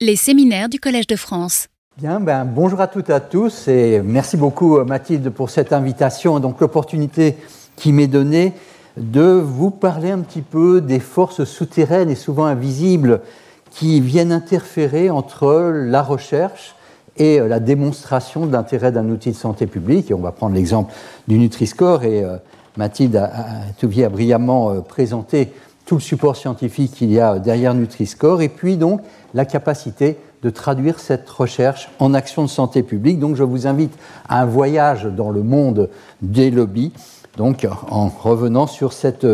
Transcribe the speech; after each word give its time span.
Les 0.00 0.14
séminaires 0.14 0.68
du 0.68 0.78
Collège 0.78 1.08
de 1.08 1.16
France. 1.16 1.66
Bien, 1.96 2.20
ben, 2.20 2.44
bonjour 2.44 2.80
à 2.80 2.86
toutes 2.86 3.10
et 3.10 3.12
à 3.12 3.18
tous 3.18 3.66
et 3.66 4.00
merci 4.00 4.36
beaucoup 4.36 4.78
Mathilde 4.84 5.28
pour 5.30 5.50
cette 5.50 5.72
invitation 5.72 6.38
et 6.38 6.40
donc 6.40 6.60
l'opportunité 6.60 7.34
qui 7.74 7.92
m'est 7.92 8.06
donnée 8.06 8.52
de 8.96 9.42
vous 9.44 9.72
parler 9.72 10.12
un 10.12 10.20
petit 10.20 10.42
peu 10.42 10.80
des 10.80 11.00
forces 11.00 11.42
souterraines 11.42 12.10
et 12.10 12.14
souvent 12.14 12.44
invisibles 12.44 13.22
qui 13.72 14.00
viennent 14.00 14.30
interférer 14.30 15.10
entre 15.10 15.72
la 15.74 16.02
recherche 16.04 16.76
et 17.16 17.40
la 17.40 17.58
démonstration 17.58 18.46
de 18.46 18.52
l'intérêt 18.52 18.92
d'un 18.92 19.08
outil 19.08 19.32
de 19.32 19.36
santé 19.36 19.66
publique. 19.66 20.12
On 20.14 20.20
va 20.20 20.30
prendre 20.30 20.54
l'exemple 20.54 20.94
du 21.26 21.40
Nutri-Score 21.40 22.04
et 22.04 22.22
euh, 22.22 22.36
Mathilde 22.76 23.16
a, 23.16 23.32
a 23.82 24.08
brillamment 24.08 24.70
euh, 24.70 24.80
présenté 24.80 25.52
tout 25.88 25.94
le 25.94 26.02
support 26.02 26.36
scientifique 26.36 26.92
qu'il 26.92 27.10
y 27.10 27.18
a 27.18 27.38
derrière 27.38 27.72
Nutri-Score 27.72 28.42
et 28.42 28.50
puis 28.50 28.76
donc 28.76 29.00
la 29.32 29.46
capacité 29.46 30.18
de 30.42 30.50
traduire 30.50 31.00
cette 31.00 31.28
recherche 31.30 31.88
en 31.98 32.12
action 32.12 32.42
de 32.42 32.48
santé 32.48 32.82
publique. 32.82 33.18
Donc 33.18 33.36
je 33.36 33.42
vous 33.42 33.66
invite 33.66 33.98
à 34.28 34.42
un 34.42 34.44
voyage 34.44 35.04
dans 35.04 35.30
le 35.30 35.42
monde 35.42 35.88
des 36.20 36.50
lobbies, 36.50 36.92
donc 37.38 37.66
en 37.90 38.08
revenant 38.08 38.66
sur 38.66 38.92
cette 38.92 39.26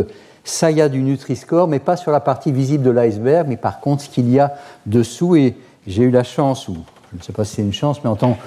saga 0.45 0.89
du 0.89 1.03
Nutri-Score, 1.03 1.67
mais 1.67 1.81
pas 1.81 1.97
sur 1.97 2.13
la 2.13 2.21
partie 2.21 2.53
visible 2.53 2.85
de 2.85 2.91
l'iceberg, 2.91 3.49
mais 3.49 3.57
par 3.57 3.81
contre 3.81 4.05
ce 4.05 4.09
qu'il 4.09 4.31
y 4.31 4.39
a 4.39 4.55
dessous. 4.87 5.35
Et 5.35 5.57
j'ai 5.89 6.05
eu 6.05 6.11
la 6.13 6.23
chance, 6.23 6.69
ou 6.69 6.77
je 7.13 7.19
ne 7.19 7.23
sais 7.23 7.33
pas 7.33 7.45
si 7.45 7.57
c'est 7.57 7.63
une 7.63 7.73
chance, 7.73 8.05
mais 8.05 8.11
en 8.11 8.17
tant 8.17 8.39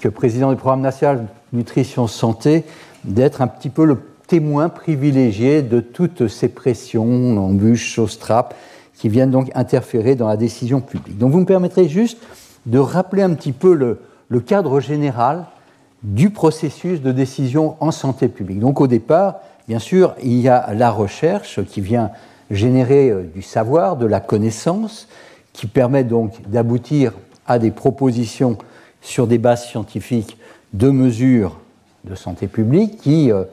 que 0.00 0.08
président 0.08 0.50
du 0.50 0.56
programme 0.56 0.82
national 0.82 1.26
Nutrition 1.52 2.06
Santé, 2.06 2.64
d'être 3.02 3.42
un 3.42 3.48
petit 3.48 3.70
peu 3.70 3.84
le 3.84 3.96
témoin 4.26 4.68
privilégié 4.68 5.62
de 5.62 5.80
toutes 5.80 6.28
ces 6.28 6.48
pressions, 6.48 7.38
embûches, 7.38 8.00
trappes, 8.18 8.54
qui 8.94 9.08
viennent 9.08 9.30
donc 9.30 9.50
interférer 9.54 10.14
dans 10.14 10.28
la 10.28 10.36
décision 10.36 10.80
publique. 10.80 11.18
Donc 11.18 11.30
vous 11.30 11.40
me 11.40 11.46
permettrez 11.46 11.88
juste 11.88 12.18
de 12.64 12.78
rappeler 12.78 13.22
un 13.22 13.34
petit 13.34 13.52
peu 13.52 13.74
le, 13.74 14.00
le 14.28 14.40
cadre 14.40 14.80
général 14.80 15.44
du 16.02 16.30
processus 16.30 17.00
de 17.00 17.12
décision 17.12 17.76
en 17.80 17.90
santé 17.90 18.28
publique. 18.28 18.60
Donc 18.60 18.80
au 18.80 18.86
départ, 18.86 19.36
bien 19.68 19.78
sûr, 19.78 20.14
il 20.22 20.40
y 20.40 20.48
a 20.48 20.72
la 20.74 20.90
recherche 20.90 21.62
qui 21.64 21.80
vient 21.80 22.10
générer 22.50 23.10
euh, 23.10 23.22
du 23.22 23.42
savoir, 23.42 23.96
de 23.96 24.06
la 24.06 24.20
connaissance, 24.20 25.08
qui 25.52 25.66
permet 25.66 26.04
donc 26.04 26.34
d'aboutir 26.48 27.12
à 27.46 27.58
des 27.58 27.70
propositions 27.70 28.58
sur 29.00 29.26
des 29.26 29.38
bases 29.38 29.66
scientifiques 29.66 30.36
de 30.74 30.90
mesures 30.90 31.58
de 32.04 32.14
santé 32.14 32.46
publique 32.46 32.98
qui 32.98 33.32
euh, 33.32 33.44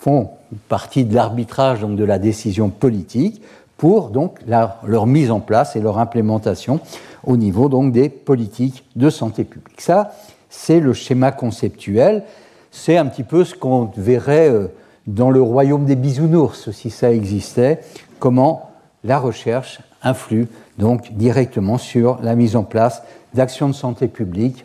font 0.00 0.30
partie 0.68 1.04
de 1.04 1.14
l'arbitrage 1.14 1.80
donc 1.80 1.96
de 1.96 2.04
la 2.04 2.18
décision 2.18 2.70
politique 2.70 3.42
pour 3.76 4.10
donc 4.10 4.38
leur 4.46 5.06
mise 5.06 5.30
en 5.30 5.40
place 5.40 5.76
et 5.76 5.80
leur 5.80 5.98
implémentation 5.98 6.80
au 7.24 7.36
niveau 7.36 7.68
donc 7.68 7.92
des 7.92 8.08
politiques 8.08 8.84
de 8.96 9.10
santé 9.10 9.44
publique. 9.44 9.80
Ça, 9.80 10.12
c'est 10.48 10.80
le 10.80 10.92
schéma 10.92 11.32
conceptuel. 11.32 12.24
C'est 12.70 12.96
un 12.96 13.06
petit 13.06 13.22
peu 13.22 13.44
ce 13.44 13.54
qu'on 13.54 13.90
verrait 13.96 14.48
euh, 14.48 14.68
dans 15.06 15.30
le 15.30 15.42
royaume 15.42 15.84
des 15.84 15.96
bisounours, 15.96 16.70
si 16.70 16.90
ça 16.90 17.12
existait, 17.12 17.80
comment 18.18 18.70
la 19.04 19.18
recherche 19.18 19.80
influe 20.02 20.48
donc 20.78 21.12
directement 21.12 21.78
sur 21.78 22.18
la 22.22 22.34
mise 22.34 22.56
en 22.56 22.64
place 22.64 23.02
d'actions 23.34 23.68
de 23.68 23.74
santé 23.74 24.08
publique 24.08 24.64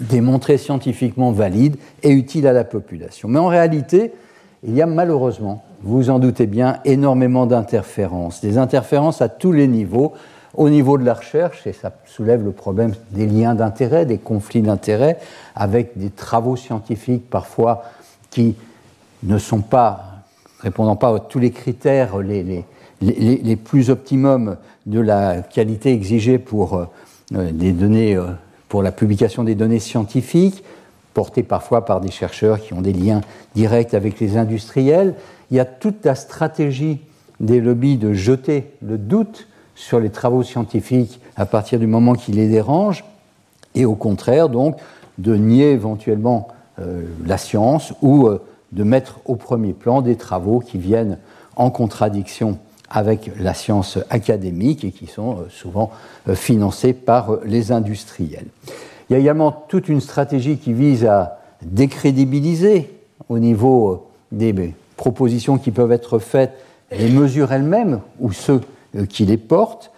démontrées 0.00 0.58
scientifiquement 0.58 1.32
valides 1.32 1.76
et 2.02 2.10
utiles 2.10 2.46
à 2.46 2.52
la 2.52 2.64
population. 2.64 3.28
Mais 3.28 3.38
en 3.38 3.48
réalité, 3.48 4.12
il 4.62 4.74
y 4.74 4.82
a 4.82 4.86
malheureusement, 4.86 5.62
vous 5.82 6.10
en 6.10 6.18
doutez 6.18 6.46
bien, 6.46 6.78
énormément 6.84 7.46
d'interférences, 7.46 8.40
des 8.40 8.58
interférences 8.58 9.20
à 9.20 9.28
tous 9.28 9.52
les 9.52 9.66
niveaux, 9.66 10.12
au 10.54 10.68
niveau 10.68 10.98
de 10.98 11.04
la 11.04 11.14
recherche, 11.14 11.66
et 11.66 11.72
ça 11.72 11.92
soulève 12.04 12.44
le 12.44 12.52
problème 12.52 12.92
des 13.10 13.26
liens 13.26 13.54
d'intérêt, 13.54 14.06
des 14.06 14.18
conflits 14.18 14.62
d'intérêt, 14.62 15.18
avec 15.56 15.96
des 15.96 16.10
travaux 16.10 16.56
scientifiques 16.56 17.28
parfois 17.28 17.84
qui 18.30 18.54
ne 19.22 19.38
sont 19.38 19.60
pas, 19.60 20.04
répondant 20.60 20.96
pas 20.96 21.14
à 21.14 21.20
tous 21.20 21.38
les 21.38 21.50
critères 21.50 22.18
les, 22.18 23.56
plus 23.56 23.90
optimums 23.90 24.56
de 24.86 25.00
la 25.00 25.42
qualité 25.42 25.92
exigée 25.92 26.38
pour 26.38 26.76
euh, 26.76 27.50
des 27.52 27.72
données, 27.72 28.16
euh, 28.16 28.26
pour 28.68 28.82
la 28.82 28.92
publication 28.92 29.44
des 29.44 29.54
données 29.54 29.80
scientifiques, 29.80 30.62
portés 31.14 31.42
parfois 31.42 31.84
par 31.84 32.00
des 32.00 32.10
chercheurs 32.10 32.60
qui 32.60 32.74
ont 32.74 32.80
des 32.80 32.92
liens 32.92 33.20
directs 33.54 33.94
avec 33.94 34.20
les 34.20 34.36
industriels. 34.36 35.14
Il 35.50 35.56
y 35.56 35.60
a 35.60 35.64
toute 35.64 36.04
la 36.04 36.14
stratégie 36.14 37.00
des 37.40 37.60
lobbies 37.60 37.96
de 37.96 38.12
jeter 38.12 38.70
le 38.82 38.98
doute 38.98 39.48
sur 39.74 40.00
les 40.00 40.10
travaux 40.10 40.42
scientifiques 40.42 41.20
à 41.36 41.46
partir 41.46 41.78
du 41.78 41.86
moment 41.86 42.14
qui 42.14 42.32
les 42.32 42.48
dérange, 42.48 43.04
et 43.74 43.84
au 43.84 43.94
contraire, 43.94 44.48
donc, 44.48 44.76
de 45.18 45.34
nier 45.34 45.70
éventuellement 45.70 46.48
euh, 46.78 47.02
la 47.26 47.38
science 47.38 47.92
ou 48.02 48.26
euh, 48.26 48.42
de 48.72 48.84
mettre 48.84 49.20
au 49.24 49.36
premier 49.36 49.72
plan 49.72 50.00
des 50.00 50.16
travaux 50.16 50.60
qui 50.60 50.78
viennent 50.78 51.18
en 51.56 51.70
contradiction 51.70 52.58
avec 52.88 53.30
la 53.38 53.54
science 53.54 53.98
académique 54.10 54.84
et 54.84 54.90
qui 54.90 55.06
sont 55.06 55.36
euh, 55.36 55.48
souvent 55.50 55.90
financés 56.34 56.92
par 56.92 57.38
les 57.44 57.72
industriels. 57.72 58.46
Il 59.12 59.16
y 59.16 59.18
a 59.18 59.20
également 59.20 59.52
toute 59.68 59.90
une 59.90 60.00
stratégie 60.00 60.56
qui 60.56 60.72
vise 60.72 61.04
à 61.04 61.38
décrédibiliser 61.60 62.88
au 63.28 63.38
niveau 63.38 63.90
euh, 63.90 64.00
des 64.32 64.72
propositions 64.96 65.58
qui 65.58 65.70
peuvent 65.70 65.92
être 65.92 66.18
faites 66.18 66.54
les 66.90 67.10
mesures 67.10 67.52
elles-mêmes 67.52 68.00
ou 68.20 68.32
ceux 68.32 68.62
euh, 68.96 69.04
qui 69.04 69.26
les 69.26 69.36
portent. 69.36 69.90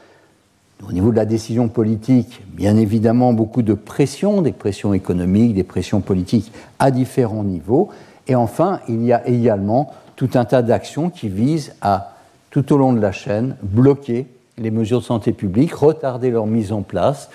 Au 0.85 0.91
niveau 0.91 1.13
de 1.13 1.17
la 1.17 1.27
décision 1.27 1.69
politique, 1.69 2.43
bien 2.49 2.77
évidemment, 2.77 3.33
beaucoup 3.33 3.63
de 3.63 3.75
pressions, 3.75 4.43
des 4.43 4.51
pressions 4.51 4.95
économiques, 4.95 5.55
des 5.55 5.63
pressions 5.63 6.01
politiques 6.01 6.51
à 6.81 6.91
différents 6.91 7.45
niveaux. 7.45 7.91
Et 8.27 8.35
enfin, 8.35 8.81
il 8.89 9.05
y 9.05 9.13
a 9.13 9.25
également 9.29 9.93
tout 10.17 10.31
un 10.35 10.45
tas 10.45 10.63
d'actions 10.63 11.09
qui 11.09 11.29
visent 11.29 11.77
à, 11.83 12.17
tout 12.51 12.73
au 12.73 12.77
long 12.77 12.93
de 12.93 13.01
la 13.01 13.13
chaîne, 13.13 13.55
bloquer 13.63 14.27
les 14.59 14.73
mesures 14.73 14.99
de 14.99 15.05
santé 15.05 15.31
publique, 15.31 15.73
retarder 15.73 16.33
leur 16.33 16.47
mise 16.47 16.73
en 16.73 16.83
place, 16.83 17.31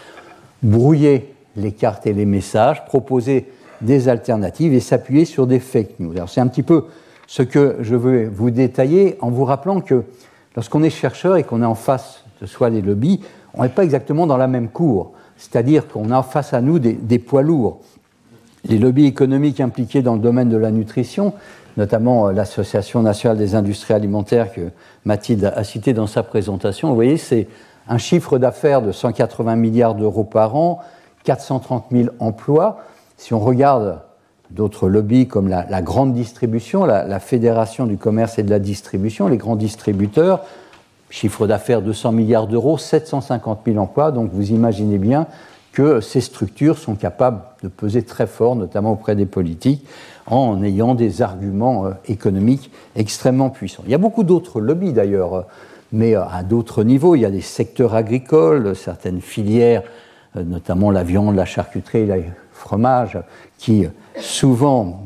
brouiller 0.62 1.36
les 1.56 1.72
cartes 1.72 2.08
et 2.08 2.14
les 2.14 2.26
messages, 2.26 2.86
proposer 2.86 3.48
des 3.82 4.10
alternatives 4.10 4.74
et 4.74 4.80
s'appuyer 4.80 5.26
sur 5.26 5.48
des 5.48 5.60
fake 5.60 6.00
news. 6.00 6.14
C'est 6.28 6.42
un 6.42 6.48
petit 6.48 6.64
peu 6.64 6.86
ce 7.28 7.44
que 7.44 7.78
je 7.82 7.96
veux 7.96 8.28
vous 8.28 8.52
détailler 8.52 9.18
en 9.22 9.30
vous 9.30 9.46
rappelant 9.46 9.82
que 9.82 10.04
lorsqu'on 10.56 10.84
est 10.84 10.90
chercheur 10.90 11.38
et 11.38 11.44
qu'on 11.44 11.62
est 11.62 11.66
en 11.66 11.76
face 11.76 12.24
de 12.42 12.46
soi 12.46 12.70
des 12.70 12.82
lobbies, 12.82 13.22
on 13.54 13.64
n'est 13.64 13.70
pas 13.70 13.84
exactement 13.84 14.28
dans 14.28 14.38
la 14.38 14.48
même 14.48 14.70
cour. 14.70 15.14
C'est-à-dire 15.38 15.88
qu'on 15.88 16.12
a 16.12 16.22
face 16.24 16.54
à 16.54 16.62
nous 16.62 16.80
des, 16.80 16.94
des, 16.94 17.20
poids 17.20 17.42
lourds. 17.42 17.80
Les 18.66 18.78
lobbies 18.78 19.06
économiques 19.06 19.62
impliqués 19.62 20.02
dans 20.02 20.16
le 20.16 20.20
domaine 20.20 20.50
de 20.50 20.58
la 20.58 20.72
nutrition, 20.72 21.34
notamment 21.78 22.28
euh, 22.28 22.32
l'Association 22.34 23.02
nationale 23.02 23.38
des 23.38 23.56
industries 23.56 23.94
alimentaires 23.94 24.52
que 24.52 24.70
Mathilde 25.06 25.54
a 25.56 25.64
cité 25.64 25.94
dans 25.94 26.08
sa 26.08 26.24
présentation, 26.24 26.90
vous 26.90 26.96
voyez, 26.96 27.18
c'est 27.18 27.48
un 27.88 27.98
chiffre 27.98 28.38
d'affaires 28.38 28.82
de 28.82 28.92
180 28.92 29.56
milliards 29.56 29.96
d'euros 29.96 30.24
par 30.26 30.56
an, 30.56 30.80
430 31.24 31.86
000 31.92 32.10
emplois. 32.20 32.80
Si 33.18 33.34
on 33.34 33.40
regarde 33.40 34.02
d'autres 34.52 34.90
lobbies 34.90 35.28
comme 35.28 35.48
la, 35.48 35.82
grande 35.82 36.14
distribution, 36.14 36.86
la, 36.86 37.20
Fédération 37.20 37.86
du 37.86 37.98
commerce 37.98 38.40
et 38.40 38.44
de 38.44 38.50
la 38.50 38.60
distribution, 38.60 39.28
les 39.28 39.38
grands 39.38 39.56
distributeurs, 39.56 40.42
chiffre 41.10 41.48
d'affaires 41.48 41.82
200 41.82 42.12
milliards 42.12 42.48
d'euros, 42.48 42.78
750 42.78 43.62
000 43.66 43.78
emplois. 43.78 44.12
Donc 44.12 44.32
vous 44.34 44.52
imaginez 44.52 44.98
bien 44.98 45.28
que 45.72 46.02
ces 46.02 46.22
structures 46.22 46.78
sont 46.78 46.96
capables 46.96 47.42
de 47.62 47.68
peser 47.68 48.02
très 48.04 48.26
fort, 48.26 48.56
notamment 48.56 48.92
auprès 48.92 49.16
des 49.16 49.28
politiques, 49.28 49.86
en 50.26 50.64
ayant 50.64 50.96
des 50.96 51.22
arguments 51.22 51.86
euh, 51.86 51.92
économiques 52.08 52.72
extrêmement 52.96 53.50
puissants. 53.50 53.84
Il 53.86 53.92
y 53.92 53.96
a 53.96 54.00
beaucoup 54.00 54.24
d'autres 54.24 54.62
lobbies 54.62 54.94
d'ailleurs, 54.94 55.46
mais 55.92 56.16
euh, 56.16 56.24
à 56.24 56.44
d'autres 56.44 56.84
niveaux. 56.84 57.16
Il 57.16 57.22
y 57.22 57.26
a 57.26 57.32
des 57.32 57.42
secteurs 57.42 57.94
agricoles, 57.94 58.76
certaines 58.76 59.22
filières 59.22 59.84
euh, 59.84 60.09
notamment 60.36 60.92
la 60.92 61.04
viande, 61.04 61.36
la 61.36 61.46
charcuterie, 61.46 62.06
le 62.06 62.24
fromage, 62.52 63.18
qui 63.58 63.86
souvent 64.20 65.04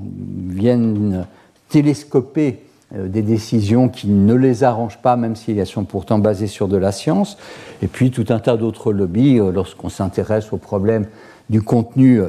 viennent 0.49 1.25
télescoper 1.69 2.59
euh, 2.95 3.07
des 3.07 3.21
décisions 3.21 3.89
qui 3.89 4.07
ne 4.07 4.35
les 4.35 4.63
arrangent 4.63 5.01
pas, 5.01 5.15
même 5.15 5.35
si 5.35 5.57
elles 5.57 5.65
sont 5.65 5.85
pourtant 5.85 6.19
basées 6.19 6.47
sur 6.47 6.67
de 6.67 6.77
la 6.77 6.91
science. 6.91 7.37
Et 7.81 7.87
puis 7.87 8.11
tout 8.11 8.25
un 8.29 8.39
tas 8.39 8.57
d'autres 8.57 8.93
lobbies, 8.93 9.39
euh, 9.39 9.51
lorsqu'on 9.51 9.89
s'intéresse 9.89 10.53
au 10.53 10.57
problème 10.57 11.07
du 11.49 11.61
contenu 11.61 12.21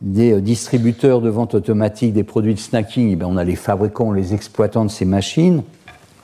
des 0.00 0.40
distributeurs 0.40 1.20
de 1.20 1.28
vente 1.28 1.54
automatique 1.54 2.12
des 2.12 2.24
produits 2.24 2.54
de 2.54 2.58
snacking, 2.58 3.16
eh 3.20 3.24
on 3.24 3.36
a 3.36 3.44
les 3.44 3.56
fabricants, 3.56 4.12
les 4.12 4.34
exploitants 4.34 4.84
de 4.84 4.90
ces 4.90 5.04
machines. 5.04 5.62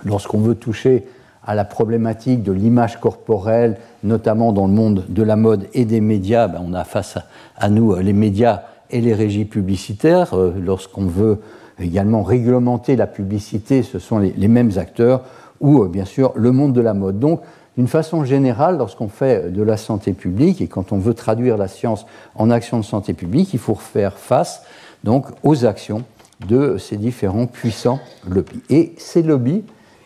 Lorsqu'on 0.05 0.39
veut 0.39 0.55
toucher 0.55 1.07
à 1.45 1.55
la 1.55 1.65
problématique 1.65 2.43
de 2.43 2.53
l'image 2.53 3.01
corporelle, 3.01 3.79
notamment 4.03 4.53
dans 4.53 4.67
le 4.67 4.73
monde 4.73 5.05
de 5.09 5.23
la 5.23 5.37
mode 5.37 5.67
et 5.75 5.85
des 5.85 6.01
médias, 6.01 6.49
ben, 6.49 6.63
on 6.65 6.75
a 6.75 6.85
face 6.85 7.19
à, 7.57 7.69
nous 7.69 7.93
euh, 7.93 8.03
les 8.03 8.13
médias 8.13 8.63
et 8.91 9.01
les 9.01 9.15
régies 9.15 9.45
publicitaires. 9.45 10.35
Euh, 10.35 10.55
lorsqu'on 10.59 11.07
veut 11.07 11.39
également 11.81 12.23
réglementer 12.23 12.97
la 12.97 13.07
publicité, 13.07 13.83
ce 13.83 13.99
sont 13.99 14.19
les, 14.19 14.49
mêmes 14.49 14.73
acteurs, 14.77 15.23
ou 15.61 15.83
euh, 15.83 15.89
bien 15.89 16.05
sûr 16.05 16.33
le 16.37 16.53
monde 16.53 16.73
de 16.73 16.81
la 16.81 16.95
mode. 16.95 17.19
Donc 17.19 17.41
d'une 17.77 17.89
façon 17.89 18.25
générale, 18.25 18.79
lorsqu'on 18.79 19.09
fait 19.09 19.53
de 19.53 19.63
la 19.63 19.77
santé 19.77 20.13
publique 20.13 20.61
et 20.61 20.67
quand 20.67 20.93
on 20.93 20.99
veut 20.99 21.15
traduire 21.15 21.57
la 21.57 21.69
science 21.69 22.07
en 22.35 22.51
action 22.51 22.79
de 22.79 22.85
santé 22.85 23.15
publique, 23.15 23.55
il 23.55 23.61
faut 23.61 23.77
faire 23.77 24.19
face 24.19 24.63
donc 25.05 25.27
aux 25.45 25.65
actions 25.65 26.03
de 26.47 26.77
ces 26.79 26.97
différents 26.97 27.47
puissants 27.47 28.01
lobbies. 28.29 28.63
Et 28.69 28.95
ces 28.99 29.23
lobbies 29.23 29.65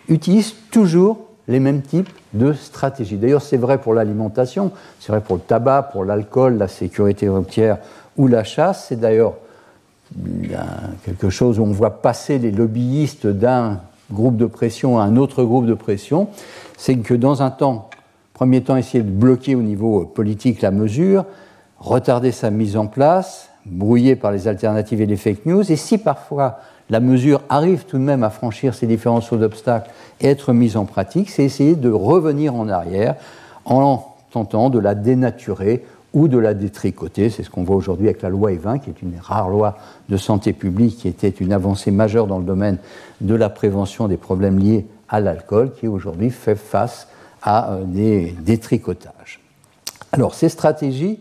utilisent 0.08 0.54
toujours 0.70 1.18
les 1.48 1.60
mêmes 1.60 1.82
types 1.82 2.08
de 2.34 2.52
stratégies. 2.52 3.16
D'ailleurs, 3.16 3.42
c'est 3.42 3.56
vrai 3.56 3.78
pour 3.78 3.94
l'alimentation, 3.94 4.70
c'est 5.00 5.12
vrai 5.12 5.20
pour 5.20 5.36
le 5.36 5.42
tabac, 5.42 5.90
pour 5.92 6.04
l'alcool, 6.04 6.56
la 6.56 6.68
sécurité 6.68 7.28
routière 7.28 7.78
ou 8.16 8.28
la 8.28 8.44
chasse. 8.44 8.86
C'est 8.88 9.00
d'ailleurs 9.00 9.34
quelque 11.04 11.30
chose 11.30 11.58
où 11.58 11.62
on 11.62 11.72
voit 11.72 12.02
passer 12.02 12.38
les 12.38 12.50
lobbyistes 12.50 13.26
d'un 13.26 13.80
groupe 14.10 14.36
de 14.36 14.46
pression 14.46 14.98
à 14.98 15.04
un 15.04 15.16
autre 15.16 15.42
groupe 15.42 15.66
de 15.66 15.74
pression. 15.74 16.28
C'est 16.76 16.96
que 16.96 17.14
dans 17.14 17.42
un 17.42 17.50
temps, 17.50 17.88
premier 18.34 18.62
temps, 18.62 18.76
essayer 18.76 19.02
de 19.02 19.10
bloquer 19.10 19.54
au 19.54 19.62
niveau 19.62 20.04
politique 20.04 20.62
la 20.62 20.70
mesure, 20.70 21.24
retarder 21.78 22.30
sa 22.30 22.50
mise 22.50 22.76
en 22.76 22.86
place, 22.86 23.48
brouillé 23.66 24.16
par 24.16 24.32
les 24.32 24.48
alternatives 24.48 25.00
et 25.00 25.06
les 25.06 25.16
fake 25.16 25.46
news. 25.46 25.70
Et 25.70 25.76
si 25.76 25.98
parfois 25.98 26.58
la 26.92 27.00
mesure 27.00 27.40
arrive 27.48 27.86
tout 27.86 27.96
de 27.96 28.02
même 28.02 28.22
à 28.22 28.28
franchir 28.28 28.74
ces 28.74 28.86
différents 28.86 29.22
sauts 29.22 29.38
d'obstacles 29.38 29.90
et 30.20 30.28
être 30.28 30.52
mise 30.52 30.76
en 30.76 30.84
pratique, 30.84 31.30
c'est 31.30 31.42
essayer 31.42 31.74
de 31.74 31.90
revenir 31.90 32.54
en 32.54 32.68
arrière 32.68 33.14
en 33.64 34.14
tentant 34.30 34.68
de 34.68 34.78
la 34.78 34.94
dénaturer 34.94 35.86
ou 36.12 36.28
de 36.28 36.36
la 36.36 36.52
détricoter. 36.52 37.30
C'est 37.30 37.44
ce 37.44 37.48
qu'on 37.48 37.64
voit 37.64 37.76
aujourd'hui 37.76 38.08
avec 38.08 38.20
la 38.20 38.28
loi 38.28 38.50
E20, 38.50 38.80
qui 38.80 38.90
est 38.90 39.00
une 39.00 39.14
rare 39.18 39.48
loi 39.48 39.78
de 40.10 40.18
santé 40.18 40.52
publique, 40.52 40.98
qui 40.98 41.08
était 41.08 41.30
une 41.30 41.54
avancée 41.54 41.90
majeure 41.90 42.26
dans 42.26 42.38
le 42.38 42.44
domaine 42.44 42.76
de 43.22 43.34
la 43.34 43.48
prévention 43.48 44.06
des 44.06 44.18
problèmes 44.18 44.58
liés 44.58 44.84
à 45.08 45.20
l'alcool, 45.20 45.72
qui 45.72 45.88
aujourd'hui 45.88 46.28
fait 46.28 46.56
face 46.56 47.08
à 47.42 47.72
euh, 47.72 47.84
des 47.86 48.36
détricotages. 48.38 49.40
Alors 50.12 50.34
ces 50.34 50.50
stratégies 50.50 51.18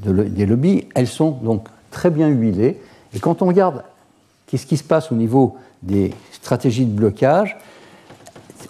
des 0.00 0.44
lobbies, 0.44 0.86
elles 0.94 1.06
sont 1.06 1.30
donc 1.30 1.68
très 1.90 2.10
bien 2.10 2.28
huilées. 2.28 2.78
Et 3.14 3.20
quand 3.20 3.40
on 3.40 3.46
regarde 3.46 3.82
qu'est-ce 4.46 4.66
qui 4.66 4.76
se 4.76 4.84
passe 4.84 5.12
au 5.12 5.14
niveau 5.14 5.56
des 5.82 6.12
stratégies 6.32 6.86
de 6.86 6.92
blocage, 6.92 7.56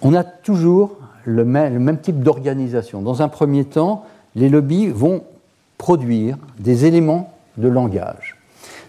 on 0.03 0.15
a 0.15 0.25
toujours 0.25 0.97
le 1.25 1.45
même, 1.45 1.99
type 1.99 2.23
d'organisation. 2.23 3.03
Dans 3.03 3.23
un 3.23 3.29
premier 3.29 3.65
temps, 3.65 4.05
les 4.35 4.49
lobbies 4.49 4.89
vont 4.89 5.25
produire 5.79 6.37
des 6.59 6.87
éléments 6.87 7.33
de 7.57 7.69
langage. 7.69 8.37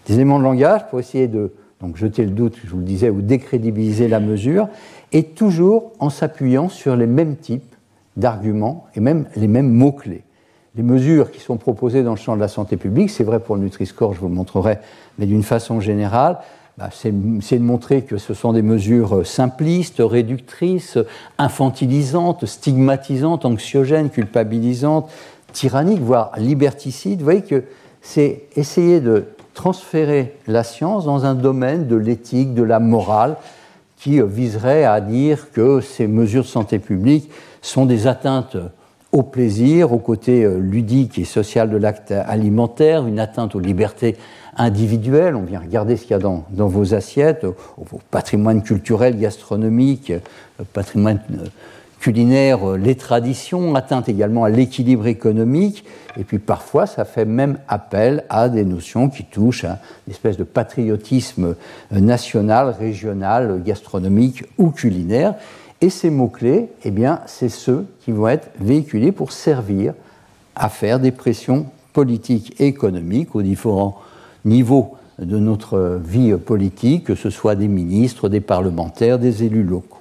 Des 0.05 0.15
éléments 0.15 0.39
de 0.39 0.43
langage 0.43 0.87
pour 0.89 0.99
essayer 0.99 1.27
de 1.27 1.53
donc, 1.79 1.95
jeter 1.95 2.23
le 2.23 2.31
doute, 2.31 2.57
je 2.63 2.71
vous 2.71 2.79
le 2.79 2.83
disais, 2.83 3.11
ou 3.11 3.21
décrédibiliser 3.21 4.07
la 4.07 4.19
mesure, 4.19 4.67
et 5.11 5.23
toujours 5.23 5.91
en 5.99 6.09
s'appuyant 6.09 6.69
sur 6.69 6.95
les 6.95 7.05
mêmes 7.05 7.35
types 7.35 7.75
d'arguments 8.15 8.87
et 8.95 8.99
même 8.99 9.25
les 9.35 9.47
mêmes 9.47 9.71
mots-clés 9.71 10.23
les 10.77 10.83
mesures 10.83 11.31
qui 11.31 11.39
sont 11.39 11.57
proposées 11.57 12.03
dans 12.03 12.11
le 12.11 12.17
champ 12.17 12.35
de 12.35 12.41
la 12.41 12.47
santé 12.47 12.77
publique, 12.77 13.09
c'est 13.09 13.23
vrai 13.23 13.39
pour 13.39 13.55
le 13.55 13.63
Nutri-Score, 13.63 14.13
je 14.13 14.19
vous 14.19 14.29
le 14.29 14.35
montrerai, 14.35 14.77
mais 15.17 15.25
d'une 15.25 15.43
façon 15.43 15.81
générale, 15.81 16.37
bah, 16.77 16.89
c'est 16.91 17.11
de 17.11 17.63
montrer 17.63 18.03
que 18.03 18.17
ce 18.17 18.35
sont 18.35 18.53
des 18.53 18.61
mesures 18.61 19.25
simplistes, 19.25 19.95
réductrices, 19.99 20.99
infantilisantes, 21.39 22.45
stigmatisantes, 22.45 23.45
anxiogènes, 23.45 24.11
culpabilisantes, 24.11 25.09
tyranniques, 25.53 26.01
voire 26.01 26.31
liberticides. 26.37 27.19
Vous 27.19 27.25
voyez 27.25 27.41
que 27.41 27.63
c'est 28.01 28.43
essayer 28.55 28.99
de 28.99 29.25
transférer 29.55 30.35
la 30.45 30.63
science 30.63 31.05
dans 31.05 31.25
un 31.25 31.33
domaine 31.33 31.87
de 31.87 31.95
l'éthique, 31.95 32.53
de 32.53 32.61
la 32.61 32.79
morale, 32.79 33.37
qui 33.97 34.21
viserait 34.21 34.83
à 34.83 35.01
dire 35.01 35.51
que 35.51 35.81
ces 35.81 36.05
mesures 36.05 36.43
de 36.43 36.47
santé 36.47 36.77
publique 36.77 37.31
sont 37.63 37.87
des 37.87 38.05
atteintes 38.05 38.55
au 39.11 39.23
plaisir, 39.23 39.93
au 39.93 39.97
côté 39.97 40.43
euh, 40.43 40.59
ludique 40.59 41.17
et 41.17 41.25
social 41.25 41.69
de 41.69 41.77
l'acte 41.77 42.11
alimentaire, 42.11 43.07
une 43.07 43.19
atteinte 43.19 43.55
aux 43.55 43.59
libertés 43.59 44.15
individuelles. 44.57 45.35
On 45.35 45.43
vient 45.43 45.59
regarder 45.59 45.95
ce 45.95 46.03
qu'il 46.03 46.11
y 46.11 46.13
a 46.15 46.19
dans, 46.19 46.45
vos 46.49 46.93
assiettes, 46.93 47.45
au, 47.45 47.55
patrimoine 48.11 48.63
culturel, 48.63 49.17
gastronomique, 49.17 50.11
euh, 50.11 50.19
patrimoine 50.73 51.21
euh, 51.31 51.45
culinaire, 51.99 52.77
les 52.77 52.95
traditions, 52.95 53.73
atteinte 53.75 54.09
également 54.09 54.43
à 54.43 54.49
l'équilibre 54.49 55.07
économique. 55.07 55.83
Et 56.19 56.23
puis 56.23 56.39
parfois, 56.39 56.85
ça 56.85 57.05
fait 57.05 57.25
même 57.25 57.57
appel 57.67 58.23
à 58.29 58.49
des 58.49 58.65
notions 58.65 59.09
qui 59.09 59.23
touchent 59.23 59.63
à 59.63 59.79
une 60.05 60.13
espèce 60.13 60.37
de 60.37 60.43
patriotisme 60.43 61.55
national, 61.91 62.69
régional, 62.69 63.61
gastronomique 63.63 64.43
ou 64.57 64.69
culinaire. 64.69 65.35
Et 65.81 65.89
ces 65.89 66.09
mots-clés, 66.09 66.69
eh 66.83 66.91
bien, 66.91 67.21
c'est 67.25 67.49
ceux 67.49 67.85
qui 68.01 68.11
vont 68.11 68.27
être 68.27 68.49
véhiculés 68.59 69.11
pour 69.11 69.31
servir 69.31 69.93
à 70.55 70.69
faire 70.69 70.99
des 70.99 71.11
pressions 71.11 71.67
politiques 71.93 72.55
et 72.59 72.67
économiques 72.67 73.35
aux 73.35 73.43
différents 73.43 74.01
niveaux 74.45 74.95
de 75.19 75.37
notre 75.37 75.99
vie 76.03 76.35
politique, 76.35 77.05
que 77.05 77.15
ce 77.15 77.29
soit 77.29 77.55
des 77.55 77.67
ministres, 77.67 78.29
des 78.29 78.41
parlementaires, 78.41 79.19
des 79.19 79.43
élus 79.43 79.63
locaux. 79.63 79.97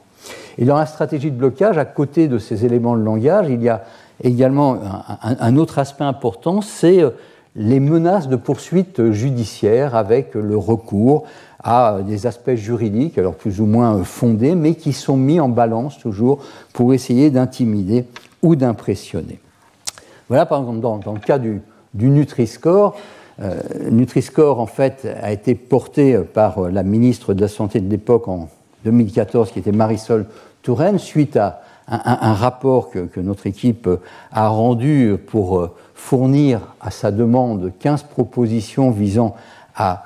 Et 0.59 0.65
dans 0.65 0.77
la 0.77 0.87
stratégie 0.87 1.31
de 1.31 1.37
blocage, 1.37 1.79
à 1.79 1.85
côté 1.85 2.29
de 2.29 2.39
ces 2.39 2.65
éléments 2.65 2.97
de 2.97 3.03
langage, 3.03 3.47
il 3.49 3.63
y 3.63 3.69
a 3.69 3.85
également 4.23 4.79
un, 5.23 5.57
autre 5.57 5.79
aspect 5.79 6.05
important, 6.05 6.63
c'est 6.63 7.03
les 7.55 7.81
menaces 7.81 8.29
de 8.29 8.37
poursuites 8.37 9.11
judiciaires 9.13 9.95
avec 9.95 10.35
le 10.35 10.57
recours 10.57 11.25
à 11.63 11.99
des 12.07 12.27
aspects 12.27 12.55
juridiques, 12.55 13.19
alors 13.19 13.35
plus 13.35 13.61
ou 13.61 13.67
moins 13.67 14.05
fondés, 14.05 14.55
mais 14.55 14.75
qui 14.75 14.93
sont 14.93 15.17
mis 15.17 15.41
en 15.41 15.49
balance 15.49 15.99
toujours 15.99 16.39
pour 16.73 16.95
essayer 16.95 17.31
d'intimider 17.31 18.05
ou 18.43 18.57
d'impressionner. 18.57 19.41
Voilà 20.29 20.47
par 20.47 20.61
exemple 20.61 20.81
dans, 20.81 21.13
le 21.13 21.21
cas 21.21 21.39
du, 21.39 21.61
Nutri-Score. 21.95 22.97
Euh, 23.43 23.61
Nutri-Score 23.91 24.61
en 24.61 24.67
fait 24.67 25.07
a 25.23 25.31
été 25.31 25.55
porté 25.55 26.19
par 26.19 26.71
la 26.71 26.83
ministre 26.83 27.35
de 27.35 27.41
la 27.41 27.49
Santé 27.49 27.81
de 27.81 27.91
l'époque 27.91 28.29
en 28.29 28.49
2014, 28.85 29.53
qui 29.53 29.59
était 29.59 29.73
Marisol 29.73 30.27
Touraine, 30.63 30.99
suite 30.99 31.37
à 31.37 31.63
un, 31.89 32.35
rapport 32.35 32.91
que, 32.91 33.21
notre 33.21 33.47
équipe 33.47 33.89
a 34.33 34.49
rendu 34.49 35.17
pour 35.27 35.59
euh, 35.59 35.71
fournir 35.95 36.75
à 36.81 36.91
sa 36.91 37.13
demande 37.13 37.73
15 37.79 38.05
propositions 38.05 38.91
visant 38.91 39.37
à 39.77 40.05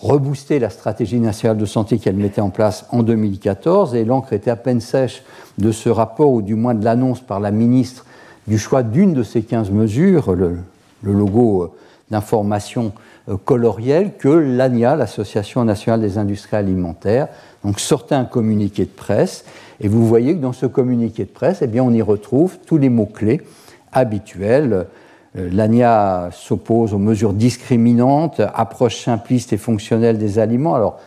rebooster 0.00 0.58
la 0.58 0.70
stratégie 0.70 1.20
nationale 1.20 1.56
de 1.56 1.66
santé 1.66 1.98
qu'elle 1.98 2.16
mettait 2.16 2.40
en 2.40 2.50
place 2.50 2.86
en 2.90 3.02
2014. 3.02 3.94
Et 3.94 4.04
l'encre 4.04 4.32
était 4.32 4.50
à 4.50 4.56
peine 4.56 4.80
sèche 4.80 5.22
de 5.58 5.72
ce 5.72 5.88
rapport, 5.88 6.32
ou 6.32 6.42
du 6.42 6.54
moins 6.54 6.74
de 6.74 6.84
l'annonce 6.84 7.20
par 7.20 7.40
la 7.40 7.50
ministre 7.50 8.04
du 8.46 8.58
choix 8.58 8.82
d'une 8.82 9.12
de 9.12 9.22
ces 9.22 9.42
15 9.42 9.70
mesures, 9.70 10.32
le, 10.34 10.58
logo 11.02 11.74
euh, 12.10 12.14
d'information 12.14 12.92
euh, 13.28 13.36
colorielle, 13.36 14.12
que 14.18 14.28
l'ANIA, 14.28 14.96
l'Association 14.96 15.64
nationale 15.64 16.00
des 16.00 16.18
industries 16.18 16.56
alimentaires, 16.56 17.28
donc 17.64 17.80
sortait 17.80 18.14
un 18.14 18.24
communiqué 18.24 18.84
de 18.84 18.90
presse. 18.90 19.44
Et 19.80 19.88
vous 19.88 20.06
voyez 20.06 20.34
que 20.34 20.40
dans 20.40 20.52
ce 20.52 20.66
communiqué 20.66 21.24
de 21.24 21.30
presse, 21.30 21.58
eh 21.62 21.66
bien, 21.66 21.82
on 21.82 21.92
y 21.92 22.02
retrouve 22.02 22.58
tous 22.66 22.78
les 22.78 22.88
mots-clés 22.88 23.42
habituels 23.92 24.86
euh, 25.36 25.48
L'ANIA 25.52 26.30
s'oppose 26.32 26.94
aux 26.94 26.98
mesures 26.98 27.32
discriminantes, 27.32 28.40
approche 28.54 29.02
simpliste 29.02 29.52
et 29.52 29.58
fonctionnelle 29.58 30.18
des 30.18 30.38
aliments. 30.38 30.74
Alors, 30.74 30.98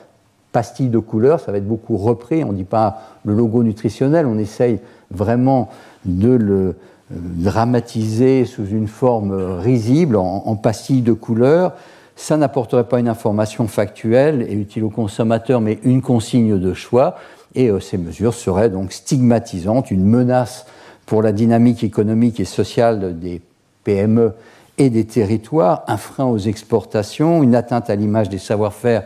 pastilles 0.52 0.90
de 0.90 1.00
couleur, 1.00 1.40
ça 1.40 1.52
va 1.52 1.58
être 1.58 1.68
beaucoup 1.68 1.98
repris. 1.98 2.44
On 2.44 2.52
ne 2.52 2.58
dit 2.58 2.64
pas 2.64 3.02
le 3.24 3.34
logo 3.34 3.64
nutritionnel, 3.64 4.26
on 4.26 4.38
essaye 4.38 4.80
vraiment 5.10 5.70
de 6.06 6.30
le 6.30 6.76
euh, 7.12 7.16
dramatiser 7.44 8.46
sous 8.46 8.66
une 8.66 8.88
forme 8.88 9.34
risible, 9.60 10.16
en, 10.16 10.56
pastilles 10.56 11.02
de 11.02 11.14
couleur. 11.14 11.74
Ça 12.16 12.38
n'apporterait 12.38 12.88
pas 12.88 13.00
une 13.00 13.08
information 13.08 13.68
factuelle 13.68 14.46
et 14.48 14.54
utile 14.54 14.84
au 14.84 14.90
consommateur, 14.90 15.62
mais 15.62 15.80
une 15.84 16.02
consigne 16.02 16.60
de 16.60 16.74
choix. 16.74 17.16
Et 17.56 17.70
euh, 17.70 17.80
ces 17.80 17.98
mesures 17.98 18.34
seraient 18.34 18.70
donc 18.70 18.92
stigmatisantes, 18.92 19.92
une 19.92 20.06
menace 20.06 20.66
pour 21.06 21.22
la 21.22 21.32
dynamique 21.32 21.84
économique 21.84 22.40
et 22.40 22.46
sociale 22.46 23.20
des 23.20 23.42
PME 23.84 24.34
et 24.78 24.90
des 24.90 25.06
territoires, 25.06 25.84
un 25.88 25.98
frein 25.98 26.26
aux 26.26 26.38
exportations, 26.38 27.44
une 27.44 27.56
atteinte 27.56 27.90
à 27.90 27.96
l'image 27.96 28.30
des 28.30 28.38
savoir-faire 28.38 29.04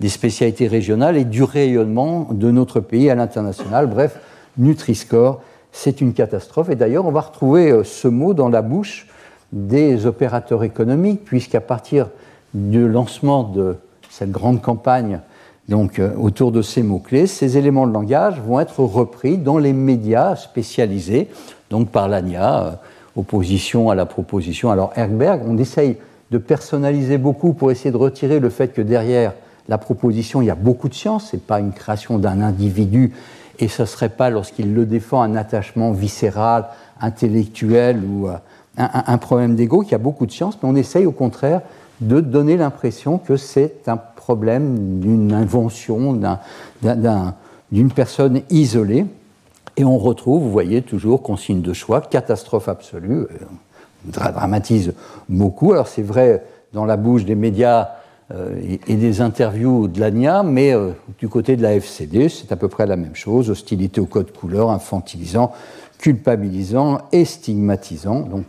des 0.00 0.08
spécialités 0.08 0.68
régionales 0.68 1.16
et 1.16 1.24
du 1.24 1.42
rayonnement 1.42 2.28
de 2.30 2.50
notre 2.50 2.80
pays 2.80 3.10
à 3.10 3.14
l'international. 3.14 3.88
Bref, 3.88 4.20
Nutri-Score, 4.56 5.40
c'est 5.72 6.00
une 6.00 6.12
catastrophe. 6.12 6.70
Et 6.70 6.76
d'ailleurs, 6.76 7.06
on 7.06 7.12
va 7.12 7.20
retrouver 7.20 7.70
euh, 7.70 7.84
ce 7.84 8.08
mot 8.08 8.34
dans 8.34 8.48
la 8.48 8.62
bouche 8.62 9.06
des 9.52 10.06
opérateurs 10.06 10.64
économiques, 10.64 11.24
puisqu'à 11.24 11.60
partir 11.60 12.08
du 12.54 12.88
lancement 12.88 13.44
de 13.44 13.76
cette 14.10 14.30
grande 14.30 14.60
campagne 14.60 15.20
donc, 15.68 15.98
euh, 15.98 16.14
autour 16.16 16.50
de 16.50 16.62
ces 16.62 16.82
mots-clés, 16.82 17.26
ces 17.26 17.58
éléments 17.58 17.86
de 17.86 17.92
langage 17.92 18.40
vont 18.40 18.58
être 18.58 18.80
repris 18.80 19.36
dans 19.36 19.58
les 19.58 19.74
médias 19.74 20.34
spécialisés, 20.34 21.28
donc 21.70 21.90
par 21.90 22.08
l'ANIA, 22.08 22.64
euh, 22.64 22.70
opposition 23.16 23.90
à 23.90 23.94
la 23.94 24.06
proposition. 24.06 24.70
Alors 24.70 24.92
Herberg, 24.96 25.42
on 25.46 25.58
essaye 25.58 25.96
de 26.30 26.38
personnaliser 26.38 27.18
beaucoup 27.18 27.52
pour 27.52 27.70
essayer 27.70 27.90
de 27.90 27.96
retirer 27.96 28.40
le 28.40 28.48
fait 28.48 28.68
que 28.68 28.80
derrière 28.80 29.34
la 29.68 29.76
proposition, 29.76 30.40
il 30.40 30.46
y 30.46 30.50
a 30.50 30.54
beaucoup 30.54 30.88
de 30.88 30.94
science, 30.94 31.30
ce 31.30 31.36
n'est 31.36 31.42
pas 31.42 31.60
une 31.60 31.72
création 31.72 32.18
d'un 32.18 32.40
individu 32.40 33.12
et 33.58 33.68
ce 33.68 33.82
ne 33.82 33.86
serait 33.86 34.08
pas, 34.08 34.30
lorsqu'il 34.30 34.74
le 34.74 34.86
défend, 34.86 35.22
un 35.22 35.34
attachement 35.34 35.92
viscéral, 35.92 36.66
intellectuel 37.00 38.02
ou 38.04 38.28
un, 38.76 39.18
problème 39.18 39.56
d'ego, 39.56 39.82
qui 39.82 39.94
a 39.94 39.98
beaucoup 39.98 40.26
de 40.26 40.30
science, 40.30 40.58
mais 40.62 40.68
on 40.68 40.76
essaye 40.76 41.06
au 41.06 41.12
contraire 41.12 41.62
de 42.00 42.20
donner 42.20 42.56
l'impression 42.56 43.18
que 43.18 43.36
c'est 43.36 43.88
un 43.88 43.96
problème 43.96 45.00
d'une 45.00 45.32
invention, 45.32 46.20
d'une 47.72 47.92
personne 47.92 48.42
isolée. 48.50 49.06
Et 49.76 49.84
on 49.84 49.98
retrouve, 49.98 50.42
vous 50.42 50.50
voyez, 50.50 50.82
toujours 50.82 51.22
consigne 51.22 51.60
de 51.60 51.72
choix, 51.72 52.00
catastrophe 52.00 52.68
absolue, 52.68 53.26
on 54.06 54.08
euh, 54.08 54.30
dramatise 54.32 54.92
beaucoup. 55.28 55.72
Alors 55.72 55.86
c'est 55.86 56.02
vrai 56.02 56.44
dans 56.72 56.84
la 56.84 56.96
bouche 56.96 57.24
des 57.24 57.36
médias 57.36 57.88
euh, 58.30 58.60
et, 58.86 58.96
des 58.96 59.20
interviews 59.22 59.88
de 59.88 60.00
l'ANIA, 60.00 60.42
mais 60.42 60.74
euh, 60.74 60.90
du 61.18 61.28
côté 61.28 61.56
de 61.56 61.62
la 61.62 61.74
FCD, 61.74 62.28
c'est 62.28 62.52
à 62.52 62.56
peu 62.56 62.68
près 62.68 62.86
la 62.86 62.96
même 62.96 63.14
chose, 63.14 63.48
hostilité 63.48 64.02
au 64.02 64.06
code 64.06 64.32
couleur, 64.32 64.70
infantilisant, 64.70 65.52
culpabilisant 65.98 66.98
et 67.10 67.24
stigmatisant. 67.24 68.20
Donc 68.20 68.44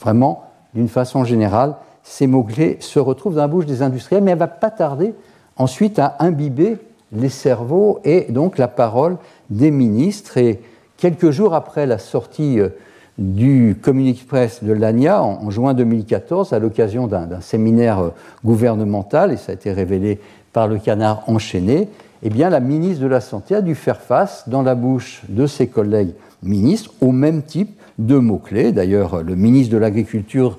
vraiment, 0.00 0.44
d'une 0.72 0.88
façon 0.88 1.24
générale, 1.24 1.76
ces 2.02 2.26
mots-clés 2.26 2.78
se 2.80 2.98
retrouvent 2.98 3.34
dans 3.34 3.42
la 3.42 3.48
bouche 3.48 3.66
des 3.66 3.82
industriels, 3.82 4.22
mais 4.22 4.30
elle 4.30 4.38
va 4.38 4.46
pas 4.46 4.70
tarder 4.70 5.14
ensuite 5.58 5.98
à 5.98 6.16
imbiber 6.20 6.78
les 7.12 7.28
cerveaux 7.28 8.00
et 8.04 8.32
donc 8.32 8.56
la 8.56 8.68
parole 8.68 9.18
des 9.50 9.70
ministres. 9.70 10.38
Et 10.38 10.62
quelques 10.96 11.30
jours 11.30 11.54
après 11.54 11.84
la 11.84 11.98
sortie 11.98 12.60
euh, 12.60 12.70
du 13.18 13.76
communiqué 13.82 14.24
presse 14.26 14.62
de 14.62 14.72
l'ANIA 14.72 15.22
en, 15.22 15.50
juin 15.50 15.74
2014, 15.74 16.52
à 16.52 16.58
l'occasion 16.58 17.08
d'un 17.08 17.40
séminaire 17.40 17.98
euh, 17.98 18.10
gouvernemental, 18.44 19.32
et 19.32 19.36
ça 19.36 19.52
a 19.52 19.54
été 19.54 19.72
révélé 19.72 20.20
par 20.52 20.68
le 20.68 20.78
canard 20.78 21.24
enchaîné, 21.26 21.88
eh 22.22 22.30
bien, 22.30 22.48
la 22.48 22.60
ministre 22.60 23.02
de 23.02 23.08
la 23.08 23.20
Santé 23.20 23.54
a 23.54 23.60
dû 23.60 23.74
faire 23.74 24.00
face, 24.00 24.48
dans 24.48 24.62
la 24.62 24.74
bouche 24.74 25.22
de 25.28 25.46
ses 25.46 25.66
collègues 25.66 26.14
ministres, 26.42 26.92
au 27.00 27.12
même 27.12 27.42
type 27.42 27.76
de 27.98 28.16
mots-clés. 28.16 28.72
D'ailleurs, 28.72 29.22
le 29.22 29.34
ministre 29.34 29.72
de 29.72 29.78
l'Agriculture 29.78 30.58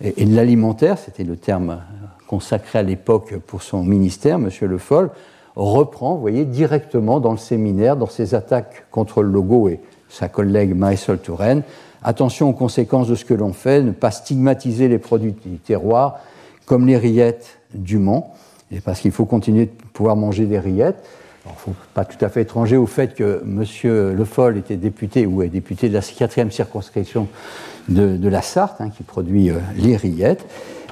et 0.00 0.24
de 0.24 0.34
l'Alimentaire, 0.34 0.98
c'était 0.98 1.24
le 1.24 1.36
terme 1.36 1.70
euh, 1.70 2.06
consacré 2.28 2.78
à 2.78 2.82
l'époque 2.82 3.34
pour 3.46 3.62
son 3.62 3.82
ministère, 3.82 4.36
M. 4.36 4.50
Le 4.62 4.78
Foll, 4.78 5.10
reprend, 5.56 6.14
vous 6.14 6.20
voyez, 6.20 6.44
directement 6.44 7.18
dans 7.18 7.32
le 7.32 7.38
séminaire, 7.38 7.96
dans 7.96 8.06
ses 8.06 8.34
attaques 8.34 8.86
contre 8.90 9.22
le 9.22 9.30
logo 9.30 9.68
et 9.68 9.80
sa 10.08 10.28
collègue 10.28 10.76
Marisol 10.76 11.18
Touraine. 11.18 11.62
Attention 12.08 12.50
aux 12.50 12.52
conséquences 12.52 13.08
de 13.08 13.16
ce 13.16 13.24
que 13.24 13.34
l'on 13.34 13.52
fait, 13.52 13.82
ne 13.82 13.90
pas 13.90 14.12
stigmatiser 14.12 14.86
les 14.86 14.98
produits 14.98 15.34
du 15.44 15.58
terroir, 15.58 16.20
comme 16.64 16.86
les 16.86 16.96
rillettes 16.96 17.58
du 17.74 17.98
Mans, 17.98 18.32
et 18.70 18.80
parce 18.80 19.00
qu'il 19.00 19.10
faut 19.10 19.24
continuer 19.24 19.66
de 19.66 19.72
pouvoir 19.92 20.14
manger 20.14 20.46
des 20.46 20.60
rillettes. 20.60 21.04
Il 21.46 21.48
ne 21.48 21.56
faut 21.56 21.74
pas 21.94 22.04
tout 22.04 22.24
à 22.24 22.28
fait 22.28 22.42
étranger 22.42 22.76
au 22.76 22.86
fait 22.86 23.16
que 23.16 23.42
M. 23.44 23.64
Le 24.14 24.24
Foll 24.24 24.56
était 24.56 24.76
député 24.76 25.26
ou 25.26 25.42
est 25.42 25.48
député 25.48 25.88
de 25.88 25.94
la 25.94 26.00
quatrième 26.00 26.52
circonscription 26.52 27.26
de, 27.88 28.28
la 28.28 28.40
Sarthe, 28.40 28.80
hein, 28.80 28.90
qui 28.96 29.02
produit 29.02 29.50
euh, 29.50 29.58
les 29.76 29.96
rillettes. 29.96 30.46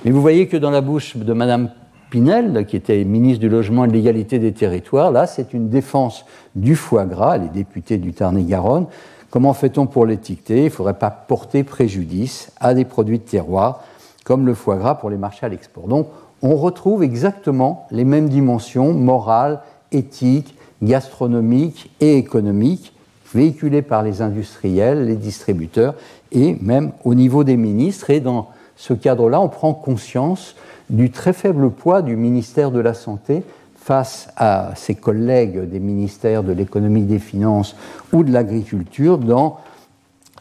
Mais 0.04 0.11
vous 0.11 0.21
voyez 0.21 0.49
que 0.49 0.56
dans 0.56 0.71
la 0.71 0.80
bouche 0.80 1.16
de 1.16 1.33
Mme 1.33 1.71
Pinel, 2.11 2.66
qui 2.66 2.75
était 2.75 3.04
ministre 3.04 3.38
du 3.38 3.49
Logement 3.49 3.85
et 3.85 3.88
de 3.88 3.92
l'égalité 3.92 4.40
des 4.40 4.52
territoires, 4.52 5.12
là, 5.12 5.28
c'est 5.28 5.52
une 5.54 5.68
défense 5.68 6.25
du 6.56 6.75
foie 6.75 7.04
gras, 7.04 7.37
elle 7.37 7.44
est 7.44 7.54
députée 7.54 7.99
du 7.99 8.12
Tarn-et-Garonne. 8.12 8.87
Comment 9.35 9.53
fait-on 9.53 9.87
pour 9.87 10.07
l'étiqueter? 10.07 10.59
Il 10.59 10.64
ne 10.67 10.69
faudrait 10.69 10.95
pas 10.95 11.11
porter 11.11 11.64
préjudice 11.64 12.53
à 12.61 12.73
des 12.73 12.85
produits 12.85 13.19
de 13.19 13.25
terroir, 13.25 13.83
comme 14.25 14.47
le 14.47 14.55
foie 14.55 14.76
gras 14.76 14.95
pour 14.95 15.11
les 15.11 15.17
marchés 15.17 15.45
à 15.45 15.49
l'export. 15.49 15.88
Donc, 15.88 16.07
on 16.41 16.55
retrouve 16.55 17.03
exactement 17.03 17.88
les 17.91 18.05
mêmes 18.05 18.29
dimensions 18.29 18.93
morales, 18.95 19.59
éthiques, 19.91 20.55
gastronomiques 20.85 21.91
et 21.99 22.17
économiques 22.17 22.93
véhiculées 23.35 23.83
par 23.83 24.05
les 24.05 24.23
industriels, 24.23 25.07
les 25.07 25.17
distributeurs 25.17 25.97
et 26.31 26.57
même 26.61 26.93
au 27.03 27.17
niveau 27.17 27.43
des 27.43 27.57
ministres. 27.57 28.11
Et 28.11 28.21
dans 28.21 28.50
ce 28.76 28.95
cadre-là, 28.95 29.41
on 29.41 29.49
prend 29.49 29.75
conscience 29.75 30.55
du 30.91 31.11
très 31.11 31.33
faible 31.33 31.71
poids 31.71 32.03
du 32.03 32.14
ministère 32.14 32.71
de 32.71 32.79
la 32.79 32.95
Santé 32.95 33.43
face 33.85 34.29
à 34.38 34.71
ses 34.76 34.95
collègues 34.95 35.69
des 35.69 35.79
ministères 35.79 36.43
de 36.43 36.53
l'économie, 36.53 37.03
des 37.03 37.19
finances 37.19 37.76
ou 38.14 38.25
de 38.25 38.33
l'agriculture 38.33 39.19
dans 39.19 39.59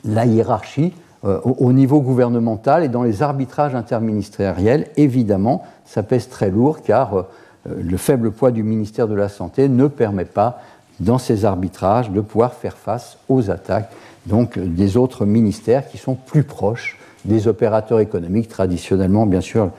la 0.05 0.25
hiérarchie 0.25 0.93
euh, 1.25 1.41
au, 1.43 1.73
niveau 1.73 1.99
gouvernemental 1.99 2.85
et 2.85 2.87
dans 2.87 3.03
les 3.03 3.21
arbitrages 3.21 3.75
interministériels. 3.75 4.87
Évidemment, 4.95 5.63
ça 5.85 6.03
pèse 6.03 6.29
très 6.29 6.51
lourd 6.51 6.83
car 6.83 7.17
euh, 7.17 7.23
le 7.65 7.97
faible 7.97 8.31
poids 8.31 8.51
du 8.51 8.63
ministère 8.63 9.09
de 9.09 9.15
la 9.15 9.27
Santé 9.27 9.67
ne 9.67 9.87
permet 9.87 10.23
pas, 10.23 10.61
dans 11.01 11.17
ces 11.17 11.43
arbitrages, 11.43 12.11
de 12.11 12.21
pouvoir 12.21 12.53
faire 12.53 12.77
face 12.77 13.17
aux 13.27 13.51
attaques 13.51 13.91
donc, 14.25 14.57
des 14.57 14.95
autres 14.95 15.25
ministères 15.25 15.89
qui 15.89 15.97
sont 15.97 16.15
plus 16.15 16.43
proches 16.43 16.97
des 17.25 17.49
opérateurs 17.49 17.99
économiques 17.99 18.47
traditionnellement, 18.47 19.25
bien 19.25 19.41
sûr, 19.41 19.71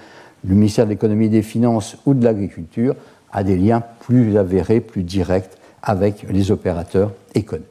le 0.46 0.54
ministère 0.54 0.84
de 0.84 0.90
l'économie 0.90 1.30
des 1.30 1.40
finances 1.40 1.96
ou 2.04 2.12
de 2.12 2.22
l'agriculture 2.22 2.94
a 3.34 3.44
des 3.44 3.56
liens 3.56 3.82
plus 4.00 4.38
avérés, 4.38 4.80
plus 4.80 5.02
directs 5.02 5.50
avec 5.82 6.24
les 6.30 6.50
opérateurs 6.50 7.12
économiques. 7.34 7.68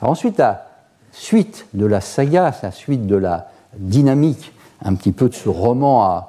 Ensuite, 0.00 0.38
la 0.38 0.66
suite 1.12 1.66
de 1.74 1.86
la 1.86 2.00
saga, 2.00 2.52
la 2.62 2.72
suite 2.72 3.06
de 3.06 3.16
la 3.16 3.50
dynamique 3.76 4.52
un 4.82 4.94
petit 4.94 5.12
peu 5.12 5.28
de 5.28 5.34
ce 5.34 5.48
roman 5.48 6.26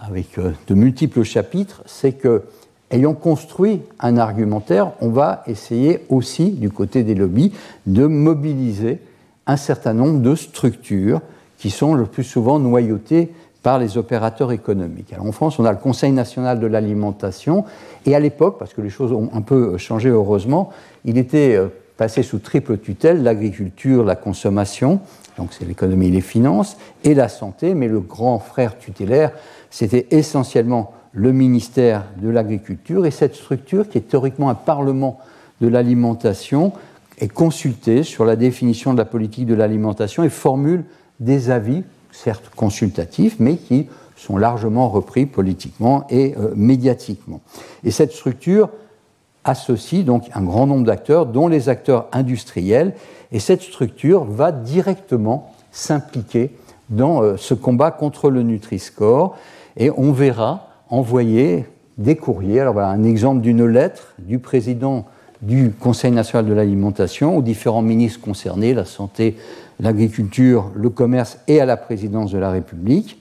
avec 0.00 0.38
euh, 0.38 0.52
de 0.66 0.74
multiples 0.74 1.22
chapitres, 1.22 1.82
c'est 1.86 2.12
que, 2.12 2.44
ayant 2.90 3.14
construit 3.14 3.82
un 4.00 4.16
argumentaire, 4.16 4.92
on 5.00 5.10
va 5.10 5.42
essayer 5.46 6.04
aussi, 6.08 6.50
du 6.50 6.70
côté 6.70 7.04
des 7.04 7.14
lobbies, 7.14 7.52
de 7.86 8.06
mobiliser 8.06 9.00
un 9.46 9.56
certain 9.56 9.92
nombre 9.92 10.20
de 10.20 10.34
structures 10.34 11.20
qui 11.58 11.70
sont 11.70 11.94
le 11.94 12.06
plus 12.06 12.24
souvent 12.24 12.58
noyautées 12.58 13.32
par 13.62 13.78
les 13.78 13.96
opérateurs 13.96 14.52
économiques. 14.52 15.12
Alors 15.12 15.26
en 15.26 15.32
France, 15.32 15.58
on 15.58 15.64
a 15.64 15.72
le 15.72 15.78
Conseil 15.78 16.12
national 16.12 16.58
de 16.58 16.66
l'alimentation, 16.66 17.64
et 18.06 18.14
à 18.14 18.20
l'époque, 18.20 18.58
parce 18.58 18.74
que 18.74 18.80
les 18.80 18.90
choses 18.90 19.12
ont 19.12 19.30
un 19.32 19.42
peu 19.42 19.78
changé 19.78 20.08
heureusement, 20.08 20.70
il 21.04 21.18
était 21.18 21.54
euh, 21.54 21.68
passé 21.96 22.22
sous 22.22 22.38
triple 22.38 22.78
tutelle 22.78 23.22
l'agriculture, 23.22 24.04
la 24.04 24.16
consommation, 24.16 25.00
donc 25.38 25.52
c'est 25.52 25.64
l'économie 25.64 26.08
et 26.08 26.10
les 26.10 26.20
finances, 26.20 26.76
et 27.04 27.14
la 27.14 27.28
santé, 27.28 27.74
mais 27.74 27.88
le 27.88 28.00
grand 28.00 28.38
frère 28.38 28.78
tutélaire, 28.78 29.32
c'était 29.70 30.06
essentiellement 30.10 30.92
le 31.12 31.32
ministère 31.32 32.04
de 32.16 32.28
l'Agriculture, 32.28 33.06
et 33.06 33.10
cette 33.10 33.34
structure, 33.34 33.88
qui 33.88 33.98
est 33.98 34.08
théoriquement 34.08 34.50
un 34.50 34.54
parlement 34.54 35.18
de 35.60 35.68
l'alimentation, 35.68 36.72
est 37.18 37.28
consultée 37.28 38.02
sur 38.02 38.24
la 38.24 38.36
définition 38.36 38.92
de 38.92 38.98
la 38.98 39.04
politique 39.04 39.46
de 39.46 39.54
l'alimentation 39.54 40.24
et 40.24 40.30
formule 40.30 40.84
des 41.20 41.50
avis 41.50 41.84
certes 42.12 42.50
consultatifs, 42.54 43.36
mais 43.40 43.56
qui 43.56 43.88
sont 44.16 44.36
largement 44.36 44.88
repris 44.88 45.26
politiquement 45.26 46.06
et 46.08 46.34
euh, 46.38 46.52
médiatiquement. 46.54 47.40
Et 47.82 47.90
cette 47.90 48.12
structure 48.12 48.68
associe 49.44 50.04
donc 50.04 50.24
un 50.34 50.42
grand 50.42 50.66
nombre 50.66 50.86
d'acteurs, 50.86 51.26
dont 51.26 51.48
les 51.48 51.68
acteurs 51.68 52.06
industriels, 52.12 52.94
et 53.32 53.40
cette 53.40 53.62
structure 53.62 54.24
va 54.24 54.52
directement 54.52 55.52
s'impliquer 55.72 56.54
dans 56.90 57.22
euh, 57.22 57.36
ce 57.36 57.54
combat 57.54 57.90
contre 57.90 58.30
le 58.30 58.42
Nutri-Score, 58.42 59.36
et 59.76 59.90
on 59.96 60.12
verra 60.12 60.68
envoyer 60.90 61.64
des 61.98 62.16
courriers. 62.16 62.60
Alors 62.60 62.74
voilà 62.74 62.90
un 62.90 63.04
exemple 63.04 63.40
d'une 63.40 63.64
lettre 63.66 64.14
du 64.18 64.38
président 64.38 65.06
du 65.40 65.72
Conseil 65.72 66.12
national 66.12 66.46
de 66.46 66.52
l'alimentation 66.52 67.36
aux 67.36 67.42
différents 67.42 67.82
ministres 67.82 68.20
concernés, 68.20 68.74
la 68.74 68.84
santé, 68.84 69.36
l'agriculture, 69.82 70.70
le 70.74 70.88
commerce 70.88 71.38
et 71.48 71.60
à 71.60 71.66
la 71.66 71.76
présidence 71.76 72.30
de 72.30 72.38
la 72.38 72.50
République. 72.50 73.20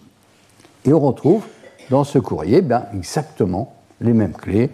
Et 0.85 0.93
on 0.93 0.99
retrouve 0.99 1.43
dans 1.89 2.03
ce 2.03 2.19
courrier 2.19 2.61
ben, 2.61 2.85
exactement 2.95 3.73
les 3.99 4.13
mêmes 4.13 4.33
clés. 4.33 4.69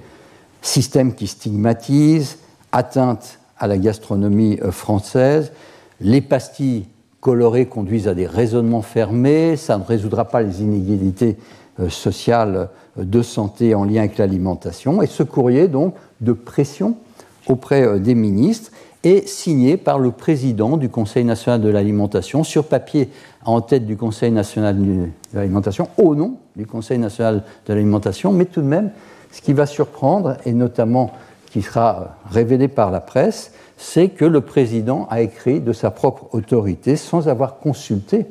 Système 0.61 1.15
qui 1.15 1.27
stigmatise, 1.27 2.39
atteinte 2.73 3.39
à 3.57 3.67
la 3.67 3.77
gastronomie 3.77 4.59
euh, 4.61 4.71
française, 4.71 5.53
les 6.01 6.21
pastilles 6.21 6.85
colorées 7.21 7.65
conduisent 7.65 8.07
à 8.07 8.13
des 8.13 8.27
raisonnements 8.27 8.81
fermés, 8.81 9.55
ça 9.55 9.77
ne 9.77 9.83
résoudra 9.83 10.25
pas 10.25 10.41
les 10.41 10.61
inégalités 10.61 11.37
euh, 11.79 11.89
sociales 11.89 12.69
euh, 12.99 13.03
de 13.03 13.21
santé 13.21 13.75
en 13.75 13.85
lien 13.85 14.01
avec 14.01 14.17
l'alimentation. 14.17 15.01
Et 15.01 15.07
ce 15.07 15.23
courrier, 15.23 15.69
donc, 15.69 15.95
de 16.19 16.33
pression 16.33 16.97
auprès 17.47 17.97
des 18.01 18.13
ministres, 18.13 18.71
est 19.03 19.27
signé 19.27 19.77
par 19.77 19.99
le 19.99 20.11
président 20.11 20.77
du 20.77 20.89
Conseil 20.89 21.23
national 21.23 21.61
de 21.61 21.69
l'alimentation, 21.69 22.43
sur 22.43 22.65
papier 22.65 23.09
en 23.45 23.61
tête 23.61 23.85
du 23.85 23.97
Conseil 23.97 24.31
national 24.31 24.77
de 24.77 25.07
l'alimentation, 25.33 25.89
au 25.97 26.15
nom 26.15 26.37
du 26.55 26.65
Conseil 26.65 26.97
national 26.97 27.43
de 27.65 27.73
l'alimentation, 27.73 28.33
mais 28.33 28.45
tout 28.45 28.61
de 28.61 28.67
même, 28.67 28.91
ce 29.31 29.41
qui 29.41 29.53
va 29.53 29.65
surprendre, 29.65 30.37
et 30.45 30.53
notamment 30.53 31.11
qui 31.51 31.61
sera 31.61 32.17
révélé 32.29 32.67
par 32.67 32.91
la 32.91 32.99
presse, 32.99 33.51
c'est 33.77 34.09
que 34.09 34.25
le 34.25 34.41
président 34.41 35.07
a 35.09 35.21
écrit 35.21 35.61
de 35.61 35.71
sa 35.73 35.91
propre 35.91 36.27
autorité 36.33 36.95
sans 36.95 37.27
avoir 37.29 37.59
consulté 37.59 38.25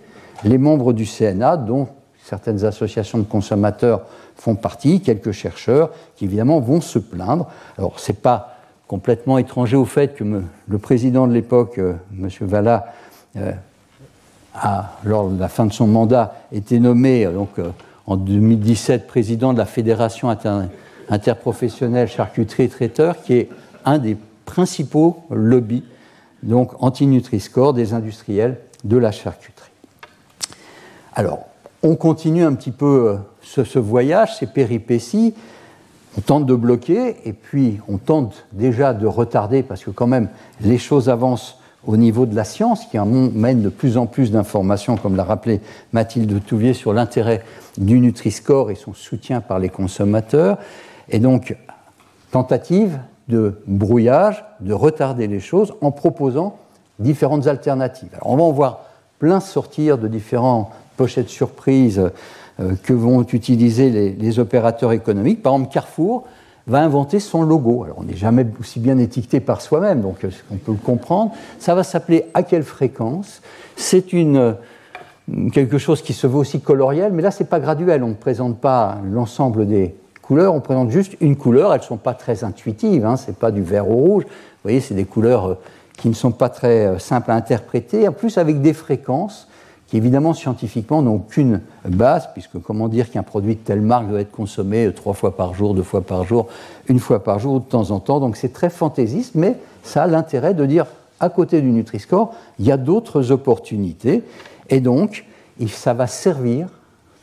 les 0.44 0.58
membres 0.58 0.92
du 0.92 1.06
CNA, 1.06 1.56
dont 1.56 1.88
certaines 2.22 2.64
associations 2.64 3.18
de 3.18 3.24
consommateurs 3.24 4.02
font 4.34 4.56
partie, 4.56 5.00
quelques 5.00 5.32
chercheurs 5.32 5.90
qui 6.16 6.24
évidemment 6.24 6.60
vont 6.60 6.80
se 6.80 6.98
plaindre. 6.98 7.46
Alors, 7.78 7.98
ce 8.00 8.10
n'est 8.10 8.18
pas 8.18 8.55
complètement 8.86 9.38
étranger 9.38 9.76
au 9.76 9.84
fait 9.84 10.14
que 10.14 10.24
le 10.24 10.78
président 10.78 11.26
de 11.26 11.32
l'époque, 11.32 11.78
M. 11.78 12.28
Valla, 12.40 12.92
a, 14.54 14.92
lors 15.04 15.28
de 15.28 15.40
la 15.40 15.48
fin 15.48 15.66
de 15.66 15.72
son 15.72 15.86
mandat, 15.86 16.36
été 16.52 16.78
nommé 16.78 17.26
donc, 17.26 17.50
en 18.06 18.16
2017 18.16 19.06
président 19.06 19.52
de 19.52 19.58
la 19.58 19.66
Fédération 19.66 20.34
interprofessionnelle 21.08 22.08
charcuterie-traiteur, 22.08 23.22
qui 23.22 23.34
est 23.34 23.48
un 23.84 23.98
des 23.98 24.16
principaux 24.44 25.24
lobbies 25.30 25.84
donc 26.42 26.72
anti-Nutri-Score 26.82 27.74
des 27.74 27.92
industriels 27.92 28.58
de 28.84 28.96
la 28.96 29.12
charcuterie. 29.12 29.70
Alors, 31.14 31.46
on 31.82 31.96
continue 31.96 32.44
un 32.44 32.54
petit 32.54 32.70
peu 32.70 33.18
euh, 33.56 33.64
ce, 33.64 33.78
voyage, 33.78 34.36
ces 34.36 34.46
péripéties. 34.46 35.34
On 36.18 36.20
tente 36.20 36.46
de 36.46 36.54
bloquer 36.54 37.16
et 37.24 37.32
puis 37.32 37.78
on 37.88 37.98
tente 37.98 38.46
déjà 38.52 38.94
de 38.94 39.06
retarder 39.06 39.62
parce 39.62 39.84
que 39.84 39.90
quand 39.90 40.06
même 40.06 40.28
les 40.60 40.78
choses 40.78 41.08
avancent 41.08 41.58
au 41.86 41.96
niveau 41.96 42.26
de 42.26 42.34
la 42.34 42.44
science 42.44 42.84
qui 42.86 42.98
amène 42.98 43.62
de 43.62 43.68
plus 43.68 43.96
en 43.96 44.06
plus 44.06 44.32
d'informations, 44.32 44.96
comme 44.96 45.14
l'a 45.14 45.24
rappelé 45.24 45.60
Mathilde 45.92 46.42
Touvier, 46.44 46.74
sur 46.74 46.92
l'intérêt 46.92 47.42
du 47.78 48.00
Nutri-Score 48.00 48.70
et 48.70 48.74
son 48.74 48.92
soutien 48.92 49.40
par 49.40 49.58
les 49.58 49.68
consommateurs. 49.68 50.58
Et 51.08 51.20
donc, 51.20 51.56
tentative 52.32 52.98
de 53.28 53.60
brouillage, 53.66 54.44
de 54.60 54.72
retarder 54.72 55.26
les 55.26 55.40
choses 55.40 55.74
en 55.80 55.92
proposant 55.92 56.56
différentes 56.98 57.46
alternatives. 57.46 58.10
Alors, 58.14 58.30
on 58.30 58.36
va 58.36 58.42
en 58.42 58.52
voir 58.52 58.85
plein 59.18 59.40
sortir 59.40 59.98
de 59.98 60.08
différents 60.08 60.70
pochettes 60.96 61.28
surprises 61.28 62.10
euh, 62.60 62.74
que 62.82 62.92
vont 62.92 63.22
utiliser 63.22 63.90
les, 63.90 64.38
opérateurs 64.38 64.92
économiques. 64.92 65.42
Par 65.42 65.54
exemple, 65.54 65.72
Carrefour 65.72 66.24
va 66.66 66.80
inventer 66.80 67.20
son 67.20 67.42
logo. 67.42 67.84
Alors, 67.84 67.98
on 67.98 68.04
n'est 68.04 68.16
jamais 68.16 68.46
aussi 68.60 68.80
bien 68.80 68.98
étiqueté 68.98 69.40
par 69.40 69.60
soi-même, 69.60 70.00
donc 70.00 70.24
euh, 70.24 70.30
on 70.50 70.56
peut 70.56 70.72
le 70.72 70.78
comprendre. 70.78 71.32
Ça 71.58 71.74
va 71.74 71.82
s'appeler 71.82 72.24
à 72.34 72.42
quelle 72.42 72.62
fréquence 72.62 73.42
C'est 73.76 74.12
une 74.12 74.36
euh, 74.36 74.52
quelque 75.52 75.78
chose 75.78 76.02
qui 76.02 76.12
se 76.12 76.26
veut 76.26 76.38
aussi 76.38 76.60
coloriel, 76.60 77.12
mais 77.12 77.22
là, 77.22 77.30
c'est 77.30 77.48
pas 77.48 77.60
graduel. 77.60 78.02
On 78.02 78.08
ne 78.08 78.14
présente 78.14 78.58
pas 78.58 78.98
l'ensemble 79.04 79.66
des 79.66 79.94
couleurs, 80.22 80.54
on 80.54 80.60
présente 80.60 80.90
juste 80.90 81.16
une 81.20 81.36
couleur. 81.36 81.72
Elles 81.72 81.80
ne 81.80 81.84
sont 81.84 81.96
pas 81.96 82.14
très 82.14 82.42
intuitives, 82.42 83.04
hein, 83.04 83.16
ce 83.16 83.28
n'est 83.28 83.36
pas 83.36 83.50
du 83.50 83.62
vert 83.62 83.90
au 83.90 83.96
rouge. 83.96 84.24
Vous 84.24 84.62
voyez, 84.62 84.80
c'est 84.80 84.94
des 84.94 85.04
couleurs 85.04 85.58
qui 85.96 86.08
ne 86.08 86.14
sont 86.14 86.32
pas 86.32 86.48
très 86.48 86.98
simples 86.98 87.30
à 87.30 87.34
interpréter, 87.34 88.06
en 88.06 88.12
plus 88.12 88.38
avec 88.38 88.60
des 88.60 88.72
fréquences 88.72 89.48
qui 89.86 89.96
évidemment 89.96 90.34
scientifiquement 90.34 91.00
n'ont 91.00 91.14
aucune 91.14 91.60
base, 91.84 92.28
puisque 92.32 92.60
comment 92.60 92.88
dire 92.88 93.10
qu'un 93.10 93.22
produit 93.22 93.54
de 93.54 93.60
telle 93.60 93.80
marque 93.80 94.08
doit 94.08 94.20
être 94.20 94.32
consommé 94.32 94.90
trois 94.92 95.14
fois 95.14 95.36
par 95.36 95.54
jour, 95.54 95.74
deux 95.74 95.84
fois 95.84 96.02
par 96.02 96.24
jour, 96.24 96.48
une 96.88 96.98
fois 96.98 97.22
par 97.22 97.38
jour, 97.38 97.60
de 97.60 97.64
temps 97.64 97.92
en 97.92 98.00
temps. 98.00 98.18
Donc 98.18 98.36
c'est 98.36 98.52
très 98.52 98.70
fantaisiste, 98.70 99.36
mais 99.36 99.56
ça 99.84 100.02
a 100.02 100.06
l'intérêt 100.08 100.54
de 100.54 100.66
dire, 100.66 100.86
à 101.20 101.28
côté 101.28 101.60
du 101.60 101.70
Nutri-Score, 101.70 102.34
il 102.58 102.66
y 102.66 102.72
a 102.72 102.76
d'autres 102.76 103.30
opportunités. 103.30 104.24
Et 104.68 104.80
donc, 104.80 105.24
ça 105.68 105.94
va 105.94 106.08
servir, 106.08 106.68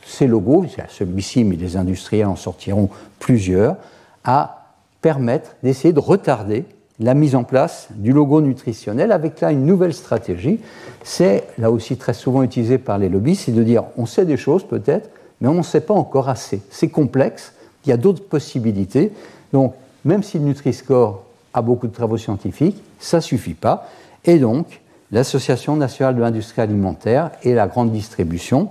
ces 0.06 0.26
logos, 0.26 0.66
celui-ci, 0.88 1.44
mais 1.44 1.56
les 1.56 1.76
industriels 1.76 2.26
en 2.26 2.36
sortiront 2.36 2.88
plusieurs, 3.18 3.76
à 4.24 4.72
permettre 5.02 5.50
d'essayer 5.62 5.92
de 5.92 6.00
retarder 6.00 6.64
la 7.00 7.14
mise 7.14 7.34
en 7.34 7.44
place 7.44 7.88
du 7.90 8.12
logo 8.12 8.40
nutritionnel 8.40 9.12
avec 9.12 9.40
là 9.40 9.50
une 9.50 9.66
nouvelle 9.66 9.94
stratégie. 9.94 10.60
C'est 11.02 11.44
là 11.58 11.70
aussi 11.70 11.96
très 11.96 12.14
souvent 12.14 12.42
utilisé 12.42 12.78
par 12.78 12.98
les 12.98 13.08
lobbies, 13.08 13.34
c'est 13.36 13.52
de 13.52 13.62
dire 13.62 13.84
on 13.96 14.06
sait 14.06 14.24
des 14.24 14.36
choses 14.36 14.64
peut-être, 14.64 15.10
mais 15.40 15.48
on 15.48 15.54
ne 15.54 15.62
sait 15.62 15.80
pas 15.80 15.94
encore 15.94 16.28
assez. 16.28 16.62
C'est 16.70 16.88
complexe, 16.88 17.52
il 17.84 17.90
y 17.90 17.92
a 17.92 17.96
d'autres 17.96 18.22
possibilités. 18.22 19.12
Donc, 19.52 19.74
même 20.04 20.22
si 20.22 20.38
le 20.38 20.44
Nutri-Score 20.44 21.22
a 21.52 21.62
beaucoup 21.62 21.86
de 21.86 21.92
travaux 21.92 22.16
scientifiques, 22.16 22.80
ça 22.98 23.18
ne 23.18 23.22
suffit 23.22 23.54
pas. 23.54 23.88
Et 24.24 24.38
donc, 24.38 24.80
l'Association 25.10 25.76
nationale 25.76 26.16
de 26.16 26.20
l'industrie 26.20 26.62
alimentaire 26.62 27.30
et 27.42 27.54
la 27.54 27.66
grande 27.66 27.90
distribution 27.90 28.70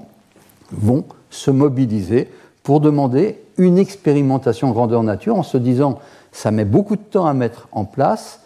vont 0.71 1.05
se 1.29 1.51
mobiliser 1.51 2.29
pour 2.63 2.79
demander 2.79 3.39
une 3.57 3.77
expérimentation 3.77 4.71
grandeur 4.71 5.03
nature 5.03 5.35
en 5.35 5.43
se 5.43 5.57
disant 5.57 5.99
ça 6.33 6.51
met 6.51 6.65
beaucoup 6.65 6.97
de 6.97 7.01
temps 7.01 7.25
à 7.25 7.33
mettre 7.33 7.69
en 7.71 7.85
place. 7.85 8.41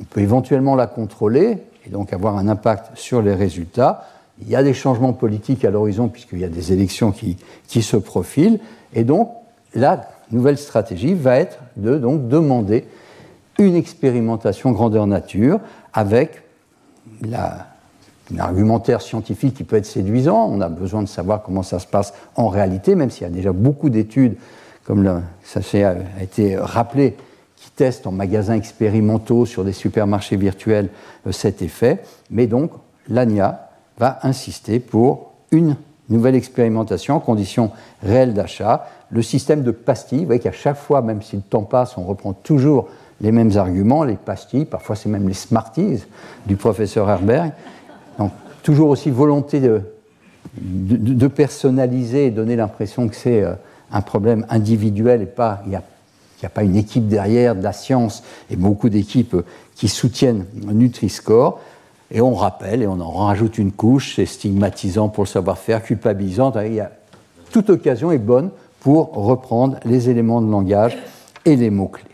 On 0.00 0.04
peut 0.04 0.20
éventuellement 0.20 0.74
la 0.74 0.86
contrôler 0.86 1.58
et 1.84 1.90
donc 1.90 2.12
avoir 2.12 2.38
un 2.38 2.48
impact 2.48 2.96
sur 2.96 3.20
les 3.20 3.34
résultats. 3.34 4.08
Il 4.40 4.48
y 4.48 4.56
a 4.56 4.62
des 4.62 4.72
changements 4.72 5.12
politiques 5.12 5.64
à 5.64 5.70
l'horizon 5.70 6.08
puisqu'il 6.08 6.38
y 6.38 6.44
a 6.44 6.48
des 6.48 6.72
élections 6.72 7.12
qui, 7.12 7.36
qui, 7.66 7.82
se 7.82 7.96
profilent. 7.96 8.60
Et 8.94 9.04
donc, 9.04 9.30
la 9.74 10.08
nouvelle 10.30 10.56
stratégie 10.56 11.14
va 11.14 11.38
être 11.38 11.58
de 11.76 11.98
donc, 11.98 12.28
demander 12.28 12.86
une 13.58 13.76
expérimentation 13.76 14.70
grandeur 14.70 15.06
nature 15.06 15.60
avec 15.92 16.42
la, 17.22 17.66
un 18.32 18.38
argumentaire 18.38 19.02
scientifique 19.02 19.54
qui 19.54 19.64
peut 19.64 19.76
être 19.76 19.86
séduisant. 19.86 20.48
On 20.50 20.60
a 20.60 20.68
besoin 20.68 21.02
de 21.02 21.08
savoir 21.08 21.42
comment 21.42 21.62
ça 21.62 21.78
se 21.78 21.86
passe 21.86 22.14
en 22.36 22.48
réalité, 22.48 22.94
même 22.94 23.10
s'il 23.10 23.24
y 23.24 23.30
a 23.30 23.32
déjà 23.32 23.52
beaucoup 23.52 23.90
d'études, 23.90 24.36
comme 24.84 25.22
ça 25.42 25.60
a 25.60 26.22
été 26.22 26.56
rappelé, 26.56 27.16
testent 27.76 28.06
en 28.06 28.12
magasins 28.12 28.54
expérimentaux 28.54 29.46
sur 29.46 29.64
des 29.64 29.72
supermarchés 29.72 30.36
virtuels 30.36 30.88
euh, 31.26 31.32
cet 31.32 31.62
effet. 31.62 32.02
Mais 32.30 32.46
donc, 32.46 32.72
l'ANIA 33.08 33.68
va 33.98 34.18
insister 34.22 34.80
pour 34.80 35.32
une 35.50 35.76
nouvelle 36.08 36.34
expérimentation 36.34 37.16
en 37.16 37.20
conditions 37.20 37.70
réelles 38.02 38.34
d'achat. 38.34 38.88
Le 39.10 39.22
système 39.22 39.62
de 39.62 39.70
pastilles, 39.70 40.20
vous 40.20 40.26
voyez 40.26 40.40
qu'à 40.40 40.52
chaque 40.52 40.76
fois, 40.76 41.02
même 41.02 41.22
si 41.22 41.36
le 41.36 41.42
temps 41.42 41.62
passe, 41.62 41.96
on 41.96 42.04
reprend 42.04 42.32
toujours 42.32 42.88
les 43.20 43.32
mêmes 43.32 43.56
arguments, 43.56 44.04
les 44.04 44.16
pastilles, 44.16 44.64
parfois 44.64 44.96
c'est 44.96 45.08
même 45.08 45.28
les 45.28 45.34
Smarties 45.34 46.04
du 46.46 46.56
professeur 46.56 47.08
Herberg. 47.08 47.52
Donc, 48.18 48.32
toujours 48.62 48.88
aussi 48.90 49.10
volonté 49.10 49.60
de, 49.60 51.28
personnaliser 51.28 52.26
et 52.26 52.30
donner 52.30 52.56
l'impression 52.56 53.08
que 53.08 53.14
c'est 53.14 53.42
euh, 53.42 53.54
un 53.92 54.00
problème 54.00 54.44
individuel 54.48 55.22
et 55.22 55.26
pas, 55.26 55.62
il 55.66 55.74
a 55.74 55.82
il 56.42 56.46
n'y 56.46 56.48
a 56.48 56.50
pas 56.50 56.64
une 56.64 56.74
équipe 56.74 57.06
derrière 57.06 57.54
de 57.54 57.62
la 57.62 57.72
science 57.72 58.24
et 58.50 58.56
beaucoup 58.56 58.88
d'équipes 58.88 59.36
qui 59.76 59.86
soutiennent 59.86 60.44
Nutri-Score. 60.54 61.60
Et 62.10 62.20
on 62.20 62.34
rappelle 62.34 62.82
et 62.82 62.88
on 62.88 63.00
en 63.00 63.10
rajoute 63.12 63.58
une 63.58 63.70
couche, 63.70 64.16
c'est 64.16 64.26
stigmatisant 64.26 65.08
pour 65.08 65.22
le 65.22 65.28
savoir-faire, 65.28 65.84
culpabilisant. 65.84 66.52
Il 66.64 66.74
y 66.74 66.80
a, 66.80 66.90
toute 67.52 67.70
occasion 67.70 68.10
est 68.10 68.18
bonne 68.18 68.50
pour 68.80 69.12
reprendre 69.14 69.78
les 69.84 70.10
éléments 70.10 70.42
de 70.42 70.50
langage 70.50 70.98
et 71.44 71.54
les 71.54 71.70
mots-clés. 71.70 72.10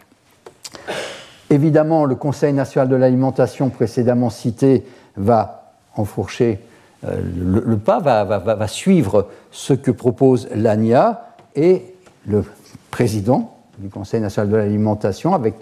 Évidemment, 1.48 2.04
le 2.04 2.14
Conseil 2.14 2.52
national 2.52 2.90
de 2.90 2.96
l'alimentation 2.96 3.70
précédemment 3.70 4.28
cité 4.28 4.84
va 5.16 5.72
enfourcher 5.96 6.60
euh, 7.06 7.18
le, 7.34 7.78
pas, 7.78 8.00
va, 8.00 8.68
suivre 8.68 9.28
ce 9.52 9.72
que 9.72 9.90
propose 9.90 10.48
l'ANIA 10.54 11.34
et 11.56 11.94
le 12.26 12.44
président 12.90 13.57
du 13.78 13.88
Conseil 13.88 14.20
national 14.20 14.50
de 14.50 14.56
l'alimentation 14.56 15.34
avec 15.34 15.54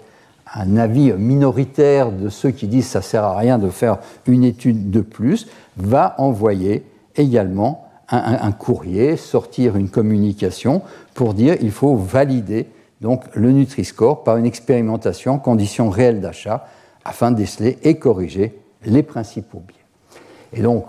un 0.53 0.77
avis 0.77 1.11
minoritaire 1.13 2.11
de 2.11 2.29
ceux 2.29 2.51
qui 2.51 2.67
disent 2.67 2.87
ça 2.87 3.01
sert 3.01 3.23
à 3.23 3.37
rien 3.37 3.57
de 3.57 3.69
faire 3.69 3.97
une 4.25 4.43
étude 4.43 4.91
de 4.91 5.01
plus, 5.01 5.47
va 5.75 6.15
envoyer 6.17 6.83
également 7.15 7.87
un, 8.09 8.51
courrier, 8.53 9.17
sortir 9.17 9.75
une 9.75 9.89
communication 9.89 10.81
pour 11.13 11.33
dire 11.33 11.57
il 11.61 11.71
faut 11.71 11.97
valider 11.97 12.67
donc 13.01 13.23
le 13.33 13.51
Nutri-Score 13.51 14.23
par 14.23 14.37
une 14.37 14.45
expérimentation 14.45 15.33
en 15.33 15.39
conditions 15.39 15.89
réelles 15.89 16.21
d'achat 16.21 16.67
afin 17.03 17.31
de 17.31 17.37
déceler 17.37 17.77
et 17.83 17.95
corriger 17.95 18.57
les 18.85 19.03
principaux 19.03 19.61
biais. 19.67 19.77
Et 20.53 20.61
donc, 20.61 20.85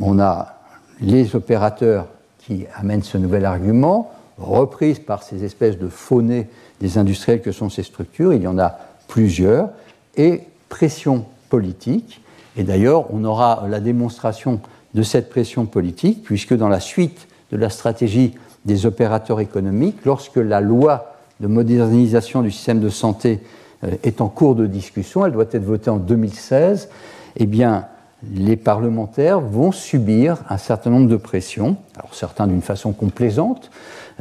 on 0.00 0.20
a 0.20 0.54
les 1.00 1.34
opérateurs 1.34 2.06
qui 2.38 2.66
amènent 2.76 3.02
ce 3.02 3.18
nouvel 3.18 3.44
argument, 3.44 4.12
reprise 4.38 4.98
par 4.98 5.22
ces 5.22 5.44
espèces 5.44 5.78
de 5.78 5.88
faunées 5.88 6.48
des 6.80 6.98
industriels 6.98 7.40
que 7.40 7.52
sont 7.52 7.70
ces 7.70 7.82
structures, 7.82 8.32
il 8.32 8.42
y 8.42 8.46
en 8.46 8.58
a 8.58 8.78
plusieurs, 9.08 9.70
et 10.16 10.42
pression 10.68 11.24
politique. 11.48 12.20
Et 12.56 12.64
d'ailleurs, 12.64 13.12
on 13.12 13.24
aura 13.24 13.64
la 13.68 13.80
démonstration 13.80 14.60
de 14.94 15.02
cette 15.02 15.30
pression 15.30 15.66
politique, 15.66 16.22
puisque 16.22 16.54
dans 16.54 16.68
la 16.68 16.80
suite 16.80 17.26
de 17.52 17.56
la 17.56 17.68
stratégie 17.68 18.34
des 18.64 18.86
opérateurs 18.86 19.40
économiques, 19.40 20.04
lorsque 20.04 20.36
la 20.36 20.60
loi 20.60 21.14
de 21.40 21.46
modernisation 21.46 22.42
du 22.42 22.50
système 22.50 22.80
de 22.80 22.88
santé 22.88 23.40
euh, 23.82 23.90
est 24.02 24.20
en 24.20 24.28
cours 24.28 24.54
de 24.54 24.66
discussion, 24.66 25.26
elle 25.26 25.32
doit 25.32 25.44
être 25.50 25.64
votée 25.64 25.90
en 25.90 25.96
2016, 25.96 26.88
eh 27.36 27.46
bien, 27.46 27.86
les 28.32 28.56
parlementaires 28.56 29.40
vont 29.40 29.72
subir 29.72 30.38
un 30.48 30.58
certain 30.58 30.90
nombre 30.90 31.08
de 31.08 31.16
pressions, 31.16 31.76
alors 31.96 32.14
certains 32.14 32.46
d'une 32.46 32.62
façon 32.62 32.92
complaisante, 32.92 33.70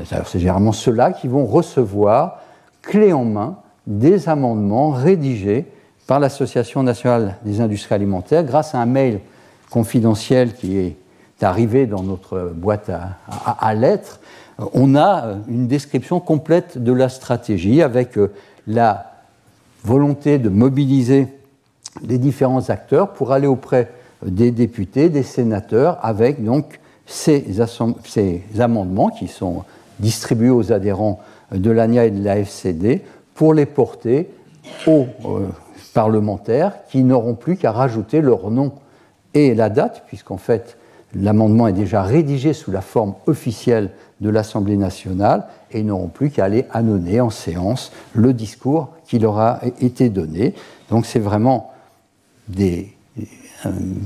c'est 0.06 0.40
généralement 0.40 0.72
ceux-là 0.72 1.12
qui 1.12 1.28
vont 1.28 1.46
recevoir, 1.46 2.42
clé 2.82 3.14
en 3.14 3.26
main, 3.26 3.58
des 3.88 4.30
amendements 4.30 4.92
rédigés 4.92 5.66
par 6.08 6.20
l'Association 6.20 6.84
nationale 6.84 7.38
des 7.46 7.62
industries 7.62 7.96
alimentaires 7.96 8.44
grâce 8.44 8.76
à 8.76 8.80
un 8.80 8.86
mail 8.86 9.20
confidentiel 9.70 10.54
qui 10.54 10.78
est 10.78 10.96
arrivé 11.42 11.86
dans 11.86 12.04
notre 12.04 12.52
boîte 12.56 12.90
à, 12.90 13.74
lettres. 13.74 14.20
On 14.74 14.96
a 14.96 15.36
une 15.48 15.68
description 15.68 16.20
complète 16.20 16.82
de 16.82 16.94
la 16.94 17.10
stratégie 17.10 17.82
avec 17.82 18.18
euh, 18.18 18.32
la 18.68 19.12
volonté 19.84 20.38
de 20.38 20.50
mobiliser 20.50 21.28
les 22.02 22.18
différents 22.18 22.70
acteurs 22.70 23.14
pour 23.14 23.32
aller 23.32 23.48
auprès 23.48 23.92
des 24.26 24.52
députés, 24.52 25.10
des 25.10 25.24
sénateurs, 25.24 26.00
avec 26.02 26.44
donc 26.44 26.80
ces, 27.06 27.46
amendements 28.60 29.10
qui 29.10 29.28
sont 29.28 29.64
distribués 30.00 30.50
aux 30.50 30.72
adhérents 30.72 31.20
de 31.52 31.72
l'ANIA 31.72 32.06
et 32.06 32.12
de 32.12 32.24
la 32.24 32.40
FCD 32.40 33.02
pour 33.36 33.54
les 33.54 33.66
porter 33.66 34.30
aux 34.88 35.08
euh, 35.26 35.48
parlementaires 35.94 36.74
qui 36.90 37.04
n'auront 37.04 37.36
plus 37.36 37.58
qu'à 37.58 37.72
rajouter 37.72 38.22
leur 38.22 38.50
nom 38.50 38.72
et 39.34 39.54
la 39.54 39.70
date, 39.70 40.04
puisqu'en 40.08 40.38
fait 40.38 40.78
l'amendement 41.16 41.68
est 41.68 41.74
déjà 41.74 42.02
rédigé 42.02 42.54
sous 42.54 42.72
la 42.72 42.82
forme 42.82 43.14
officielle 43.28 43.92
de 44.22 44.30
l'Assemblée 44.30 44.78
nationale 44.78 45.46
et 45.72 45.84
n'auront 45.84 46.08
plus 46.08 46.32
qu'à 46.32 46.46
aller 46.46 46.66
annoncer 46.72 47.20
en 47.20 47.30
séance 47.30 47.92
le 48.14 48.34
discours 48.34 48.90
qui 49.06 49.20
leur 49.20 49.38
a 49.38 49.60
été 49.82 50.10
donné. 50.10 50.56
Donc 50.90 51.06
c'est 51.06 51.20
vraiment 51.20 51.73
des 52.48 52.96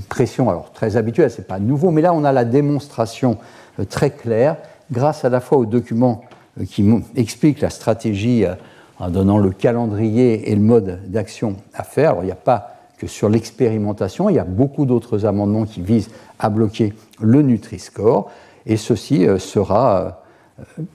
pressions 0.10 0.50
alors 0.50 0.72
très 0.72 0.98
habituelles, 0.98 1.32
c'est 1.32 1.48
pas 1.48 1.60
nouveau, 1.60 1.92
mais 1.92 2.02
là 2.02 2.14
on 2.14 2.24
a 2.24 2.32
la 2.32 2.46
démonstration 2.46 3.38
euh, 3.80 3.86
très 3.86 4.12
claire 4.12 4.58
grâce 4.92 5.26
à 5.26 5.30
la 5.30 5.40
fois 5.40 5.58
au 5.58 5.66
document 5.66 6.24
euh, 6.60 6.66
qui 6.66 6.86
explique 7.16 7.62
la 7.62 7.70
stratégie 7.70 8.46
euh, 8.46 8.56
en 9.00 9.10
donnant 9.10 9.38
le 9.38 9.52
calendrier 9.52 10.52
et 10.52 10.56
le 10.56 10.62
mode 10.62 11.00
d'action 11.08 11.56
à 11.74 11.84
faire. 11.84 12.18
Il 12.22 12.26
n'y 12.26 12.32
a 12.32 12.36
pas 12.36 12.74
que 12.98 13.08
sur 13.08 13.30
l'expérimentation, 13.30 14.30
il 14.30 14.36
y 14.36 14.40
a 14.40 14.44
beaucoup 14.44 14.86
d'autres 14.86 15.26
amendements 15.26 15.66
qui 15.66 15.82
visent 15.82 16.10
à 16.40 16.50
bloquer 16.50 16.94
le 17.22 17.44
Nutri-Score, 17.44 18.32
et 18.66 18.76
ceci 18.76 19.28
sera 19.38 20.24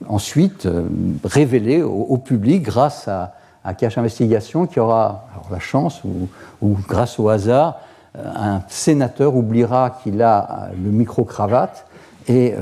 ensuite 0.09 0.67
révélé 1.23 1.81
au, 1.81 2.17
public 2.17 2.61
grâce 2.61 3.07
à 3.07 3.35
un 3.65 3.73
cache 3.73 3.97
investigation 3.97 4.67
qui 4.67 4.79
aura 4.79 5.25
la 5.51 5.59
chance 5.59 6.01
ou, 6.03 6.77
grâce 6.87 7.19
au 7.19 7.29
hasard, 7.29 7.79
un 8.15 8.61
sénateur 8.67 9.35
oubliera 9.35 9.99
qu'il 10.03 10.21
a 10.21 10.69
le 10.81 10.91
micro-cravate 10.91 11.85
et 12.27 12.53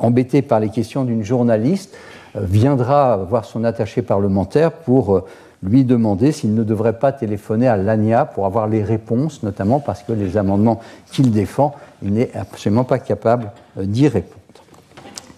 embêté 0.00 0.42
par 0.42 0.60
les 0.60 0.70
questions 0.70 1.04
d'une 1.04 1.22
journaliste, 1.22 1.94
euh, 2.36 2.40
viendra 2.42 3.16
voir 3.16 3.44
son 3.44 3.64
attaché 3.64 4.02
parlementaire 4.02 4.72
pour 4.72 5.16
euh, 5.16 5.24
lui 5.62 5.84
demander 5.84 6.32
s'il 6.32 6.54
ne 6.54 6.64
devrait 6.64 6.98
pas 6.98 7.12
téléphoner 7.12 7.68
à 7.68 7.76
l'ANIA 7.76 8.24
pour 8.24 8.46
avoir 8.46 8.66
les 8.66 8.82
réponses, 8.82 9.42
notamment 9.42 9.78
parce 9.78 10.02
que 10.02 10.12
les 10.12 10.36
amendements 10.36 10.80
qu'il 11.12 11.30
défend, 11.30 11.74
il 12.02 12.14
n'est 12.14 12.30
absolument 12.34 12.84
pas 12.84 12.98
capable 12.98 13.50
euh, 13.78 13.84
d'y 13.84 14.08
répondre. 14.08 14.36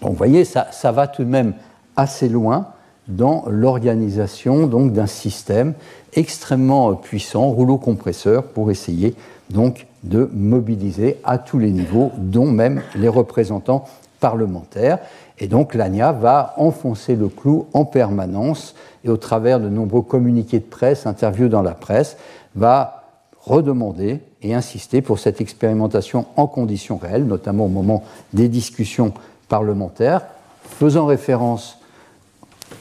Bon, 0.01 0.11
vous 0.11 0.17
voyez, 0.17 0.45
ça, 0.45 0.93
va 0.93 1.07
tout 1.07 1.23
de 1.25 1.29
même 1.29 1.55
assez 1.97 2.29
loin 2.29 2.69
dans 3.09 3.45
l'organisation 3.49 4.67
donc 4.67 4.93
d'un 4.93 5.07
système 5.07 5.75
extrêmement 6.15 6.95
puissant, 6.95 7.49
rouleau 7.49 7.79
compresseur, 7.79 8.45
pour 8.45 8.71
essayer 8.71 9.15
donc 9.51 9.87
de 10.05 10.29
mobiliser 10.33 11.19
à 11.25 11.39
tous 11.39 11.59
les 11.59 11.71
niveaux, 11.71 12.11
dont 12.17 12.47
même 12.47 12.83
les 12.95 13.09
représentants 13.09 13.85
parlementaire. 14.21 14.99
Et 15.39 15.49
donc 15.49 15.75
l'ANIA 15.75 16.13
va 16.13 16.55
enfoncer 16.57 17.17
le 17.17 17.29
clou 17.29 17.67
en 17.73 17.85
permanence 17.85 18.75
et 19.05 19.09
au 19.09 19.17
travers 19.17 19.59
de 19.59 19.69
nombreux 19.69 20.03
communiqués 20.03 20.61
de 20.61 20.65
presse, 20.65 21.07
interviews 21.07 21.49
dans 21.49 21.63
la 21.63 21.75
presse, 21.75 22.17
va 22.55 23.03
redemander 23.41 24.21
et 24.43 24.55
insister 24.55 25.03
pour 25.03 25.19
cette 25.19 25.41
expérimentation 25.41 26.27
en 26.37 26.47
conditions 26.47 26.97
réelles, 26.97 27.27
notamment 27.27 27.65
au 27.65 27.69
moment 27.69 28.05
des 28.33 28.49
discussions 28.49 29.13
parlementaires, 29.49 30.23
faisant 30.63 31.07
référence 31.07 31.82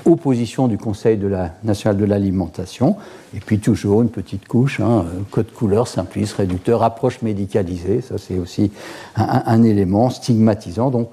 aux 0.05 0.15
positions 0.15 0.67
du 0.67 0.77
Conseil 0.77 1.19
national 1.63 1.97
de 1.97 2.05
l'alimentation, 2.05 2.95
et 3.35 3.39
puis 3.39 3.59
toujours 3.59 4.01
une 4.01 4.09
petite 4.09 4.47
couche, 4.47 4.79
hein, 4.79 5.05
code 5.29 5.51
couleur, 5.51 5.87
simpliste, 5.87 6.33
réducteur, 6.33 6.83
approche 6.83 7.21
médicalisée, 7.21 8.01
ça 8.01 8.17
c'est 8.17 8.37
aussi 8.37 8.71
un, 9.15 9.63
élément 9.63 10.09
stigmatisant. 10.09 10.91
Donc 10.91 11.09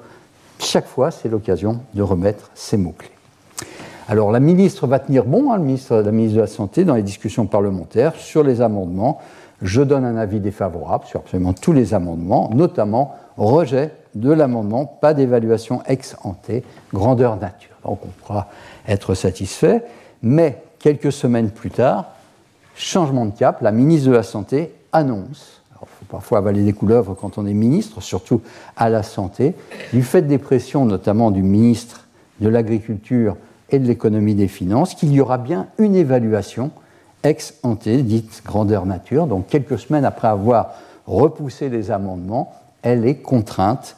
chaque 0.58 0.86
fois, 0.86 1.10
c'est 1.10 1.28
l'occasion 1.28 1.80
de 1.94 2.02
remettre 2.02 2.50
ces 2.54 2.76
mots-clés. 2.76 3.10
Alors 4.08 4.32
la 4.32 4.40
ministre 4.40 4.86
va 4.86 4.98
tenir 4.98 5.24
bon, 5.24 5.52
hein, 5.52 5.56
la 5.56 5.62
ministre 5.62 6.02
de 6.02 6.40
la 6.40 6.46
Santé, 6.46 6.84
dans 6.84 6.94
les 6.94 7.02
discussions 7.02 7.46
parlementaires 7.46 8.14
sur 8.16 8.42
les 8.42 8.60
amendements. 8.60 9.20
Je 9.60 9.82
donne 9.82 10.04
un 10.04 10.16
avis 10.16 10.40
défavorable 10.40 11.04
sur 11.06 11.20
absolument 11.20 11.52
tous 11.52 11.72
les 11.72 11.92
amendements, 11.92 12.50
notamment 12.54 13.16
rejet 13.36 13.92
de 14.14 14.32
l'amendement, 14.32 14.86
pas 14.86 15.14
d'évaluation 15.14 15.82
ex 15.86 16.16
ante, 16.24 16.50
grandeur 16.92 17.36
nature. 17.36 17.76
Donc 17.84 18.00
on 18.04 18.08
pourra 18.08 18.48
être 18.86 19.14
satisfait, 19.14 19.82
mais 20.22 20.62
quelques 20.78 21.12
semaines 21.12 21.50
plus 21.50 21.70
tard, 21.70 22.06
changement 22.74 23.26
de 23.26 23.36
cap, 23.36 23.60
la 23.60 23.72
ministre 23.72 24.08
de 24.08 24.14
la 24.14 24.22
Santé 24.22 24.72
annonce 24.92 25.58
parfois 26.08 26.38
avaler 26.38 26.64
des 26.64 26.72
couleuvres 26.72 27.14
quand 27.14 27.38
on 27.38 27.46
est 27.46 27.54
ministre, 27.54 28.00
surtout 28.00 28.40
à 28.76 28.88
la 28.88 29.02
santé, 29.02 29.54
du 29.92 30.02
fait 30.02 30.22
des 30.22 30.38
pressions 30.38 30.84
notamment 30.84 31.30
du 31.30 31.42
ministre 31.42 32.06
de 32.40 32.48
l'Agriculture 32.48 33.36
et 33.70 33.78
de 33.78 33.86
l'Économie 33.86 34.34
des 34.34 34.48
Finances, 34.48 34.94
qu'il 34.94 35.12
y 35.12 35.20
aura 35.20 35.38
bien 35.38 35.66
une 35.78 35.94
évaluation 35.94 36.70
ex 37.22 37.54
ante, 37.62 37.88
dite 37.88 38.42
grandeur 38.44 38.86
nature. 38.86 39.26
Donc 39.26 39.48
quelques 39.48 39.78
semaines 39.78 40.04
après 40.04 40.28
avoir 40.28 40.74
repoussé 41.06 41.68
les 41.68 41.90
amendements, 41.90 42.54
elle 42.82 43.06
est 43.06 43.16
contrainte 43.16 43.96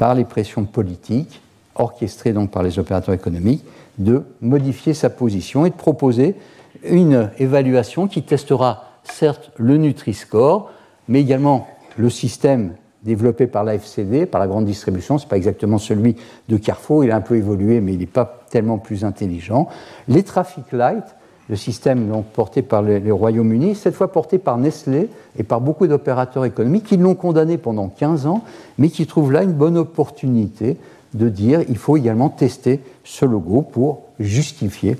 par 0.00 0.14
les 0.14 0.24
pressions 0.24 0.64
politiques, 0.64 1.42
orchestrées 1.74 2.32
donc 2.32 2.50
par 2.50 2.62
les 2.62 2.78
opérateurs 2.78 3.14
économiques, 3.14 3.62
de 3.98 4.22
modifier 4.40 4.94
sa 4.94 5.10
position 5.10 5.66
et 5.66 5.70
de 5.70 5.74
proposer 5.74 6.36
une 6.84 7.30
évaluation 7.38 8.08
qui 8.08 8.22
testera 8.22 8.84
certes 9.04 9.50
le 9.58 9.76
Nutri-Score, 9.76 10.70
mais 11.08 11.20
également 11.20 11.68
le 11.98 12.08
système 12.08 12.76
développé 13.02 13.46
par 13.46 13.62
la 13.62 13.74
FCD, 13.74 14.24
par 14.24 14.40
la 14.40 14.46
grande 14.46 14.64
distribution, 14.64 15.18
ce 15.18 15.26
n'est 15.26 15.28
pas 15.28 15.36
exactement 15.36 15.76
celui 15.76 16.16
de 16.48 16.56
Carrefour, 16.56 17.04
il 17.04 17.10
a 17.10 17.16
un 17.16 17.20
peu 17.20 17.36
évolué, 17.36 17.82
mais 17.82 17.92
il 17.92 17.98
n'est 17.98 18.06
pas 18.06 18.40
tellement 18.48 18.78
plus 18.78 19.04
intelligent. 19.04 19.68
Les 20.08 20.22
Traffic 20.22 20.72
Light, 20.72 21.04
le 21.50 21.56
système 21.56 22.22
porté 22.32 22.62
par 22.62 22.80
le, 22.80 23.12
Royaume-Uni, 23.12 23.74
cette 23.74 23.94
fois 23.94 24.12
porté 24.12 24.38
par 24.38 24.56
Nestlé 24.56 25.08
et 25.36 25.42
par 25.42 25.60
beaucoup 25.60 25.88
d'opérateurs 25.88 26.44
économiques 26.44 26.84
qui 26.84 26.96
l'ont 26.96 27.16
condamné 27.16 27.58
pendant 27.58 27.88
15 27.88 28.26
ans, 28.26 28.44
mais 28.78 28.88
qui 28.88 29.04
trouvent 29.06 29.32
là 29.32 29.42
une 29.42 29.52
bonne 29.52 29.76
opportunité 29.76 30.76
de 31.12 31.28
dire 31.28 31.62
il 31.68 31.76
faut 31.76 31.96
également 31.96 32.28
tester 32.28 32.80
ce 33.02 33.24
logo 33.24 33.62
pour 33.62 34.02
justifier 34.20 34.96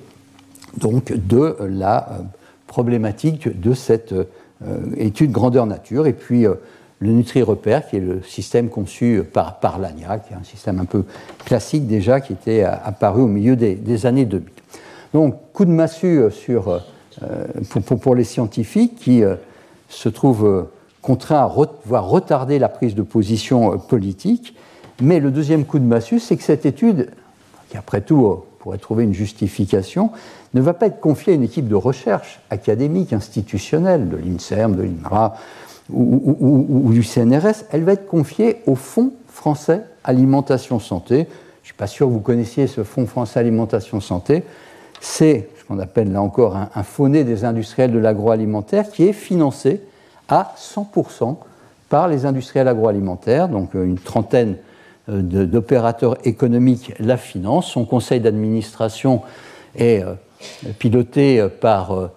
donc 0.76 1.12
de 1.12 1.56
la 1.60 2.08
euh, 2.10 2.22
problématique 2.66 3.60
de 3.60 3.72
cette 3.72 4.12
euh, 4.12 4.24
étude 4.96 5.30
grandeur 5.30 5.66
nature, 5.66 6.08
et 6.08 6.12
puis 6.12 6.46
euh, 6.46 6.54
le 6.98 7.12
Nutri-Repère, 7.12 7.88
qui 7.88 7.96
est 7.96 8.00
le 8.00 8.22
système 8.22 8.68
conçu 8.68 9.22
par, 9.32 9.60
par 9.60 9.78
l'ANIA, 9.78 10.18
qui 10.18 10.32
est 10.32 10.36
un 10.36 10.44
système 10.44 10.80
un 10.80 10.84
peu 10.84 11.04
classique 11.44 11.86
déjà, 11.86 12.20
qui 12.20 12.32
était 12.32 12.62
apparu 12.62 13.22
au 13.22 13.26
milieu 13.26 13.56
des, 13.56 14.06
années 14.06 14.26
2000. 14.26 14.59
Donc, 15.12 15.36
coup 15.52 15.64
de 15.64 15.70
massue 15.70 16.30
sur, 16.30 16.80
euh, 17.22 17.46
pour, 18.00 18.14
les 18.14 18.24
scientifiques 18.24 18.96
qui 18.96 19.22
se 19.88 20.08
trouvent 20.08 20.68
contraints 21.02 21.42
à 21.42 21.52
voir 21.84 22.08
retarder 22.08 22.58
la 22.58 22.68
prise 22.68 22.94
de 22.94 23.02
position 23.02 23.78
politique. 23.78 24.54
Mais 25.00 25.18
le 25.18 25.30
deuxième 25.30 25.64
coup 25.64 25.78
de 25.78 25.84
massue, 25.84 26.20
c'est 26.20 26.36
que 26.36 26.42
cette 26.42 26.66
étude, 26.66 27.10
qui 27.70 27.76
après 27.76 28.02
tout 28.02 28.44
pourrait 28.60 28.78
trouver 28.78 29.04
une 29.04 29.14
justification, 29.14 30.10
ne 30.54 30.60
va 30.60 30.74
pas 30.74 30.86
être 30.86 31.00
confiée 31.00 31.32
à 31.32 31.36
une 31.36 31.42
équipe 31.42 31.68
de 31.68 31.74
recherche 31.74 32.40
académique, 32.50 33.12
institutionnelle, 33.12 34.08
de 34.08 34.16
l'INSERM, 34.16 34.76
de 34.76 34.82
l'INRA 34.82 35.36
ou, 35.92 36.90
du 36.92 37.02
CNRS, 37.02 37.64
elle 37.72 37.84
va 37.84 37.92
être 37.92 38.06
confiée 38.06 38.58
au 38.66 38.74
Fonds 38.74 39.12
français 39.26 39.82
alimentation 40.04 40.78
santé. 40.78 41.14
Je 41.14 41.20
ne 41.20 41.64
suis 41.64 41.74
pas 41.74 41.86
sûr 41.86 42.06
que 42.06 42.12
vous 42.12 42.20
connaissiez 42.20 42.66
ce 42.66 42.84
Fonds 42.84 43.06
français 43.06 43.40
alimentation 43.40 44.00
santé. 44.00 44.44
C'est 45.00 45.48
ce 45.58 45.64
qu'on 45.64 45.78
appelle 45.78 46.12
là 46.12 46.20
encore 46.20 46.56
un, 46.56 46.68
un 46.74 47.08
des 47.08 47.44
industriels 47.44 47.90
de 47.90 47.98
l'agroalimentaire 47.98 48.90
qui 48.90 49.04
est 49.04 49.14
financé 49.14 49.80
à 50.28 50.54
100% 50.56 51.36
par 51.88 52.06
les 52.06 52.26
industriels 52.26 52.68
agroalimentaires, 52.68 53.48
donc 53.48 53.74
euh, 53.74 53.84
une 53.84 53.98
trentaine 53.98 54.56
euh, 55.08 55.22
d'opérateurs 55.22 56.16
économiques 56.26 56.94
la 57.00 57.16
financent. 57.16 57.66
Son 57.66 57.84
conseil 57.84 58.20
d'administration 58.20 59.22
est 59.74 60.04
euh, 60.04 60.14
piloté 60.78 61.46
par 61.60 62.10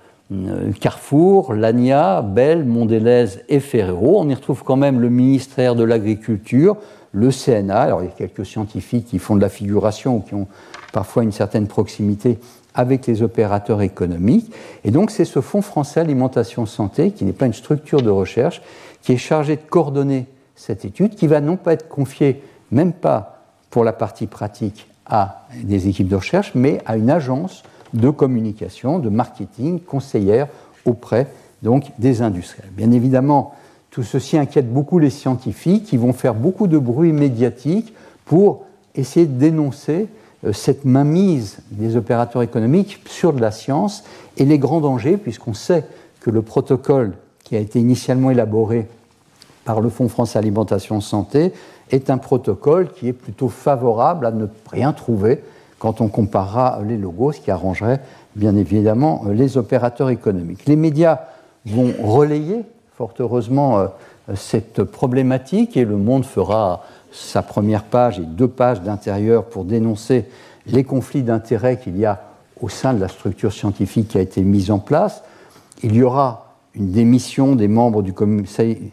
Carrefour, 0.80 1.54
Lania, 1.54 2.22
Bell, 2.22 2.64
Mondelez 2.66 3.26
et 3.50 3.60
Ferrero. 3.60 4.20
On 4.20 4.30
y 4.30 4.34
retrouve 4.34 4.64
quand 4.64 4.78
même 4.78 5.00
le 5.00 5.10
ministère 5.10 5.76
de 5.76 5.84
l'Agriculture, 5.84 6.78
le 7.12 7.30
CNA. 7.30 7.80
Alors 7.80 8.02
il 8.02 8.06
y 8.06 8.10
a 8.10 8.14
quelques 8.14 8.46
scientifiques 8.46 9.06
qui 9.06 9.20
font 9.20 9.36
de 9.36 9.42
la 9.42 9.50
figuration 9.50 10.18
ou 10.18 10.20
qui 10.22 10.34
ont 10.34 10.48
parfois 10.92 11.24
une 11.24 11.32
certaine 11.32 11.68
proximité 11.68 12.40
avec 12.74 13.08
les 13.08 13.22
opérateurs 13.22 13.82
économiques. 13.82 14.52
Et 14.84 14.92
donc 14.92 15.12
c'est 15.12 15.26
ce 15.26 15.42
Fonds 15.42 15.62
français 15.62 16.00
alimentation 16.00 16.66
santé, 16.66 17.12
qui 17.12 17.26
n'est 17.26 17.34
pas 17.34 17.46
une 17.46 17.54
structure 17.54 18.02
de 18.02 18.10
recherche, 18.10 18.62
qui 19.02 19.14
est 19.14 19.18
chargé 19.18 19.56
de 19.56 19.62
coordonner 19.62 20.26
cette 20.56 20.86
étude, 20.86 21.16
qui 21.16 21.28
va 21.28 21.42
non 21.42 21.58
pas 21.58 21.74
être 21.74 21.88
confiée, 21.88 22.42
même 22.72 22.94
pas 22.94 23.42
pour 23.70 23.84
la 23.84 23.94
partie 23.94 24.28
pratique, 24.28 24.88
à 25.06 25.48
des 25.64 25.88
équipes 25.88 26.08
de 26.08 26.16
recherche, 26.16 26.54
mais 26.56 26.80
à 26.86 26.96
une 26.96 27.10
agence 27.10 27.64
de 27.94 28.10
communication, 28.10 29.00
de 29.00 29.10
marketing, 29.10 29.80
conseillère 29.80 30.48
auprès 30.86 31.28
donc, 31.62 31.92
des 31.98 32.22
industriels. 32.22 32.72
Bien 32.76 32.92
évidemment, 32.92 33.54
tout 33.90 34.04
ceci 34.04 34.38
inquiète 34.38 34.72
beaucoup 34.72 35.00
les 35.00 35.10
scientifiques 35.10 35.86
qui 35.86 35.98
vont 35.98 36.14
faire 36.14 36.34
beaucoup 36.34 36.68
de 36.68 36.78
bruit 36.78 37.14
médiatique 37.14 37.94
pour 38.26 38.66
essayer 38.96 39.26
de 39.26 39.38
dénoncer 39.38 40.08
cette 40.52 40.86
mainmise 40.86 41.60
des 41.72 41.96
opérateurs 41.96 42.42
économiques 42.42 43.02
sur 43.06 43.34
de 43.34 43.40
la 43.40 43.52
science 43.52 44.04
et 44.38 44.46
les 44.46 44.60
grands 44.60 44.82
dangers, 44.82 45.18
puisqu'on 45.18 45.54
sait 45.54 45.86
que 46.20 46.30
le 46.30 46.42
protocole 46.42 47.14
qui 47.44 47.56
a 47.56 47.60
été 47.60 47.80
initialement 47.80 48.32
élaboré 48.32 48.88
par 49.66 49.82
le 49.82 49.90
Fonds 49.90 50.10
France 50.10 50.36
Alimentation 50.36 51.02
Santé 51.02 51.54
est 51.92 52.10
un 52.10 52.18
protocole 52.18 52.92
qui 52.92 53.08
est 53.08 53.14
plutôt 53.14 53.50
favorable 53.50 54.26
à 54.26 54.32
ne 54.32 54.48
rien 54.72 54.94
trouver 54.94 55.44
quand 55.80 56.02
on 56.02 56.08
comparera 56.08 56.80
les 56.86 56.98
logos, 56.98 57.34
ce 57.34 57.42
qui 57.42 57.52
arrangerait 57.52 58.02
bien 58.36 58.56
évidemment 58.56 59.26
les 59.30 59.58
opérateurs 59.58 60.10
économiques. 60.10 60.66
Les 60.66 60.76
médias 60.76 61.20
vont 61.66 61.94
relayer 62.02 62.64
fort 62.96 63.14
heureusement 63.20 63.80
euh, 63.80 63.88
cette 64.36 64.84
problématique 64.84 65.76
et 65.76 65.86
le 65.86 65.98
Monde 65.98 66.26
fera 66.26 66.84
sa 67.14 67.42
première 67.44 67.84
page 67.84 68.20
et 68.20 68.24
deux 68.24 68.48
pages 68.48 68.82
d'intérieur 68.82 69.46
pour 69.46 69.66
dénoncer 69.66 70.26
les 70.66 70.84
conflits 70.84 71.24
d'intérêts 71.24 71.80
qu'il 71.80 71.98
y 71.98 72.06
a 72.06 72.24
au 72.60 72.70
sein 72.70 72.94
de 72.94 73.00
la 73.00 73.08
structure 73.08 73.54
scientifique 73.54 74.10
qui 74.10 74.18
a 74.18 74.22
été 74.22 74.42
mise 74.42 74.72
en 74.72 74.80
place. 74.80 75.24
Il 75.84 75.96
y 75.96 76.04
aura 76.04 76.56
une 76.76 76.92
démission 76.92 77.56
des 77.56 77.68
membres 77.68 78.02
du 78.02 78.14
conseil, 78.14 78.92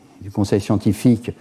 scientifique 0.59 1.33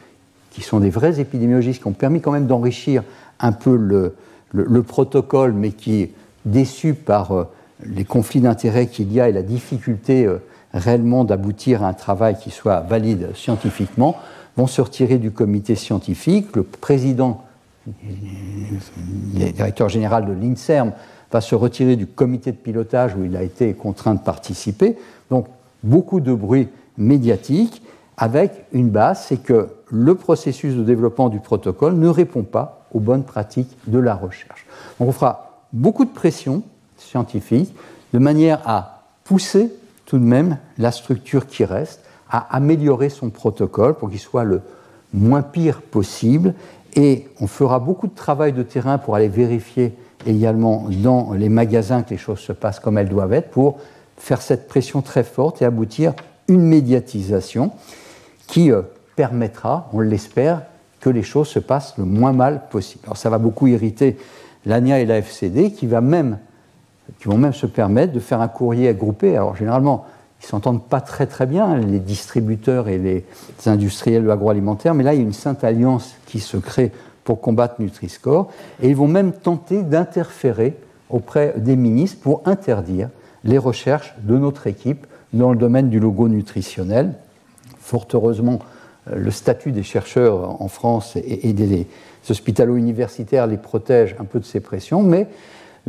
qui 0.52 0.62
sont 0.62 0.80
des 0.80 0.90
vrais 0.90 1.20
épidémiologistes 1.20 1.82
qui 1.82 1.88
ont 1.88 1.94
permis 1.94 2.22
quand 2.22 2.32
même 2.32 2.48
d'enrichir 2.48 3.04
un 3.40 3.52
peu 3.52 3.76
le, 3.76 4.16
le, 4.54 4.84
protocole, 4.84 5.54
mais 5.54 5.72
qui, 5.72 6.12
déçu 6.46 6.94
par 6.94 7.32
euh, 7.32 7.44
les 7.86 8.06
conflits 8.06 8.42
d'intérêts 8.42 8.88
qu'il 8.88 9.12
y 9.12 9.20
a 9.20 9.30
et 9.30 9.32
la 9.32 9.42
difficulté 9.42 10.26
euh, 10.26 10.38
réellement 10.74 11.24
d'aboutir 11.24 11.84
à 11.84 11.88
un 11.88 11.94
travail 11.94 12.38
qui 12.40 12.52
soit 12.52 12.82
valide 12.82 13.30
scientifiquement, 13.36 14.18
vont 14.58 14.68
se 14.68 14.82
retirer 14.82 15.18
du 15.18 15.32
comité 15.32 15.76
scientifique. 15.76 16.56
Le 16.56 16.64
président, 16.64 17.44
le 17.88 19.52
directeur 19.52 19.90
général 19.90 20.26
de 20.26 20.34
l'INSERM, 20.34 20.92
va 21.32 21.42
se 21.42 21.56
retirer 21.56 21.96
du 21.96 22.08
comité 22.08 22.52
de 22.52 22.58
pilotage 22.58 23.16
où 23.16 23.24
il 23.24 23.36
a 23.38 23.44
été 23.44 23.74
contraint 23.74 24.16
de 24.16 24.20
participer. 24.20 24.98
Donc, 25.30 25.48
beaucoup 25.84 26.20
de 26.20 26.34
bruit 26.34 26.68
médiatique 26.98 27.82
avec 28.18 28.66
une 28.74 28.90
base, 28.90 29.26
c'est 29.28 29.42
que 29.42 29.70
le 29.88 30.16
processus 30.16 30.76
de 30.76 30.84
développement 30.84 31.30
du 31.30 31.40
protocole 31.40 31.96
ne 31.96 32.10
répond 32.10 32.44
pas 32.44 32.86
aux 32.94 33.00
bonnes 33.00 33.24
pratiques 33.24 33.76
de 33.88 33.98
la 33.98 34.14
recherche. 34.14 34.66
Donc 35.00 35.10
on 35.10 35.12
fera 35.12 35.64
beaucoup 35.72 36.04
de 36.04 36.10
pression 36.10 36.64
scientifique 36.98 37.74
de 38.14 38.20
manière 38.20 38.62
à 38.66 39.04
pousser 39.24 39.72
tout 40.06 40.18
de 40.18 40.24
même 40.24 40.58
la 40.78 40.92
structure 40.92 41.48
qui 41.48 41.64
reste 41.64 42.02
à 42.30 42.56
améliorer 42.56 43.10
son 43.10 43.30
protocole 43.30 43.96
pour 43.96 44.10
qu'il 44.10 44.20
soit 44.20 44.44
le 44.44 44.62
moins 45.14 45.42
pire 45.42 45.82
possible. 45.82 46.54
Et 46.96 47.28
on 47.40 47.48
fera 47.48 47.80
beaucoup 47.80 48.08
de 48.08 48.16
travail 48.16 48.54
de 48.54 48.64
terrain 48.64 48.98
pour 48.98 49.16
aller 49.16 49.28
vérifier 49.28 49.94
également 50.26 50.88
dans 50.90 51.34
les 51.34 51.50
magasins 51.50 52.04
que 52.04 52.12
les 52.12 52.18
choses 52.18 52.40
se 52.40 52.52
passent 52.52 52.80
comme 52.80 52.98
elles 52.98 53.10
doivent 53.10 53.34
être 53.34 53.50
pour 53.52 53.80
faire 54.18 54.42
cette 54.42 54.68
pression 54.68 55.02
très 55.02 55.24
forte 55.24 55.62
et 55.62 55.66
aboutir 55.66 56.14
une 56.48 56.62
médiatisation 56.62 57.72
qui 58.48 58.72
euh, 58.72 58.82
permettra, 59.16 59.90
on 59.94 60.00
l'espère, 60.00 60.64
que 61.00 61.10
les 61.10 61.24
choses 61.24 61.48
se 61.48 61.60
passent 61.60 61.98
le 61.98 62.04
moins 62.04 62.34
mal 62.34 62.64
possible. 62.70 63.04
Alors 63.06 63.18
ça 63.18 63.30
va 63.30 63.38
beaucoup 63.38 63.68
irriter 63.68 64.18
l'ANIA 64.66 65.00
et 65.00 65.06
la 65.06 65.18
FCD 65.20 65.72
qui, 65.72 65.88
va 65.88 66.02
même, 66.02 66.40
qui 67.20 67.30
vont 67.30 67.38
même 67.38 67.54
se 67.54 67.66
permettre 67.66 68.12
de 68.12 68.20
faire 68.20 68.42
un 68.42 68.50
courrier 68.50 68.94
groupé. 68.94 69.38
Alors 69.38 69.56
généralement, 69.56 70.06
ils 70.42 70.46
s'entendent 70.46 70.84
pas 70.84 71.02
très 71.02 71.28
très 71.28 71.46
bien, 71.46 71.78
les 71.78 72.00
distributeurs 72.00 72.88
et 72.88 72.98
les 72.98 73.26
industriels 73.66 74.24
de 74.24 74.28
l'agroalimentaire, 74.28 74.94
mais 74.94 75.04
là, 75.04 75.14
il 75.14 75.18
y 75.18 75.24
a 75.24 75.26
une 75.26 75.34
sainte 75.34 75.64
alliance 75.64 76.16
qui 76.26 76.40
se 76.40 76.58
crée 76.58 76.92
pour 77.24 77.42
combattre 77.42 77.76
Nutri-Score, 77.80 78.50
et 78.82 78.90
ils 78.90 78.96
vont 78.96 79.08
même 79.08 79.34
tenter 79.34 79.84
d'interférer 79.84 80.76
auprès 81.10 81.54
des 81.58 81.76
ministres 81.76 82.20
pour 82.22 82.42
interdire 82.46 83.10
les 83.44 83.58
recherches 83.58 84.16
de 84.24 84.38
notre 84.38 84.68
équipe 84.68 85.06
dans 85.34 85.52
le 85.52 85.58
domaine 85.58 85.90
du 85.90 86.00
logo 86.00 86.28
nutritionnel. 86.28 87.14
Fort 87.80 88.08
heureusement, 88.14 88.60
euh, 89.10 89.16
le 89.16 89.32
statut 89.32 89.72
des 89.72 89.84
chercheurs 89.84 90.62
en 90.62 90.68
France 90.68 91.16
et, 91.16 91.54
des 91.54 91.88
hospitalo-universitaires 92.30 93.48
les 93.48 93.58
protège 93.58 94.16
un 94.20 94.26
peu 94.26 94.40
de 94.40 94.46
ces 94.46 94.60
pressions, 94.60 95.02
mais 95.02 95.28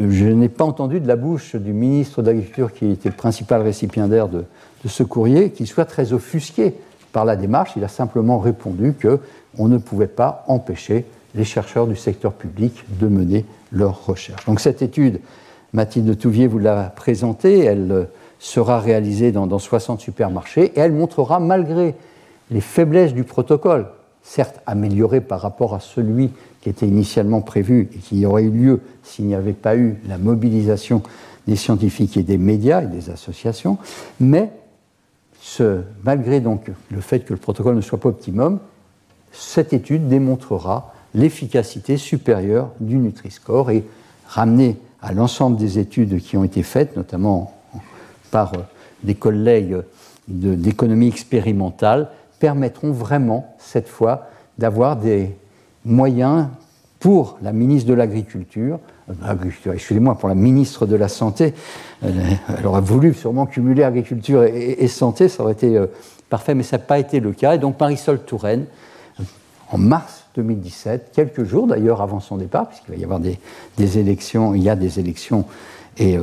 je 0.08 0.26
n'ai 0.26 0.48
pas 0.48 0.64
entendu 0.64 1.00
de 1.00 1.08
la 1.08 1.16
bouche 1.16 1.56
du 1.56 1.72
ministre 1.72 2.22
de 2.22 2.28
l'Agriculture, 2.28 2.72
qui 2.72 2.90
était 2.90 3.08
le 3.08 3.14
principal 3.14 3.62
récipiendaire 3.62 4.28
de, 4.28 4.44
ce 4.86 5.02
courrier, 5.02 5.50
qu'il 5.50 5.66
soit 5.66 5.84
très 5.84 6.12
offusqué 6.12 6.74
par 7.12 7.24
la 7.24 7.36
démarche. 7.36 7.72
Il 7.76 7.84
a 7.84 7.88
simplement 7.88 8.38
répondu 8.38 8.94
qu'on 8.94 9.68
ne 9.68 9.78
pouvait 9.78 10.06
pas 10.06 10.44
empêcher 10.48 11.04
les 11.34 11.44
chercheurs 11.44 11.86
du 11.86 11.96
secteur 11.96 12.32
public 12.32 12.84
de 12.98 13.08
mener 13.08 13.44
leurs 13.72 14.06
recherches. 14.06 14.44
Donc 14.46 14.60
cette 14.60 14.82
étude, 14.82 15.20
Mathilde 15.72 16.16
Touvier 16.18 16.46
vous 16.46 16.58
l'a 16.58 16.92
présentée, 16.96 17.60
elle 17.60 17.92
euh, 17.92 18.04
sera 18.38 18.80
réalisée 18.80 19.30
dans, 19.30 19.46
dans 19.46 19.60
60 19.60 20.00
supermarchés 20.00 20.72
et 20.74 20.80
elle 20.80 20.92
montrera, 20.92 21.38
malgré 21.38 21.94
les 22.50 22.60
faiblesses 22.60 23.14
du 23.14 23.22
protocole, 23.22 23.86
certes 24.22 24.60
améliorées 24.66 25.20
par 25.20 25.40
rapport 25.40 25.74
à 25.74 25.80
celui 25.80 26.30
qui 26.60 26.68
était 26.68 26.86
initialement 26.86 27.40
prévu 27.40 27.88
et 27.94 27.98
qui 27.98 28.24
aurait 28.26 28.44
eu 28.44 28.50
lieu 28.50 28.80
s'il 29.02 29.26
n'y 29.26 29.34
avait 29.34 29.52
pas 29.52 29.76
eu 29.76 29.96
la 30.06 30.18
mobilisation 30.18 31.02
des 31.46 31.56
scientifiques 31.56 32.16
et 32.16 32.22
des 32.22 32.38
médias 32.38 32.82
et 32.82 32.86
des 32.86 33.10
associations, 33.10 33.78
mais 34.18 34.52
malgré 36.04 36.40
donc 36.40 36.70
le 36.90 37.00
fait 37.00 37.20
que 37.20 37.32
le 37.32 37.38
protocole 37.38 37.74
ne 37.74 37.80
soit 37.80 37.98
pas 37.98 38.10
optimum, 38.10 38.60
cette 39.32 39.72
étude 39.72 40.08
démontrera 40.08 40.94
l'efficacité 41.14 41.96
supérieure 41.96 42.70
du 42.80 42.96
Nutri-Score 42.96 43.70
et 43.70 43.84
ramener 44.26 44.76
à 45.02 45.12
l'ensemble 45.12 45.56
des 45.56 45.78
études 45.78 46.20
qui 46.20 46.36
ont 46.36 46.44
été 46.44 46.62
faites, 46.62 46.96
notamment 46.96 47.54
par 48.30 48.52
des 49.02 49.14
collègues 49.14 49.78
d'économie 50.28 51.08
expérimentale, 51.08 52.10
permettront 52.38 52.92
vraiment, 52.92 53.54
cette 53.58 53.88
fois, 53.88 54.28
d'avoir 54.58 54.96
des 54.96 55.34
moyens 55.84 56.48
pour 56.98 57.38
la 57.40 57.52
ministre 57.52 57.88
de 57.88 57.94
l'Agriculture, 57.94 58.78
euh, 59.08 59.72
excusez-moi, 59.72 60.16
pour 60.16 60.28
la 60.28 60.34
ministre 60.34 60.86
de 60.86 60.96
la 60.96 61.08
Santé, 61.08 61.54
euh, 62.04 62.10
elle 62.56 62.66
aurait 62.66 62.80
voulu 62.80 63.14
sûrement 63.14 63.46
cumuler 63.46 63.82
agriculture 63.82 64.44
et, 64.44 64.86
santé, 64.88 65.28
ça 65.28 65.42
aurait 65.42 65.54
été 65.54 65.76
euh, 65.76 65.86
parfait, 66.28 66.54
mais 66.54 66.62
ça 66.62 66.76
n'a 66.76 66.84
pas 66.84 66.98
été 66.98 67.20
le 67.20 67.32
cas. 67.32 67.54
Et 67.54 67.58
donc 67.58 67.80
Marisol 67.80 68.20
Touraine, 68.20 68.66
en 69.72 69.78
mars 69.78 70.26
2017, 70.36 71.12
quelques 71.14 71.44
jours 71.44 71.66
d'ailleurs 71.66 72.02
avant 72.02 72.20
son 72.20 72.36
départ, 72.36 72.68
puisqu'il 72.68 72.92
va 72.92 73.00
y 73.00 73.04
avoir 73.04 73.20
des, 73.20 73.98
élections, 73.98 74.54
il 74.54 74.62
y 74.62 74.68
a 74.68 74.76
des 74.76 75.00
élections, 75.00 75.46
et 75.96 76.18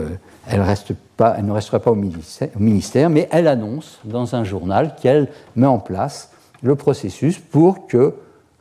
elle, 0.47 0.59
ne 0.59 1.51
restera 1.51 1.79
pas 1.79 1.91
au 1.91 1.95
ministère, 1.95 3.09
mais 3.09 3.27
elle 3.31 3.47
annonce 3.47 3.99
dans 4.05 4.35
un 4.35 4.43
journal 4.43 4.95
qu'elle 5.01 5.27
met 5.55 5.67
en 5.67 5.79
place 5.79 6.29
le 6.61 6.75
processus 6.75 7.37
pour 7.37 7.87
que 7.87 8.13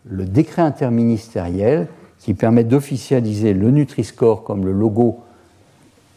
le 0.09 0.25
décret 0.25 0.62
interministériel 0.62 1.88
qui 2.19 2.35
permet 2.35 2.64
d'officialiser 2.64 3.53
le 3.53 3.71
Nutri-Score 3.71 4.45
comme 4.45 4.64
le 4.64 4.73
logo 4.73 5.21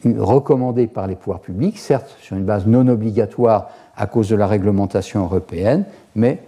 recommandé 0.06 0.88
par 0.88 1.08
les 1.08 1.15
pouvoirs 1.15 1.41
publics, 1.41 1.78
certes 1.78 2.15
sur 2.21 2.38
une 2.38 2.45
base 2.45 2.65
non 2.65 2.88
obligatoire 2.88 3.69
à 3.97 4.08
cause 4.08 4.30
de 4.30 4.36
la 4.36 4.47
réglementation 4.47 5.23
européenne, 5.23 5.84
mais 6.15 6.41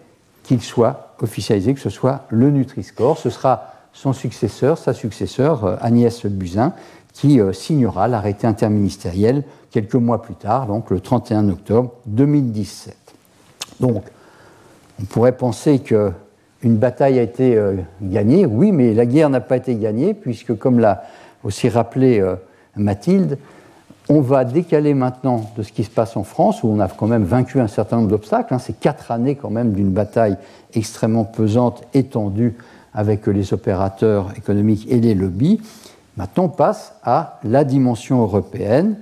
qu'il 0.43 0.61
soit 0.61 1.15
officialisé, 1.19 1.73
que 1.73 1.79
ce 1.79 1.89
soit 1.89 2.21
le 2.29 2.49
Nutri-Score. 2.49 3.17
Ce 3.17 3.29
sera 3.29 3.73
son 3.93 4.13
successeur, 4.13 4.77
sa 4.77 4.93
successeur, 4.93 5.65
euh, 5.65 5.75
Agnès 5.81 6.25
Buzyn, 6.25 6.73
qui 7.13 7.41
euh, 7.41 7.51
signera 7.51 8.07
l'arrêté 8.07 8.47
interministériel 8.47 9.43
quelques 9.69 9.95
mois 9.95 10.21
plus 10.21 10.35
tard, 10.35 10.67
donc 10.67 10.89
le 10.89 11.01
31 11.01 11.49
octobre 11.49 11.91
2017. 12.05 12.95
Donc, 13.81 14.03
on 15.01 15.05
pourrait 15.05 15.35
penser 15.35 15.79
que 15.79 16.13
une 16.63 16.77
bataille 16.77 17.19
a 17.19 17.23
été 17.23 17.55
euh, 17.57 17.75
gagnée, 18.01 18.45
oui, 18.45 18.71
mais 18.71 18.93
la 18.93 19.05
guerre 19.05 19.29
n'a 19.29 19.41
pas 19.41 19.57
été 19.57 19.75
gagnée, 19.75 20.13
puisque, 20.13 20.55
comme 20.57 20.79
l'a 20.79 21.03
aussi 21.43 21.69
rappelé 21.69 22.19
euh, 22.19 22.35
Mathilde, 22.75 23.37
on 24.09 24.21
va 24.21 24.45
décaler 24.45 24.93
maintenant 24.93 25.49
de 25.57 25.63
ce 25.63 25.71
qui 25.71 25.83
se 25.83 25.89
passe 25.89 26.17
en 26.17 26.23
France, 26.23 26.63
où 26.63 26.67
on 26.67 26.79
a 26.79 26.87
quand 26.87 27.07
même 27.07 27.23
vaincu 27.23 27.59
un 27.59 27.67
certain 27.67 27.97
nombre 27.97 28.09
d'obstacles. 28.09 28.53
Hein. 28.53 28.59
C'est 28.59 28.79
quatre 28.79 29.11
années 29.11 29.35
quand 29.35 29.49
même 29.49 29.71
d'une 29.71 29.91
bataille 29.91 30.37
extrêmement 30.73 31.23
pesante, 31.23 31.83
étendue 31.93 32.55
avec 32.93 33.27
les 33.27 33.53
opérateurs 33.53 34.33
économiques 34.35 34.85
et 34.89 34.99
les 34.99 35.15
lobbies. 35.15 35.61
Maintenant, 36.17 36.45
on 36.45 36.49
passe 36.49 36.93
à 37.03 37.39
la 37.43 37.63
dimension 37.63 38.21
européenne, 38.21 38.97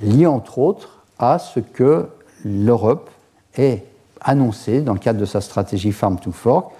liée 0.00 0.26
entre 0.26 0.58
autres 0.58 1.04
à 1.18 1.38
ce 1.38 1.60
que 1.60 2.08
l'Europe 2.44 3.10
ait 3.56 3.84
annoncé 4.20 4.80
dans 4.80 4.92
le 4.92 4.98
cadre 4.98 5.20
de 5.20 5.24
sa 5.24 5.40
stratégie 5.40 5.92
Farm 5.92 6.18
to 6.18 6.32
Fork, 6.32 6.72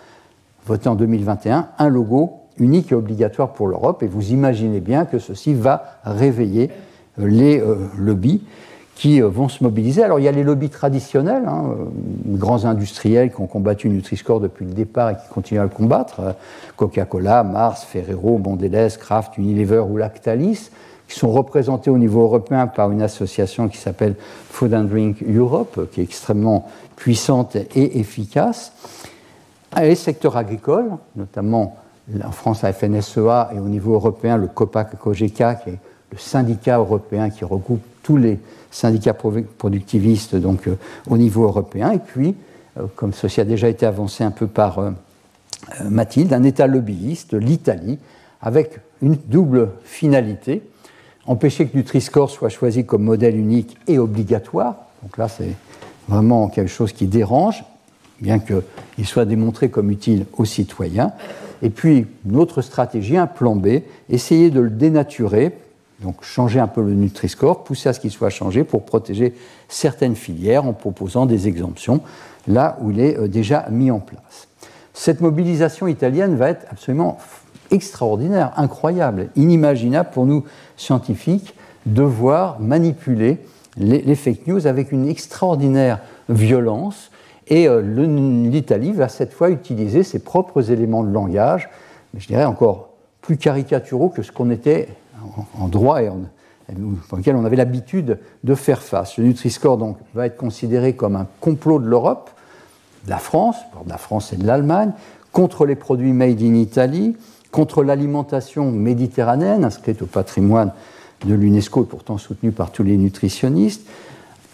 votée 0.68 0.88
en 0.88 0.94
2021, 0.94 1.68
un 1.78 1.88
logo 1.88 2.34
unique 2.58 2.92
et 2.92 2.94
obligatoire 2.94 3.52
pour 3.52 3.66
l'Europe. 3.66 4.02
Et 4.02 4.06
vous 4.06 4.30
imaginez 4.30 4.80
bien 4.80 5.04
que 5.04 5.18
ceci 5.18 5.54
va 5.54 5.98
réveiller 6.04 6.70
les 7.16 7.62
lobbies 7.96 8.42
qui 8.94 9.20
vont 9.20 9.48
se 9.48 9.62
mobiliser. 9.62 10.02
Alors 10.02 10.18
il 10.18 10.24
y 10.24 10.28
a 10.28 10.32
les 10.32 10.42
lobbies 10.42 10.70
traditionnels, 10.70 11.44
hein, 11.46 11.76
grands 12.26 12.64
industriels 12.64 13.32
qui 13.32 13.40
ont 13.40 13.46
combattu 13.46 13.88
Nutri-Score 13.88 14.40
depuis 14.40 14.64
le 14.64 14.72
départ 14.72 15.10
et 15.10 15.14
qui 15.14 15.32
continuent 15.32 15.60
à 15.60 15.64
le 15.64 15.68
combattre, 15.68 16.34
Coca-Cola, 16.76 17.44
Mars, 17.44 17.84
Ferrero, 17.84 18.38
Mondelez, 18.38 18.88
Kraft, 18.98 19.38
Unilever 19.38 19.84
ou 19.88 19.96
Lactalis, 19.96 20.70
qui 21.06 21.16
sont 21.16 21.30
représentés 21.30 21.90
au 21.90 21.96
niveau 21.96 22.22
européen 22.22 22.66
par 22.66 22.90
une 22.90 23.02
association 23.02 23.68
qui 23.68 23.78
s'appelle 23.78 24.16
Food 24.50 24.74
and 24.74 24.84
Drink 24.84 25.22
Europe, 25.22 25.88
qui 25.92 26.00
est 26.00 26.04
extrêmement 26.04 26.66
puissante 26.96 27.54
et 27.54 28.00
efficace. 28.00 28.72
Les 29.76 29.94
secteurs 29.94 30.36
agricoles, 30.36 30.90
notamment 31.14 31.76
en 32.24 32.30
France 32.32 32.62
la 32.62 32.72
FNSEA 32.72 33.50
et 33.54 33.60
au 33.60 33.68
niveau 33.68 33.94
européen 33.94 34.36
le 34.36 34.46
COPAC-COGECA, 34.46 35.56
qui 35.56 35.70
est 35.70 35.78
le 36.10 36.18
syndicat 36.18 36.78
européen 36.78 37.30
qui 37.30 37.44
regroupe 37.44 37.82
tous 38.02 38.16
les 38.16 38.38
syndicats 38.70 39.14
productivistes 39.14 40.36
donc, 40.36 40.66
euh, 40.66 40.78
au 41.08 41.18
niveau 41.18 41.44
européen. 41.44 41.92
Et 41.92 41.98
puis, 41.98 42.34
euh, 42.78 42.86
comme 42.96 43.12
ceci 43.12 43.40
a 43.40 43.44
déjà 43.44 43.68
été 43.68 43.84
avancé 43.84 44.24
un 44.24 44.30
peu 44.30 44.46
par 44.46 44.78
euh, 44.78 44.90
Mathilde, 45.84 46.32
un 46.32 46.44
État 46.44 46.66
lobbyiste, 46.66 47.34
l'Italie, 47.34 47.98
avec 48.40 48.80
une 49.02 49.16
double 49.16 49.70
finalité 49.84 50.62
empêcher 51.26 51.66
que 51.66 51.76
Nutri-Score 51.76 52.30
soit 52.30 52.48
choisi 52.48 52.86
comme 52.86 53.02
modèle 53.02 53.36
unique 53.36 53.76
et 53.86 53.98
obligatoire. 53.98 54.76
Donc 55.02 55.18
là, 55.18 55.28
c'est 55.28 55.54
vraiment 56.08 56.48
quelque 56.48 56.70
chose 56.70 56.92
qui 56.92 57.06
dérange, 57.06 57.64
bien 58.20 58.38
qu'il 58.38 59.06
soit 59.06 59.24
démontré 59.24 59.70
comme 59.70 59.90
utile 59.90 60.26
aux 60.36 60.44
citoyens. 60.44 61.12
Et 61.62 61.70
puis, 61.70 62.06
une 62.28 62.36
autre 62.36 62.62
stratégie, 62.62 63.16
un 63.16 63.26
plan 63.26 63.56
B, 63.56 63.80
essayer 64.08 64.50
de 64.50 64.60
le 64.60 64.70
dénaturer, 64.70 65.52
donc 66.02 66.22
changer 66.22 66.60
un 66.60 66.68
peu 66.68 66.82
le 66.82 66.94
Nutri-Score, 66.94 67.64
pousser 67.64 67.88
à 67.88 67.92
ce 67.92 68.00
qu'il 68.00 68.10
soit 68.10 68.30
changé 68.30 68.64
pour 68.64 68.84
protéger 68.84 69.34
certaines 69.68 70.14
filières 70.14 70.66
en 70.66 70.72
proposant 70.72 71.26
des 71.26 71.48
exemptions 71.48 72.00
là 72.48 72.78
où 72.80 72.90
il 72.90 73.00
est 73.00 73.18
euh, 73.18 73.28
déjà 73.28 73.66
mis 73.70 73.90
en 73.90 74.00
place. 74.00 74.48
Cette 74.94 75.20
mobilisation 75.20 75.86
italienne 75.86 76.36
va 76.36 76.50
être 76.50 76.66
absolument 76.70 77.18
extraordinaire, 77.70 78.52
incroyable, 78.56 79.28
inimaginable 79.36 80.10
pour 80.12 80.26
nous 80.26 80.44
scientifiques 80.76 81.54
de 81.86 82.02
voir 82.02 82.58
manipuler 82.60 83.38
les, 83.76 84.14
fake 84.16 84.46
news 84.46 84.66
avec 84.66 84.90
une 84.90 85.08
extraordinaire 85.08 86.00
violence. 86.28 87.10
Et 87.48 87.66
euh, 87.66 87.80
l'Italie 87.80 88.92
va 88.92 89.08
cette 89.08 89.32
fois 89.32 89.50
utiliser 89.50 90.02
ses 90.02 90.18
propres 90.18 90.70
éléments 90.70 91.02
de 91.02 91.10
langage, 91.10 91.68
je 92.16 92.26
dirais 92.26 92.44
encore 92.44 92.90
plus 93.22 93.36
caricaturaux 93.36 94.08
que 94.08 94.22
ce 94.22 94.32
qu'on 94.32 94.50
était 94.50 94.88
en, 95.58 95.68
droit 95.68 96.02
et 96.02 96.08
en, 96.08 96.20
pour 97.08 97.18
lequel 97.18 97.36
on 97.36 97.44
avait 97.44 97.56
l'habitude 97.56 98.18
de 98.44 98.54
faire 98.54 98.82
face. 98.82 99.16
Le 99.18 99.24
Nutri-Score 99.24 99.78
donc, 99.78 99.96
va 100.14 100.26
être 100.26 100.36
considéré 100.36 100.94
comme 100.94 101.16
un 101.16 101.26
complot 101.40 101.78
de 101.78 101.86
l'Europe, 101.86 102.30
de 103.04 103.10
la 103.10 103.18
France, 103.18 103.56
de 103.84 103.88
la 103.88 103.98
France 103.98 104.32
et 104.32 104.36
de 104.36 104.46
l'Allemagne, 104.46 104.92
contre 105.32 105.66
les 105.66 105.76
produits 105.76 106.12
made 106.12 106.42
in 106.42 106.54
Italy, 106.54 107.16
contre 107.50 107.82
l'alimentation 107.82 108.70
méditerranéenne, 108.70 109.64
inscrite 109.64 110.02
au 110.02 110.06
patrimoine 110.06 110.72
de 111.24 111.34
l'UNESCO 111.34 111.84
et 111.84 111.86
pourtant 111.86 112.18
soutenue 112.18 112.52
par 112.52 112.70
tous 112.70 112.82
les 112.82 112.96
nutritionnistes, 112.96 113.86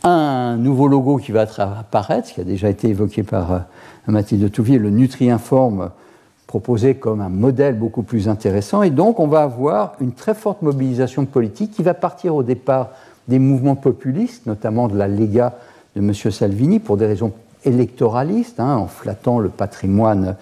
un 0.04 0.56
nouveau 0.56 0.86
logo 0.86 1.16
qui 1.16 1.32
va 1.32 1.46
apparaître, 1.58 2.32
qui 2.32 2.40
a 2.40 2.44
déjà 2.44 2.68
été 2.68 2.88
évoqué 2.88 3.22
par 3.22 3.52
euh, 3.52 3.58
Mathilde 4.06 4.50
Touvier, 4.52 4.78
le 4.78 4.90
Nutri-Informe, 4.90 5.90
proposé 6.46 6.94
comme 6.94 7.20
un 7.20 7.30
modèle 7.30 7.78
beaucoup 7.78 8.02
plus 8.02 8.28
intéressant. 8.28 8.82
Et 8.82 8.90
donc, 8.90 9.18
on 9.18 9.26
va 9.26 9.42
avoir 9.42 9.94
une 10.00 10.12
très 10.12 10.34
forte 10.34 10.62
mobilisation 10.62 11.24
politique 11.24 11.72
qui 11.72 11.82
va 11.82 11.94
partir 11.94 12.34
au 12.34 12.42
départ 12.42 12.90
des 13.28 13.38
mouvements 13.38 13.76
populistes, 13.76 14.46
notamment 14.46 14.88
de 14.88 14.96
la 14.96 15.08
Lega 15.08 15.54
de 15.96 16.00
M. 16.00 16.12
Salvini, 16.12 16.78
pour 16.78 16.98
des 16.98 17.06
raisons 17.06 17.32
électoralistes, 17.64 18.60
hein, 18.60 18.76
en 18.76 18.86
flattant 18.86 19.38
le 19.38 19.48
patrimoine 19.48 20.36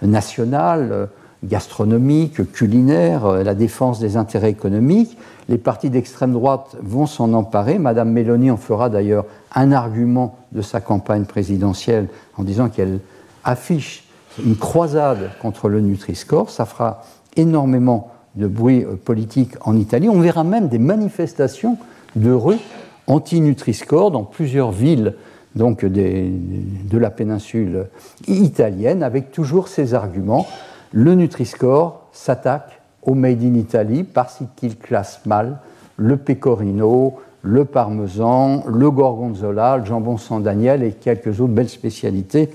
national, 0.00 1.08
gastronomique, 1.44 2.50
culinaire, 2.52 3.26
euh, 3.26 3.42
la 3.42 3.54
défense 3.54 4.00
des 4.00 4.16
intérêts 4.16 4.50
économiques. 4.50 5.16
Les 5.48 5.58
partis 5.58 5.90
d'extrême 5.90 6.32
droite 6.32 6.76
vont 6.82 7.06
s'en 7.06 7.32
emparer. 7.32 7.78
Madame 7.78 8.10
Mélanie 8.10 8.50
en 8.50 8.56
fera 8.56 8.90
d'ailleurs 8.90 9.24
un 9.54 9.72
argument 9.72 10.36
de 10.52 10.62
sa 10.62 10.80
campagne 10.80 11.24
présidentielle 11.24 12.08
en 12.36 12.42
disant 12.42 12.68
qu'elle 12.68 13.00
affiche 13.44 14.04
une 14.44 14.56
croisade 14.56 15.30
contre 15.40 15.68
le 15.68 15.80
Nutri-Score. 15.80 16.50
Ça 16.50 16.64
fera 16.64 17.02
énormément 17.36 18.10
de 18.34 18.46
bruit 18.46 18.84
euh, 18.84 18.96
politique 18.96 19.52
en 19.62 19.76
Italie. 19.76 20.08
On 20.08 20.20
verra 20.20 20.44
même 20.44 20.68
des 20.68 20.78
manifestations 20.78 21.78
de 22.16 22.32
rue 22.32 22.58
anti-Nutri-Score 23.06 24.10
dans 24.10 24.24
plusieurs 24.24 24.72
villes 24.72 25.14
donc 25.54 25.84
de 25.84 26.98
la 26.98 27.10
péninsule 27.10 27.86
italienne, 28.28 29.02
avec 29.02 29.32
toujours 29.32 29.68
ces 29.68 29.94
arguments 29.94 30.46
le 30.92 31.14
Nutri-Score 31.14 32.08
s'attaque 32.12 32.80
au 33.02 33.14
Made 33.14 33.42
in 33.42 33.54
Italy 33.54 34.04
parce 34.04 34.40
qu'il 34.56 34.76
classe 34.76 35.20
mal 35.26 35.58
le 35.96 36.16
pecorino, 36.16 37.18
le 37.42 37.64
parmesan, 37.64 38.64
le 38.66 38.90
gorgonzola, 38.90 39.78
le 39.78 39.84
jambon 39.84 40.16
sans 40.16 40.40
Daniel 40.40 40.82
et 40.82 40.92
quelques 40.92 41.40
autres 41.40 41.52
belles 41.52 41.68
spécialités 41.68 42.50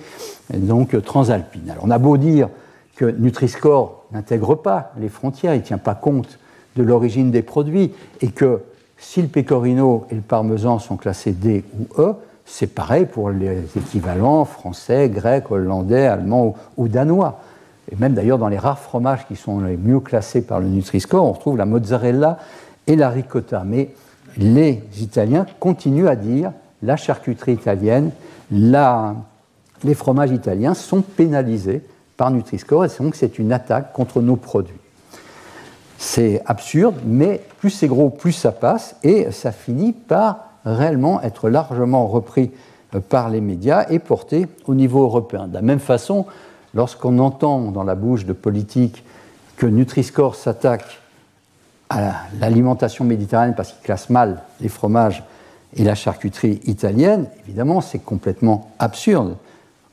donc 0.53 1.01
transalpines. 1.03 1.69
Alors 1.69 1.83
on 1.85 1.91
a 1.91 1.97
beau 1.97 2.17
dire 2.17 2.49
que 2.95 3.05
Nutri-Score 3.05 4.05
n'intègre 4.11 4.55
pas 4.55 4.91
les 4.99 5.09
frontières, 5.09 5.55
il 5.55 5.59
ne 5.59 5.63
tient 5.63 5.77
pas 5.77 5.95
compte 5.95 6.39
de 6.75 6.83
l'origine 6.83 7.31
des 7.31 7.41
produits 7.41 7.93
et 8.21 8.29
que 8.29 8.61
si 8.97 9.21
le 9.21 9.27
pecorino 9.27 10.05
et 10.09 10.15
le 10.15 10.21
parmesan 10.21 10.79
sont 10.79 10.97
classés 10.97 11.33
D 11.33 11.63
ou 11.79 12.01
E, 12.01 12.13
c'est 12.45 12.67
pareil 12.67 13.05
pour 13.05 13.29
les 13.29 13.63
équivalents 13.77 14.45
français, 14.45 15.09
grecs, 15.09 15.49
hollandais, 15.49 16.07
allemands 16.07 16.55
ou 16.77 16.87
danois. 16.87 17.39
Et 17.93 17.95
même 17.95 18.15
d'ailleurs 18.15 18.39
dans 18.39 18.47
les 18.47 18.57
rares 18.57 18.79
fromages 18.79 19.27
qui 19.27 19.35
sont 19.35 19.59
les 19.59 19.77
mieux 19.77 19.99
classés 19.99 20.41
par 20.41 20.59
le 20.59 20.67
Nutri-Score, 20.67 21.23
on 21.23 21.31
retrouve 21.31 21.57
la 21.57 21.67
mozzarella 21.67 22.39
et 22.87 22.95
la 22.95 23.09
ricotta. 23.09 23.63
Mais 23.63 23.93
les 24.37 24.81
Italiens 24.99 25.45
continuent 25.59 26.07
à 26.07 26.15
dire 26.15 26.51
la 26.81 26.97
charcuterie 26.97 27.53
italienne, 27.53 28.09
les 28.51 29.93
fromages 29.93 30.31
italiens 30.31 30.73
sont 30.73 31.01
pénalisés 31.01 31.83
par 32.17 32.31
Nutri-Score 32.31 32.85
et 32.85 32.89
donc 32.99 33.15
c'est 33.15 33.37
une 33.37 33.53
attaque 33.53 33.93
contre 33.93 34.21
nos 34.21 34.37
produits. 34.37 34.75
C'est 35.99 36.41
absurde, 36.47 36.95
mais 37.05 37.41
plus 37.59 37.69
c'est 37.69 37.87
gros, 37.87 38.09
plus 38.09 38.31
ça 38.31 38.51
passe 38.51 38.95
et 39.03 39.31
ça 39.31 39.51
finit 39.51 39.93
par 39.93 40.49
réellement 40.65 41.21
être 41.21 41.47
largement 41.47 42.07
repris 42.07 42.51
euh, 42.95 42.99
par 42.99 43.29
les 43.29 43.39
médias 43.39 43.85
et 43.89 43.99
porté 43.99 44.47
au 44.65 44.73
niveau 44.73 45.03
européen. 45.03 45.47
De 45.47 45.53
la 45.53 45.61
même 45.61 45.79
façon, 45.79 46.25
lorsqu'on 46.73 47.19
entend 47.19 47.71
dans 47.71 47.83
la 47.83 47.95
bouche 47.95 48.25
de 48.25 48.33
politiques 48.33 49.03
que 49.57 49.65
Nutri-Score 49.65 50.35
s'attaque 50.35 50.99
à 51.89 52.13
l'alimentation 52.39 53.05
méditerranéenne 53.05 53.55
parce 53.55 53.73
qu'il 53.73 53.83
classe 53.83 54.09
mal 54.09 54.41
les 54.61 54.69
fromages 54.69 55.23
et 55.75 55.83
la 55.83 55.95
charcuterie 55.95 56.59
italienne, 56.65 57.27
évidemment, 57.45 57.81
c'est 57.81 57.99
complètement 57.99 58.71
absurde. 58.79 59.35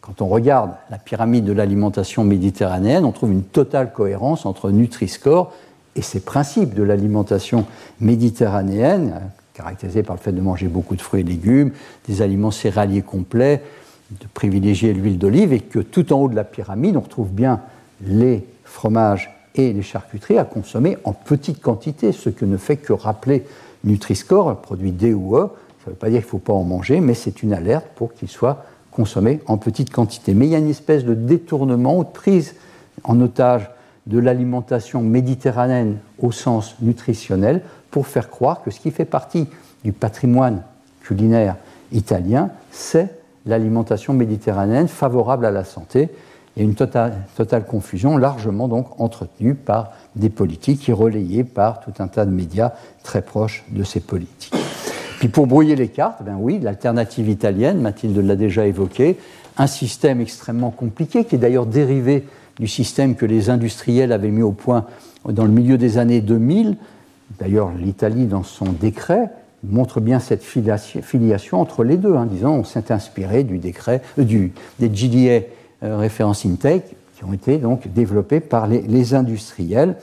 Quand 0.01 0.23
on 0.23 0.29
regarde 0.29 0.73
la 0.91 0.99
pyramide 0.99 1.45
de 1.45 1.53
l'alimentation 1.53 2.25
méditerranéenne, 2.25 3.05
on 3.05 3.13
trouve 3.13 3.33
une 3.33 3.43
totale 3.43 3.93
cohérence 3.93 4.47
entre 4.47 4.71
Nutri-Score 4.71 5.53
et 5.97 6.03
ses 6.03 6.21
principes 6.21 6.75
de 6.75 6.83
l'alimentation 6.83 7.67
méditerranéenne, 8.01 9.21
caractérisés 9.55 10.03
par 10.03 10.17
le 10.17 10.21
fait 10.21 10.33
de 10.33 10.41
manger 10.41 10.69
beaucoup 10.69 10.97
de 10.97 11.03
fruits 11.03 11.21
et 11.21 11.25
légumes, 11.25 11.73
des 12.09 12.23
aliments 12.23 12.51
céréaliers 12.51 13.03
complets, 13.03 13.63
de 14.11 14.27
privilégier 14.33 14.93
l'huile 14.93 15.19
d'olive 15.19 15.53
et 15.53 15.61
que 15.61 15.79
tout 15.79 16.13
en 16.13 16.21
haut 16.21 16.29
de 16.29 16.35
la 16.35 16.45
pyramide, 16.45 16.97
on 16.97 17.01
retrouve 17.01 17.31
bien 17.31 17.61
les 18.03 18.45
fromages 18.65 19.31
et 19.55 19.73
les 19.73 19.83
charcuteries 19.83 20.39
à 20.39 20.45
consommer 20.45 20.99
en 21.05 21.13
petite 21.13 21.61
quantité, 21.61 22.13
ce 22.13 22.31
que 22.31 22.45
ne 22.45 22.57
fait 22.57 22.77
que 22.77 22.93
rappeler 22.93 23.45
Nutri-Score, 23.85 24.51
un 24.51 24.55
produit 24.55 24.93
D 24.93 25.13
ou 25.13 25.37
E. 25.37 25.51
Ça 25.85 25.87
ne 25.87 25.91
veut 25.91 25.97
pas 25.97 26.11
dire 26.11 26.21
qu'il 26.21 26.27
ne 26.27 26.31
faut 26.31 26.39
pas 26.39 26.53
en 26.53 26.65
manger, 26.65 27.01
mais 27.01 27.15
c'est 27.15 27.43
une 27.43 27.53
alerte 27.53 27.87
pour 27.95 28.13
qu'il 28.15 28.29
soit 28.29 28.65
consommé 28.91 29.41
en 29.47 29.57
petite 29.57 29.91
quantité. 29.91 30.35
Mais 30.35 30.47
il 30.47 30.53
y 30.53 30.55
a 30.55 30.59
une 30.59 30.69
espèce 30.69 31.05
de 31.05 31.15
détournement 31.15 31.99
ou 31.99 32.05
de 32.05 32.11
prise 32.11 32.55
en 33.05 33.21
otage 33.21 33.71
de 34.07 34.19
l'alimentation 34.19 35.03
méditerranéenne 35.03 35.99
au 36.19 36.33
sens 36.33 36.77
nutritionnel 36.81 37.63
pour 37.91 38.07
faire 38.07 38.31
croire 38.31 38.63
que 38.63 38.71
ce 38.71 38.81
qui 38.81 38.91
fait 38.91 39.05
partie 39.05 39.47
du 39.85 39.93
patrimoine 39.93 40.63
culinaire 41.03 41.57
italien, 41.93 42.51
c'est 42.71 43.20
l'alimentation 43.47 44.13
méditerranéenne 44.13 44.89
favorable 44.89 45.47
à 45.47 45.51
la 45.51 45.65
santé. 45.65 46.09
A 46.59 46.63
une 46.63 46.75
totale, 46.75 47.15
totale, 47.37 47.65
confusion, 47.65 48.17
largement 48.17 48.69
donc 48.69 49.01
entretenue 49.01 49.55
par 49.55 49.93
des 50.17 50.31
politiques 50.31 50.89
et 50.89 50.93
relayée 50.93 51.45
par 51.45 51.81
tout 51.81 51.93
un 52.01 52.09
tas 52.09 52.27
de 52.27 52.31
médias 52.31 52.73
très 53.03 53.23
proches 53.23 53.65
de 53.71 53.85
ces 53.85 54.01
politiques. 54.01 54.53
Puis 55.19 55.29
pour 55.29 55.47
brouiller 55.47 55.77
les 55.77 55.89
cartes, 55.89 56.23
ben 56.23 56.37
oui, 56.39 56.59
l'alternative 56.61 57.29
italienne, 57.29 57.81
Mathilde 57.81 58.19
l'a 58.19 58.37
déjà 58.37 58.67
évoqué, 58.67 59.19
un 59.59 59.67
système 59.67 60.21
extrêmement 60.21 60.71
compliqué 60.71 61.25
qui 61.25 61.37
est 61.37 61.39
d'ailleurs 61.39 61.67
dérivé 61.67 62.27
du 62.59 62.67
système 62.67 63.15
que 63.15 63.27
les 63.27 63.49
industriels 63.49 64.13
avaient 64.13 64.31
mis 64.31 64.43
au 64.43 64.53
point 64.53 64.87
dans 65.27 65.45
le 65.45 65.51
milieu 65.51 65.79
des 65.79 65.99
années 65.99 66.21
2000, 66.21 66.77
D'ailleurs, 67.39 67.71
l'Italie, 67.73 68.27
dans 68.27 68.43
son 68.43 68.67
décret, 68.67 69.31
montre 69.65 70.01
bien 70.01 70.21
cette 70.21 70.43
filiation 70.43 71.61
entre 71.61 71.85
les 71.85 71.97
deux, 71.97 72.15
hein, 72.15 72.27
disant 72.27 72.53
on 72.53 72.65
s'est 72.65 72.91
inspiré 72.93 73.45
du 73.45 73.59
décret, 73.59 74.03
euh, 74.19 74.49
des 74.79 74.89
GDA 74.89 75.47
euh, 75.83 75.97
référence 75.97 76.47
intake 76.47 76.95
qui 77.17 77.25
ont 77.25 77.33
été 77.33 77.59
donc 77.59 77.89
développés 77.89 78.41
par 78.41 78.67
les, 78.67 78.83
les 78.83 79.15
industriels. 79.15 79.97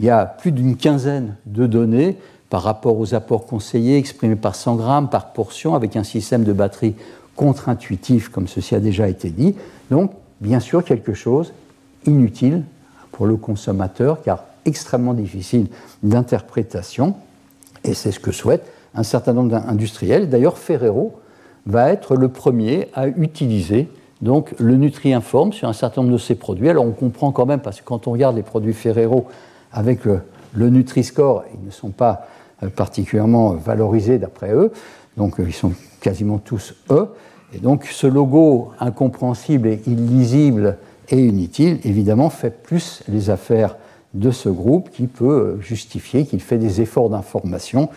Il 0.00 0.06
y 0.06 0.10
a 0.10 0.24
plus 0.24 0.52
d'une 0.52 0.76
quinzaine 0.76 1.36
de 1.46 1.66
données 1.66 2.16
par 2.50 2.62
rapport 2.62 2.98
aux 2.98 3.14
apports 3.14 3.46
conseillés 3.46 3.98
exprimés 3.98 4.36
par 4.36 4.54
100 4.54 4.76
grammes 4.76 5.08
par 5.10 5.32
portion 5.32 5.74
avec 5.74 5.96
un 5.96 6.04
système 6.04 6.44
de 6.44 6.52
batterie 6.52 6.94
contre-intuitif 7.36 8.28
comme 8.28 8.48
ceci 8.48 8.74
a 8.74 8.80
déjà 8.80 9.08
été 9.08 9.30
dit. 9.30 9.54
Donc, 9.90 10.12
bien 10.40 10.60
sûr, 10.60 10.84
quelque 10.84 11.14
chose 11.14 11.52
inutile 12.06 12.62
pour 13.12 13.26
le 13.26 13.36
consommateur 13.36 14.22
car 14.22 14.44
extrêmement 14.64 15.14
difficile 15.14 15.66
d'interprétation 16.02 17.14
et 17.82 17.94
c'est 17.94 18.12
ce 18.12 18.20
que 18.20 18.32
souhaite 18.32 18.66
un 18.94 19.02
certain 19.02 19.32
nombre 19.32 19.50
d'industriels. 19.50 20.28
D'ailleurs, 20.28 20.58
Ferrero 20.58 21.14
va 21.66 21.90
être 21.90 22.16
le 22.16 22.28
premier 22.28 22.88
à 22.94 23.08
utiliser 23.08 23.88
donc 24.20 24.54
le 24.58 24.76
Nutri-Inform 24.76 25.52
sur 25.52 25.68
un 25.68 25.72
certain 25.72 26.02
nombre 26.02 26.14
de 26.14 26.18
ses 26.18 26.34
produits. 26.34 26.68
Alors 26.68 26.84
on 26.84 26.92
comprend 26.92 27.32
quand 27.32 27.46
même, 27.46 27.60
parce 27.60 27.80
que 27.80 27.84
quand 27.84 28.06
on 28.06 28.12
regarde 28.12 28.36
les 28.36 28.42
produits 28.42 28.72
Ferrero 28.72 29.26
avec 29.72 30.04
le, 30.04 30.20
Nutri-Score, 30.56 31.44
ils 31.54 31.66
ne 31.66 31.70
sont 31.70 31.90
pas 31.90 32.26
euh, 32.62 32.68
particulièrement 32.68 33.52
valorisés 33.52 34.18
d'après 34.18 34.52
eux, 34.52 34.72
donc 35.16 35.40
euh, 35.40 35.44
ils 35.46 35.54
sont 35.54 35.72
quasiment 36.00 36.38
tous 36.38 36.74
E. 36.90 37.08
Et 37.52 37.58
donc 37.58 37.84
ce 37.84 38.06
logo 38.06 38.70
incompréhensible 38.80 39.68
et 39.68 39.82
illisible 39.86 40.78
et 41.10 41.18
inutile, 41.18 41.78
évidemment, 41.84 42.30
fait 42.30 42.62
plus 42.62 43.02
les 43.08 43.30
affaires 43.30 43.76
de 44.14 44.30
ce 44.30 44.48
groupe 44.48 44.90
qui 44.90 45.06
peut 45.06 45.58
justifier 45.60 46.24
qu'il 46.24 46.40
fait 46.40 46.58
des 46.58 46.80
efforts 46.80 47.10
d'information 47.10 47.90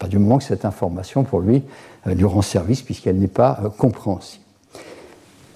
pas 0.00 0.08
du 0.08 0.18
moment 0.18 0.38
que 0.38 0.44
cette 0.44 0.64
information, 0.64 1.22
pour 1.22 1.40
lui, 1.40 1.62
euh, 2.06 2.14
lui 2.14 2.24
rend 2.24 2.42
service, 2.42 2.82
puisqu'elle 2.82 3.18
n'est 3.18 3.28
pas 3.28 3.60
euh, 3.62 3.68
compréhensible. 3.68 4.42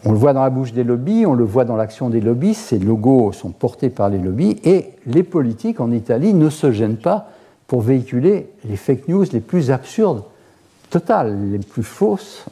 On 0.05 0.13
le 0.13 0.19
voit 0.19 0.35
dans 0.35 0.43
la 0.43 0.51
bouche 0.51 0.75
des 0.75 0.85
lobbies, 0.85 1.25
on 1.25 1.33
le 1.33 1.45
voit 1.45 1.65
dans 1.65 1.77
l'action 1.77 2.11
des 2.11 2.21
lobbies, 2.21 2.53
ces 2.53 2.79
logos 2.79 3.33
sont 3.33 3.49
portés 3.49 3.89
par 3.89 4.11
les 4.11 4.19
lobbies, 4.19 4.59
et 4.63 4.91
les 5.07 5.23
politiques 5.23 5.81
en 5.81 5.91
Italie 5.91 6.35
ne 6.35 6.51
se 6.51 6.71
gênent 6.71 6.99
pas 6.99 7.31
pour 7.67 7.81
véhiculer 7.81 8.51
les 8.69 8.77
fake 8.77 9.09
news 9.09 9.25
les 9.33 9.41
plus 9.41 9.71
absurdes, 9.71 10.25
totales, 10.91 11.51
les 11.51 11.59
plus 11.59 11.83
fausses. 11.83 12.45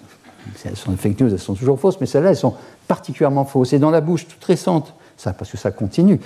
Elles 0.64 0.76
sont 0.76 0.92
des 0.92 0.96
fake 0.96 1.20
news, 1.20 1.30
elles 1.30 1.38
sont 1.38 1.54
toujours 1.54 1.78
fausses, 1.78 2.00
mais 2.00 2.06
celles-là, 2.06 2.30
elles 2.30 2.36
sont 2.36 2.54
particulièrement 2.88 3.44
fausses. 3.44 3.74
Et 3.74 3.78
dans 3.78 3.90
la 3.90 4.00
bouche 4.00 4.26
toute 4.26 4.42
récente, 4.42 4.94
parce 5.22 5.50
que 5.50 5.58
ça 5.58 5.70
continue, 5.70 6.20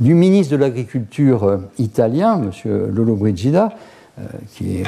du 0.00 0.14
ministre 0.14 0.50
de 0.50 0.56
l'Agriculture 0.56 1.44
euh, 1.44 1.58
italien, 1.78 2.42
M. 2.42 2.90
Lolo 2.92 3.14
Brigida, 3.14 3.72
qui 4.50 4.76
est 4.76 4.84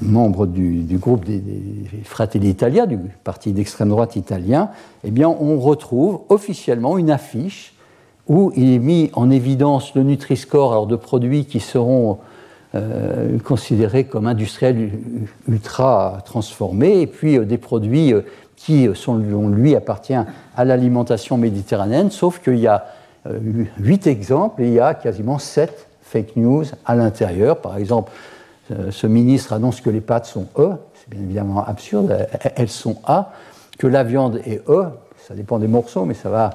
membre 0.00 0.46
du, 0.46 0.98
groupe 0.98 1.24
des, 1.24 1.42
Fratelli 2.04 2.48
Italia, 2.48 2.86
du 2.86 2.98
parti 3.24 3.52
d'extrême 3.52 3.88
droite 3.88 4.16
italien, 4.16 4.70
eh 5.04 5.10
bien, 5.10 5.28
on 5.28 5.58
retrouve 5.58 6.20
officiellement 6.28 6.98
une 6.98 7.10
affiche 7.10 7.74
où 8.28 8.52
il 8.56 8.72
est 8.72 8.78
mis 8.78 9.10
en 9.14 9.30
évidence 9.30 9.94
le 9.94 10.02
Nutri-Score 10.02 10.72
alors 10.72 10.86
de 10.86 10.96
produits 10.96 11.44
qui 11.44 11.60
seront 11.60 12.18
euh, 12.74 13.38
considérés 13.40 14.04
comme 14.04 14.26
industriels 14.26 14.92
ultra 15.46 16.22
transformés, 16.24 17.02
et 17.02 17.06
puis 17.06 17.36
euh, 17.36 17.44
des 17.44 17.58
produits 17.58 18.14
euh, 18.14 18.22
qui, 18.56 18.88
sont, 18.94 19.18
lui, 19.18 19.76
appartient 19.76 20.14
à 20.56 20.64
l'alimentation 20.64 21.36
méditerranéenne, 21.36 22.10
sauf 22.10 22.38
qu'il 22.38 22.58
y 22.58 22.68
a 22.68 22.86
huit 23.78 24.06
exemples 24.06 24.62
et 24.62 24.68
il 24.68 24.72
y 24.72 24.80
a 24.80 24.94
quasiment 24.94 25.38
sept 25.38 25.88
fake 26.00 26.36
news 26.36 26.64
à 26.86 26.94
l'intérieur. 26.94 27.60
Par 27.60 27.76
exemple, 27.76 28.10
ce 28.68 29.06
ministre 29.06 29.52
annonce 29.52 29.80
que 29.80 29.90
les 29.90 30.00
pâtes 30.00 30.26
sont 30.26 30.46
E, 30.56 30.70
c'est 30.94 31.10
bien 31.10 31.20
évidemment 31.20 31.64
absurde, 31.64 32.26
elles 32.56 32.68
sont 32.68 32.96
A, 33.04 33.32
que 33.78 33.86
la 33.86 34.04
viande 34.04 34.40
est 34.46 34.62
E, 34.68 34.84
ça 35.26 35.34
dépend 35.34 35.58
des 35.58 35.68
morceaux, 35.68 36.04
mais 36.04 36.14
ça 36.14 36.30
va 36.30 36.50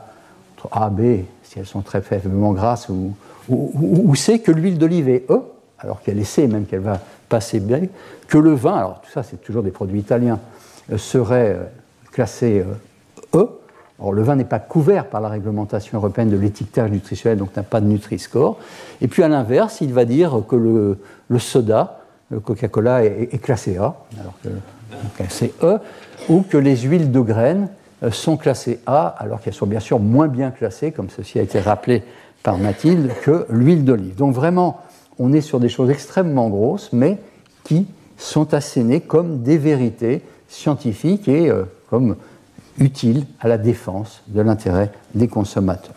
entre 0.58 0.70
A, 0.72 0.90
B, 0.90 1.24
si 1.44 1.60
elles 1.60 1.66
sont 1.66 1.82
très 1.82 2.02
faiblement 2.02 2.54
grasses, 2.54 2.90
ou, 2.90 3.14
ou, 3.50 4.16
C, 4.16 4.40
que 4.40 4.52
l'huile 4.52 4.78
d'olive 4.78 5.10
est 5.10 5.26
E, 5.30 5.42
alors 5.80 6.02
qu'elle 6.02 6.20
est 6.20 6.24
C, 6.24 6.48
même 6.48 6.66
qu'elle 6.66 6.82
va 6.82 7.00
passer 7.30 7.60
B, 7.60 7.88
que 8.28 8.38
le 8.38 8.54
vin, 8.54 8.76
alors 8.76 9.02
tout 9.02 9.12
ça 9.12 9.24
c'est 9.24 9.42
toujours 9.42 9.64
des 9.64 9.72
produits 9.72 10.00
italiens, 10.00 10.40
euh, 10.92 10.98
serait 10.98 11.56
euh, 11.56 11.64
classé 12.12 12.64
E. 13.34 13.50
Alors 14.00 14.14
le 14.14 14.22
vin 14.22 14.36
n'est 14.36 14.46
pas 14.46 14.60
couvert 14.60 15.08
par 15.08 15.22
la 15.22 15.30
réglementation 15.30 15.98
européenne 15.98 16.30
de 16.30 16.38
l'étiquetage 16.38 16.92
nutritionnel, 16.92 17.40
donc 17.40 17.56
n'a 17.56 17.64
pas 17.64 17.82
de 17.82 17.88
Nutri-Score. 17.88 18.60
Et 19.02 19.08
puis 19.08 19.24
à 19.24 19.28
l'inverse, 19.28 19.82
il 19.82 19.92
va 19.92 20.06
dire 20.06 20.44
que 20.48 20.56
le 20.56 21.40
soda 21.40 21.97
le 22.30 22.40
Coca-Cola 22.40 23.06
est, 23.06 23.42
classé 23.42 23.78
A, 23.78 23.96
alors 24.20 24.34
que 24.44 24.50
classé 25.16 25.54
E, 25.64 25.78
ou 26.30 26.42
que 26.42 26.58
les 26.58 26.78
huiles 26.78 27.12
de 27.12 27.20
graines 27.20 27.70
euh, 28.04 28.12
sont 28.12 28.38
classées 28.38 28.80
A, 28.86 29.08
alors 29.08 29.42
qu'elles 29.42 29.54
sont 29.54 29.66
bien 29.66 29.80
sûr 29.80 30.00
moins 30.00 30.28
bien 30.28 30.52
classées, 30.52 30.92
comme 30.92 31.10
ceci 31.10 31.40
a 31.40 31.42
été 31.42 31.60
rappelé 31.60 32.04
par 32.44 32.58
Mathilde, 32.58 33.12
que 33.24 33.46
l'huile 33.50 33.86
d'olive. 33.86 34.16
Donc 34.16 34.34
vraiment, 34.34 34.82
on 35.20 35.34
est 35.34 35.42
sur 35.42 35.60
des 35.60 35.70
choses 35.70 35.90
extrêmement 35.90 36.50
grosses, 36.50 36.92
mais 36.92 37.18
qui 37.64 37.88
sont 38.18 38.54
assénées 38.54 39.02
comme 39.02 39.42
des 39.42 39.58
vérités 39.58 40.22
scientifiques 40.48 41.28
et 41.28 41.50
euh, 41.50 41.64
comme 41.90 42.18
utiles 42.78 43.26
à 43.40 43.48
la 43.48 43.58
défense 43.58 44.22
de 44.28 44.42
l'intérêt 44.42 44.92
des 45.16 45.28
consommateurs. 45.28 45.96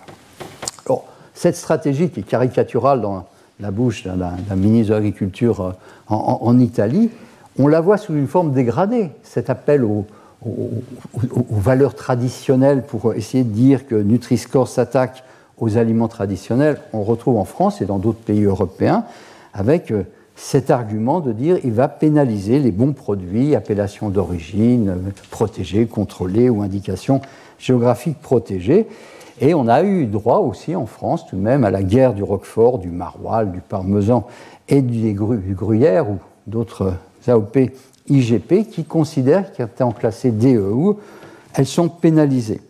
cette 1.35 1.57
stratégie 1.57 2.11
qui 2.11 2.21
est 2.21 2.23
caricaturale 2.23 3.01
dans 3.01 3.27
la 3.61 3.71
bouche 3.71 4.05
d'un 4.05 4.57
ministre 4.57 4.91
de 4.91 4.95
l'Agriculture 4.95 5.75
en, 6.11 6.59
Italie, 6.59 7.11
on 7.59 7.69
la 7.69 7.81
voit 7.81 7.97
sous 7.97 8.15
une 8.15 8.27
forme 8.27 8.53
dégradée. 8.53 9.11
Cet 9.23 9.51
appel 9.51 9.85
aux, 9.85 10.07
valeurs 11.51 11.95
traditionnelles 11.95 12.83
pour 12.83 13.15
essayer 13.15 13.45
de 13.45 13.53
dire 13.53 13.87
que 13.87 13.95
Nutri-Score 13.95 14.69
s'attaque 14.69 15.23
aux 15.59 15.77
aliments 15.77 16.09
traditionnels, 16.09 16.81
on 16.93 17.03
retrouve 17.03 17.37
en 17.37 17.45
France 17.45 17.83
et 17.83 17.85
dans 17.85 17.99
d'autres 17.99 18.21
pays 18.21 18.45
européens 18.45 19.05
avec 19.53 19.91
euh, 19.91 20.05
cet 20.35 20.71
argument 20.71 21.21
de 21.21 21.33
dire 21.33 21.59
il 21.65 21.73
va 21.73 21.89
pénaliser 21.89 22.59
les 22.59 22.71
bons 22.71 22.95
produits, 22.95 23.55
appellations 23.55 24.09
d'origine 24.09 24.89
euh, 24.89 25.11
protégées, 25.31 25.85
contrôlées 25.85 26.49
ou 26.49 26.63
indications 26.63 27.21
géographiques 27.59 28.21
protégées. 28.23 28.87
Et 29.43 29.55
on 29.55 29.69
a 29.69 29.83
eu 29.83 30.07
droit 30.07 30.39
aussi 30.39 30.77
en 30.77 30.87
France 30.87 31.27
tout 31.27 31.37
de 31.37 31.41
même 31.41 31.65
à 31.65 31.71
la 31.71 31.83
guerre 31.83 32.15
du 32.15 32.23
Roquefort, 32.23 32.79
du 32.79 32.89
Maroilles, 32.89 33.51
du 33.51 33.61
Parmesan 33.61 34.27
et 34.71 34.83
du, 34.83 35.13
Gruyère 35.13 36.09
ou 36.09 36.19
d'autres 36.47 36.95
AOP 37.27 37.59
IGP 38.09 38.69
qui 38.71 38.85
considèrent 38.85 39.53
qu'étant 39.53 39.93
classées 39.93 40.31
DEU, 40.31 40.97
elles 41.55 41.67
sont 41.67 41.89
pénalisées. 41.89 42.61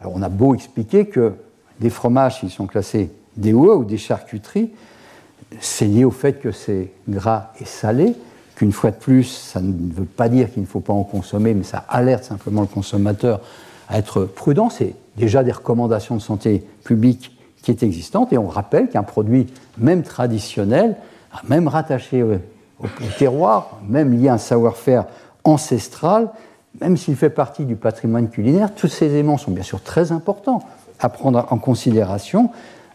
Alors 0.00 0.12
on 0.14 0.22
a 0.22 0.28
beau 0.28 0.54
expliquer 0.54 1.06
que 1.06 1.32
des 1.80 1.90
fromages, 1.90 2.40
s'ils 2.40 2.50
sont 2.50 2.66
classés 2.66 3.10
DEE 3.36 3.52
ou 3.52 3.84
des 3.84 3.98
charcuteries, 3.98 4.70
c'est 5.60 5.86
lié 5.86 6.04
au 6.04 6.10
fait 6.10 6.40
que 6.40 6.52
c'est 6.52 6.92
gras 7.08 7.52
et 7.60 7.64
salé, 7.64 8.14
qu'une 8.54 8.72
fois 8.72 8.90
de 8.90 8.96
plus, 8.96 9.24
ça 9.24 9.60
ne 9.60 9.72
veut 9.92 10.04
pas 10.04 10.28
dire 10.28 10.50
qu'il 10.50 10.62
ne 10.62 10.66
faut 10.66 10.80
pas 10.80 10.92
en 10.92 11.04
consommer, 11.04 11.54
mais 11.54 11.62
ça 11.64 11.84
alerte 11.88 12.24
simplement 12.24 12.62
le 12.62 12.66
consommateur 12.66 13.40
à 13.88 13.98
être 13.98 14.24
prudent. 14.24 14.70
C'est 14.70 14.94
déjà 15.16 15.44
des 15.44 15.52
recommandations 15.52 16.16
de 16.16 16.22
santé 16.22 16.64
publique 16.84 17.36
qui 17.62 17.70
est 17.70 17.82
existante, 17.82 18.32
et 18.32 18.38
on 18.38 18.48
rappelle 18.48 18.88
qu'un 18.88 19.02
produit, 19.02 19.46
même 19.78 20.02
traditionnel, 20.02 20.96
même 21.48 21.68
rattaché 21.68 22.22
au, 22.22 22.38
terroir, 23.18 23.78
même 23.88 24.12
lié 24.12 24.28
à 24.28 24.34
un 24.34 24.38
savoir-faire 24.38 25.06
ancestral, 25.44 26.28
même 26.80 26.96
s'il 26.96 27.16
fait 27.16 27.30
partie 27.30 27.64
du 27.64 27.76
patrimoine 27.76 28.28
culinaire, 28.28 28.74
tous 28.74 28.88
ces 28.88 29.06
éléments 29.06 29.38
sont 29.38 29.50
bien 29.50 29.62
sûr 29.62 29.82
très 29.82 30.12
importants 30.12 30.62
à 31.00 31.08
prendre 31.08 31.46
en 31.50 31.58
considération. 31.58 32.50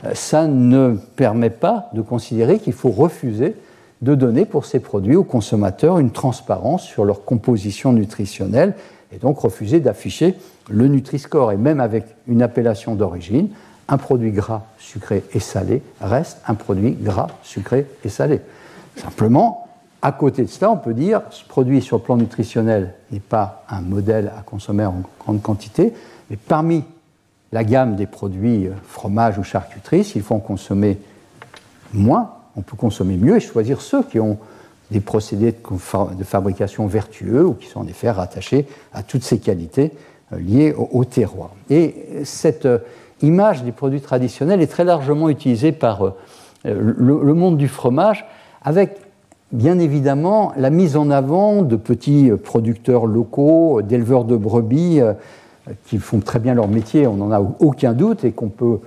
Euh, 0.06 0.12
ça 0.14 0.48
ne 0.48 0.98
permet 1.16 1.50
pas 1.50 1.90
de 1.94 2.02
considérer 2.02 2.60
qu'il 2.60 2.74
faut 2.74 2.92
refuser 2.92 3.56
de 4.02 4.16
donner 4.16 4.46
pour 4.46 4.66
ces 4.66 4.80
produits 4.80 5.16
aux 5.16 5.24
consommateurs 5.24 6.00
une 6.00 6.12
transparence 6.12 6.84
sur 6.84 7.06
leur 7.06 7.24
composition 7.24 7.94
nutritionnelle 7.94 8.74
et 9.14 9.18
donc 9.18 9.40
refuser 9.40 9.80
d'afficher 9.80 10.36
le 10.70 10.88
Nutri-Score. 10.88 11.52
Et 11.52 11.58
même 11.58 11.80
avec 11.80 12.06
une 12.28 12.42
appellation 12.42 12.96
d'origine, 12.96 13.50
un 13.92 13.98
produit 13.98 14.32
gras, 14.32 14.64
sucré 14.80 15.24
et 15.34 15.40
salé 15.40 15.84
reste 16.00 16.40
un 16.48 16.56
produit 16.56 16.94
gras, 16.94 17.28
sucré 17.44 17.86
et 18.04 18.10
salé. 18.10 18.40
Simplement, 18.96 19.68
à 20.02 20.14
côté 20.14 20.44
de 20.44 20.48
cela, 20.48 20.72
on 20.72 20.78
peut 20.78 20.94
dire 20.94 21.22
ce 21.30 21.44
produit 21.46 21.82
sur 21.82 21.98
le 21.98 22.04
plan 22.04 22.16
nutritionnel 22.16 22.96
n'est 23.12 23.20
pas 23.20 23.66
un 23.70 23.82
modèle 23.82 24.32
à 24.36 24.42
consommer 24.44 24.86
en 24.86 25.04
grande 25.20 25.42
quantité, 25.42 25.94
mais 26.30 26.38
parmi 26.38 26.86
la 27.52 27.66
gamme 27.66 27.98
des 27.98 28.08
produits 28.08 28.68
euh, 28.68 28.72
fromage 28.88 29.38
ou 29.38 29.44
charcuterie, 29.44 30.06
s'il 30.06 30.24
faut 30.24 30.36
en 30.36 30.40
consommer 30.40 30.98
moins, 31.94 32.32
on 32.56 32.62
peut 32.62 32.78
consommer 32.78 33.18
mieux 33.18 33.36
et 33.36 33.40
choisir 33.42 33.82
ceux 33.82 34.04
qui 34.04 34.22
ont 34.22 34.38
des 34.90 35.02
procédés 35.02 35.54
de 35.54 36.24
fabrication 36.24 36.88
vertueux 36.88 37.46
ou 37.46 37.54
qui 37.54 37.68
sont 37.68 37.82
en 37.82 37.88
effet 37.88 38.10
rattachés 38.10 38.68
à 38.94 39.04
toutes 39.04 39.24
ces 39.24 39.40
qualités 39.40 39.92
euh, 40.32 40.40
liées 40.40 40.74
au 40.74 41.04
terroir. 41.04 41.52
Et 41.70 42.24
cette 42.24 42.66
euh, 42.66 42.80
image 43.24 43.64
des 43.64 43.72
produits 43.72 44.02
traditionnels 44.02 44.62
est 44.62 44.68
très 44.68 44.84
largement 44.84 45.30
utilisée 45.30 45.72
par 45.72 46.06
euh, 46.06 46.12
le, 46.66 47.34
monde 47.34 47.58
du 47.58 47.68
fromage, 47.68 48.26
avec 48.64 48.98
bien 49.52 49.80
évidemment 49.80 50.54
la 50.58 50.70
mise 50.70 50.96
en 50.96 51.10
avant 51.10 51.62
de 51.62 51.76
petits 51.76 52.32
producteurs 52.44 53.06
locaux, 53.06 53.82
d'éleveurs 53.82 54.26
de 54.26 54.38
brebis 54.38 55.02
qui 55.88 55.98
font 55.98 56.20
très 56.20 56.40
bien 56.40 56.54
leur 56.54 56.68
métier, 56.68 57.08
on 57.08 57.16
n'en 57.16 57.32
a 57.32 57.42
aucun 57.60 57.94
doute, 57.94 58.24
et 58.24 58.32
qu'on 58.32 58.50
peut, 58.50 58.80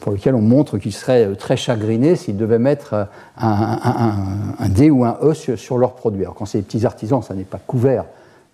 pour 0.00 0.12
lequel 0.12 0.34
on 0.34 0.40
montre 0.40 0.78
qu'ils 0.78 0.92
seraient 0.92 1.34
très 1.36 1.56
chagrinés 1.56 2.16
s'ils 2.16 2.36
devaient 2.36 2.58
mettre 2.58 3.08
un, 3.36 4.68
D 4.68 4.90
ou 4.90 5.04
un 5.04 5.18
E 5.22 5.34
sur, 5.34 5.78
leurs 5.78 5.94
produits. 5.94 6.22
Alors 6.22 6.34
quand 6.34 6.46
c'est 6.46 6.58
des 6.58 6.64
petits 6.64 6.86
artisans, 6.86 7.22
ça 7.22 7.34
n'est 7.34 7.44
pas 7.44 7.60
couvert 7.64 8.04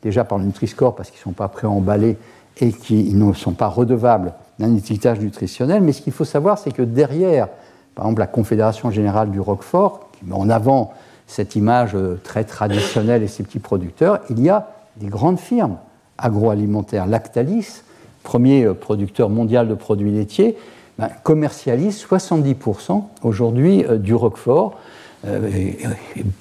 déjà 0.03 0.25
par 0.25 0.39
le 0.39 0.45
Nutri-Score 0.45 0.95
parce 0.95 1.11
qu'ils 1.11 1.19
ne 1.19 1.25
sont 1.25 1.33
pas 1.33 1.49
préemballés 1.49 2.17
et 2.61 2.73
qu'ils 2.73 3.19
ne 3.19 3.33
sont 3.33 3.53
pas 3.53 3.69
redevables 3.69 4.33
d'un 4.59 4.75
étiquetage 4.75 5.21
nutritionnel. 5.21 5.83
Mais 5.83 5.93
ce 5.93 6.03
qu'il 6.03 6.13
faut 6.13 6.25
savoir, 6.25 6.59
c'est 6.59 6.73
que 6.73 6.83
derrière, 6.83 7.49
par 7.95 8.07
exemple, 8.07 8.21
la 8.21 8.27
Confédération 8.27 8.91
générale 8.91 9.31
du 9.31 9.41
Roquefort, 9.41 10.09
qui 10.13 10.25
met 10.27 10.35
en 10.35 10.49
avant 10.49 10.95
cette 11.27 11.57
image 11.57 11.95
euh, 11.95 12.21
très 12.23 12.45
traditionnelle 12.45 13.23
et 13.23 13.29
ces 13.29 13.43
petits 13.43 13.59
producteurs, 13.59 14.21
il 14.31 14.41
y 14.41 14.49
a 14.49 14.71
des 14.97 15.09
grandes 15.09 15.39
firmes 15.39 15.77
agroalimentaires. 16.19 17.07
Lactalis, 17.07 17.83
premier 18.23 18.65
euh, 18.65 18.75
producteur 18.75 19.29
mondial 19.29 19.69
de 19.69 19.75
produits 19.75 20.13
laitiers, 20.13 20.57
ben, 20.99 21.09
commercialise 21.23 22.03
70% 22.03 23.03
aujourd'hui 23.23 23.85
euh, 23.85 23.99
du 23.99 24.15
Roquefort. 24.15 24.79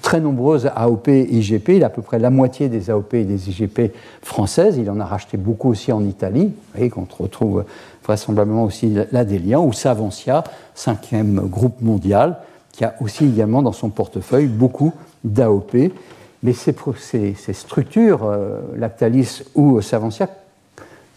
très 0.00 0.20
nombreuses 0.20 0.70
AOP 0.76 1.08
IGP, 1.08 1.70
il 1.70 1.82
a 1.82 1.86
à 1.86 1.90
peu 1.90 2.02
près 2.02 2.20
la 2.20 2.30
moitié 2.30 2.68
des 2.68 2.88
AOP 2.88 3.14
et 3.14 3.24
des 3.24 3.50
IGP 3.50 3.92
françaises, 4.22 4.76
il 4.78 4.88
en 4.90 5.00
a 5.00 5.04
racheté 5.04 5.36
beaucoup 5.36 5.70
aussi 5.70 5.90
en 5.90 6.04
Italie, 6.04 6.46
vous 6.46 6.72
voyez 6.74 6.90
qu'on 6.90 7.06
retrouve 7.18 7.64
vraisemblablement 8.06 8.64
aussi 8.64 8.94
l'Adélian, 9.12 9.64
ou 9.64 9.72
Savencia, 9.72 10.44
cinquième 10.74 11.40
groupe 11.40 11.80
mondial, 11.80 12.38
qui 12.72 12.84
a 12.84 12.94
aussi 13.00 13.24
également 13.24 13.62
dans 13.62 13.72
son 13.72 13.88
portefeuille 13.88 14.46
beaucoup 14.46 14.92
d'AOP. 15.24 15.92
Mais 16.42 16.52
ces, 16.52 17.52
structures, 17.52 18.24
euh, 18.24 18.60
Lactalis 18.76 19.42
ou 19.54 19.80
Savencia, 19.80 20.28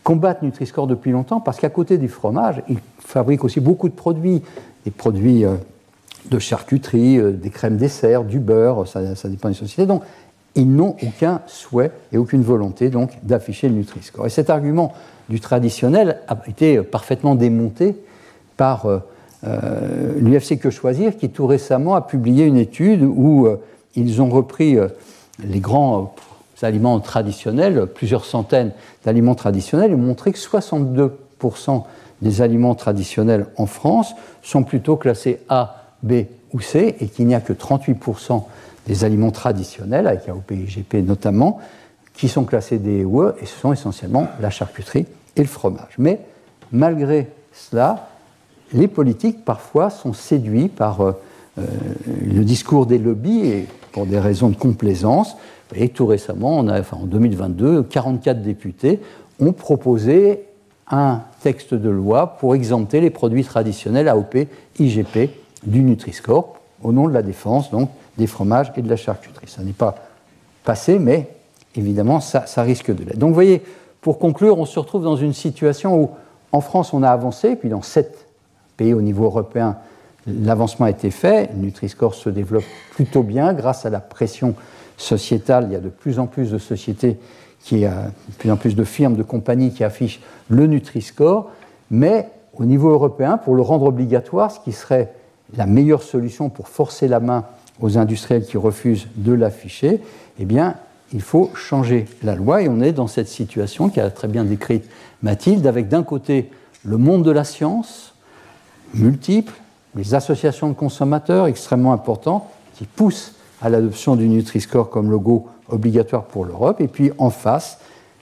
combattent 0.04 0.42
Nutri-Score 0.42 0.88
depuis 0.88 1.12
longtemps 1.12 1.40
parce 1.40 1.60
qu'à 1.60 1.70
côté 1.70 1.98
du 1.98 2.08
fromage, 2.08 2.64
ils 2.70 2.80
fabriquent 3.00 3.44
aussi 3.44 3.60
beaucoup 3.60 3.90
de 3.90 3.94
produits, 3.94 4.42
des 4.86 4.92
produits 4.92 5.46
euh, 5.46 5.56
de 6.32 6.40
charcuterie, 6.40 7.20
euh, 7.20 7.32
des 7.32 7.50
crèmes 7.50 7.78
dessert, 7.78 8.24
du 8.24 8.40
beurre, 8.40 8.88
ça, 8.88 9.16
ça 9.16 9.30
dépend 9.30 9.50
des 9.50 9.56
sociétés. 9.56 9.86
Donc, 9.86 10.04
ils 10.56 10.72
n'ont 10.72 10.96
aucun 11.04 11.42
souhait 11.46 11.92
et 12.12 12.18
aucune 12.18 12.42
volonté 12.42 12.90
donc 12.90 13.12
d'afficher 13.22 13.70
le 13.70 13.76
Nutri-Score. 13.76 14.26
Et 14.26 14.30
cet 14.30 14.50
argument 14.50 14.94
du 15.30 15.40
traditionnel 15.40 16.20
a 16.28 16.38
été 16.48 16.82
parfaitement 16.82 17.36
démonté 17.36 17.96
par 18.58 18.88
euh, 18.88 19.00
euh, 19.48 20.14
l'UFC 20.20 20.60
Que 20.60 20.70
Choisir, 20.70 21.16
qui 21.16 21.30
tout 21.30 21.48
récemment 21.48 21.96
a 21.96 22.02
publié 22.02 22.46
une 22.46 22.58
étude 22.58 23.04
où 23.04 23.46
euh, 23.46 23.62
ils 23.96 24.22
ont 24.22 24.30
repris 24.30 24.78
les 25.44 25.60
grands 25.60 26.14
aliments 26.62 27.00
traditionnels, 27.00 27.88
plusieurs 27.88 28.26
centaines 28.26 28.72
d'aliments 29.06 29.36
traditionnels, 29.36 29.92
et 29.92 29.96
montré 29.96 30.32
que 30.32 30.38
62% 30.38 31.84
des 32.22 32.42
aliments 32.42 32.76
traditionnels 32.76 33.48
en 33.58 33.66
France 33.66 34.14
sont 34.44 34.64
plutôt 34.64 34.96
classés 34.96 35.40
A, 35.50 35.86
B 36.04 36.26
ou 36.54 36.60
C, 36.60 36.96
et 37.00 37.08
qu'il 37.08 37.26
n'y 37.26 37.36
a 37.36 37.42
que 37.42 37.54
38% 37.54 38.44
des 38.88 39.04
aliments 39.04 39.32
traditionnels, 39.32 40.06
avec 40.06 40.28
AOP 40.28 40.52
IGP 40.52 40.96
notamment, 40.96 41.60
qui 42.14 42.28
sont 42.28 42.44
classés 42.44 42.78
D 42.78 43.06
ou 43.06 43.24
E, 43.24 43.36
et 43.42 43.46
ce 43.46 43.58
sont 43.58 43.74
essentiellement 43.74 44.28
la 44.40 44.50
charcuterie 44.50 45.08
le 45.44 45.50
fromage. 45.50 45.96
Mais 45.98 46.20
malgré 46.72 47.28
cela, 47.54 48.10
les 48.74 48.88
politiques 48.88 49.44
parfois 49.44 49.90
sont 49.90 50.14
séduits 50.14 50.68
par 50.68 51.02
euh, 51.02 51.12
euh, 51.58 51.64
le 52.26 52.44
discours 52.44 52.86
des 52.86 52.98
lobbies 52.98 53.46
et 53.46 53.68
pour 53.92 54.06
des 54.06 54.20
raisons 54.20 54.50
de 54.50 54.56
complaisance. 54.56 55.36
Et 55.76 55.90
tout 55.90 56.06
récemment, 56.06 56.60
en 56.60 57.06
2022, 57.06 57.84
44 57.84 58.42
députés 58.42 59.00
ont 59.40 59.54
proposé 59.54 60.46
un 60.90 61.22
texte 61.42 61.74
de 61.74 61.90
loi 61.90 62.38
pour 62.40 62.56
exempter 62.56 63.02
les 63.02 63.12
produits 63.12 63.44
traditionnels 63.44 64.08
AOP, 64.08 64.48
IGP 64.80 65.30
du 65.64 65.82
Nutri-Score 65.82 66.56
au 66.82 66.92
nom 66.92 67.08
de 67.08 67.14
la 67.14 67.22
défense 67.22 67.70
donc, 67.72 67.90
des 68.18 68.28
fromages 68.28 68.72
et 68.76 68.82
de 68.82 68.90
la 68.90 68.96
charcuterie. 68.96 69.48
Ça 69.48 69.62
n'est 69.62 69.74
pas 69.74 69.96
passé, 70.64 70.98
mais 70.98 71.30
évidemment, 71.76 72.20
ça, 72.20 72.46
ça 72.48 72.64
risque 72.64 72.94
de 72.94 73.04
l'être. 73.04 73.18
Donc 73.18 73.30
vous 73.30 73.36
voyez, 73.36 73.62
pour 74.02 74.20
conclure, 74.20 74.58
on 74.58 74.66
se 74.66 74.80
retrouve 74.80 75.04
dans 75.04 75.16
une 75.16 75.34
situation 75.34 76.02
où, 76.02 76.10
en 76.52 76.62
France, 76.62 76.94
on 76.94 77.04
a 77.04 77.10
avancé, 77.10 77.56
puis 77.56 77.70
dans 77.70 77.82
sept 77.82 78.28
pays 78.78 78.94
au 78.94 79.02
niveau 79.02 79.26
européen, 79.26 79.78
l'avancement 80.26 80.86
a 80.86 80.90
été 80.90 81.12
fait. 81.12 81.54
Nutri-Score 81.56 82.16
se 82.16 82.30
développe 82.30 82.64
plutôt 82.92 83.24
bien 83.24 83.54
grâce 83.54 83.86
à 83.86 83.90
la 83.90 84.00
pression 84.00 84.56
sociétale. 84.98 85.66
Il 85.70 85.74
y 85.74 85.76
a 85.76 85.80
de 85.80 85.90
plus 85.90 86.20
en 86.20 86.28
plus 86.28 86.52
de 86.52 86.58
sociétés, 86.58 87.20
qui, 87.62 87.82
de 87.82 87.90
plus 88.38 88.52
en 88.52 88.58
plus 88.58 88.76
de 88.76 88.84
firmes, 88.84 89.16
de 89.16 89.24
compagnies 89.24 89.74
qui 89.74 89.84
affichent 89.84 90.22
le 90.48 90.66
Nutri-Score. 90.66 91.50
Mais 91.92 92.30
au 92.56 92.66
niveau 92.66 92.90
européen, 92.90 93.38
pour 93.38 93.56
le 93.56 93.62
rendre 93.62 93.86
obligatoire, 93.86 94.52
ce 94.52 94.60
qui 94.60 94.72
serait 94.72 95.14
la 95.58 95.66
meilleure 95.66 96.04
solution 96.04 96.50
pour 96.50 96.68
forcer 96.68 97.08
la 97.08 97.20
main 97.20 97.46
aux 97.82 97.98
industriels 97.98 98.46
qui 98.46 98.58
refusent 98.58 99.08
de 99.16 99.34
l'afficher, 99.34 100.02
eh 100.40 100.46
bien, 100.46 100.76
il 101.14 101.22
faut 101.22 101.52
changer 101.56 102.06
la 102.24 102.36
loi 102.36 102.62
et 102.62 102.70
on 102.70 102.82
est 102.82 102.92
dans 102.92 103.08
cette 103.08 103.28
situation 103.28 103.90
qui 103.90 104.00
a 104.00 104.10
très 104.10 104.28
bien 104.28 104.44
décrite 104.44 104.90
Mathilde, 105.22 105.66
avec 105.68 105.88
d'un 105.88 106.04
côté 106.04 106.50
le 106.84 106.98
monde 106.98 107.24
de 107.24 107.32
la 107.32 107.44
science, 107.44 108.14
multiple, 108.94 109.54
les 109.96 110.14
associations 110.14 110.70
de 110.70 110.74
consommateurs 110.74 111.48
extrêmement 111.48 111.94
importantes 111.94 112.44
qui 112.76 112.86
poussent 112.86 113.34
à 113.62 113.70
l'adoption 113.70 114.16
du 114.16 114.30
Nutri-Score 114.30 114.90
comme 114.90 115.12
logo 115.12 115.48
obligatoire 115.68 116.24
pour 116.24 116.46
l'Europe, 116.46 116.80
et 116.82 116.88
puis 116.88 117.12
en 117.18 117.30
face, 117.30 117.80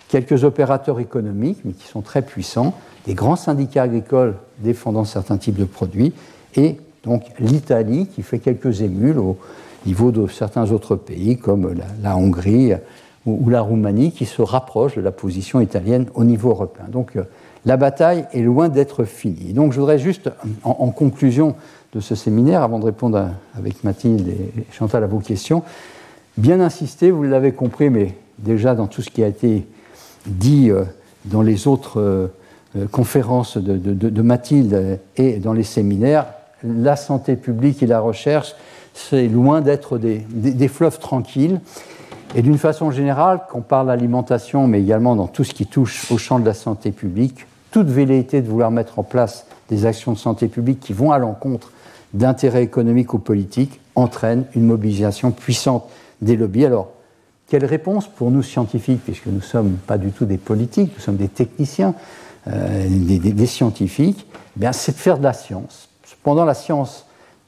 quelques 0.08 0.44
opérateurs 0.44 1.00
économiques, 1.00 1.60
mais 1.66 1.74
qui 1.74 1.88
sont 1.88 2.02
très 2.02 2.22
puissants, 2.22 2.74
des 3.06 3.14
grands 3.14 3.36
syndicats 3.36 3.84
agricoles 3.84 4.36
défendant 4.60 5.06
certains 5.06 5.38
types 5.38 5.56
de 5.56 5.66
produits, 5.66 6.14
et 6.56 6.78
donc 7.04 7.24
l'Italie 7.40 8.08
qui 8.08 8.24
fait 8.24 8.40
quelques 8.40 8.82
émules 8.82 9.20
niveau 9.88 10.12
de 10.12 10.28
certains 10.28 10.72
autres 10.72 10.96
pays 10.96 11.38
comme 11.38 11.74
la, 12.04 12.18
Hongrie 12.18 12.74
ou, 13.26 13.50
la 13.50 13.62
Roumanie 13.62 14.12
qui 14.12 14.26
se 14.26 14.42
rapprochent 14.42 14.96
de 14.96 15.02
la 15.02 15.12
position 15.12 15.62
italienne 15.62 16.08
au 16.14 16.24
niveau 16.24 16.50
européen. 16.50 16.86
Donc 16.90 17.16
euh, 17.16 17.24
la 17.66 17.78
bataille 17.78 18.26
est 18.34 18.42
loin 18.42 18.70
d'être 18.70 19.06
finie. 19.06 19.54
Donc 19.54 19.72
je 19.74 19.80
voudrais 19.80 20.00
juste, 20.00 20.30
en, 20.64 20.90
conclusion 20.92 21.56
de 21.94 22.00
ce 22.00 22.16
séminaire, 22.16 22.62
avant 22.62 22.80
de 22.80 22.86
répondre 22.86 23.30
avec 23.58 23.84
Mathilde 23.84 24.28
et 24.28 24.64
Chantal 24.72 25.04
à 25.04 25.08
vos 25.08 25.20
questions, 25.20 25.64
bien 26.38 26.60
insister, 26.60 27.10
vous 27.10 27.24
l'avez 27.24 27.54
compris, 27.54 27.90
mais 27.90 28.14
déjà 28.40 28.76
dans 28.76 28.88
tout 28.88 29.02
ce 29.02 29.10
qui 29.10 29.24
a 29.24 29.28
été 29.28 29.66
dit 30.26 30.70
euh, 30.70 30.84
dans 31.26 31.42
les 31.42 31.68
autres 31.68 32.00
euh, 32.00 32.28
conférences 32.92 33.58
de, 33.58 34.22
Mathilde 34.22 35.00
et 35.16 35.38
dans 35.38 35.54
les 35.54 35.64
séminaires, 35.64 36.26
la 36.64 36.96
santé 36.96 37.36
publique 37.38 37.82
et 37.82 37.88
la 37.88 38.02
recherche 38.02 38.56
c'est 38.98 39.28
loin 39.28 39.62
d'être 39.62 39.98
des, 39.98 40.68
fleuves 40.68 41.00
tranquilles. 41.00 41.62
Et 42.36 42.42
d'une 42.42 42.58
façon 42.58 42.92
générale, 42.92 43.42
quand 43.50 43.60
on 43.60 43.62
parle 43.62 43.88
d'alimentation, 43.88 44.68
mais 44.68 44.82
également 44.82 45.16
dans 45.16 45.28
tout 45.28 45.44
ce 45.44 45.54
qui 45.54 45.66
touche 45.66 46.12
au 46.12 46.18
champ 46.18 46.40
de 46.40 46.46
la 46.46 46.54
santé 46.54 46.92
publique, 46.92 47.46
toute 47.72 47.88
velléité 47.88 48.42
de 48.42 48.50
vouloir 48.50 48.72
mettre 48.72 49.00
en 49.00 49.04
place 49.04 49.46
des 49.70 49.86
actions 49.86 50.12
de 50.12 50.18
santé 50.18 50.48
publique 50.48 50.80
qui 50.80 50.94
vont 50.94 51.12
à 51.12 51.20
l'encontre 51.20 51.72
d'intérêts 52.14 52.64
économiques 52.64 53.14
ou 53.14 53.20
politiques 53.20 53.80
entraîne 53.96 54.46
une 54.56 54.66
mobilisation 54.66 55.32
puissante 55.32 55.88
des 56.22 56.36
lobbies. 56.36 56.66
Alors, 56.66 56.90
quelle 57.48 57.66
réponse 57.66 58.08
pour 58.08 58.32
nous 58.32 58.44
scientifiques, 58.44 59.02
puisque 59.04 59.28
nous 59.28 59.38
ne 59.38 59.42
sommes 59.42 59.78
pas 59.88 59.98
du 59.98 60.12
tout 60.12 60.26
des 60.26 60.38
politiques, 60.38 60.92
nous 60.96 61.02
sommes 61.02 61.18
des 61.18 61.30
techniciens, 61.30 61.94
euh, 62.48 62.88
des, 62.90 63.46
scientifiques, 63.46 64.26
eh 64.62 64.66
c'est 64.74 64.94
de 64.94 64.98
faire 64.98 65.18
de 65.18 65.24
la 65.24 65.34
science. 65.34 65.90
Cependant, 66.06 66.46
la 66.46 66.54
science 66.54 67.07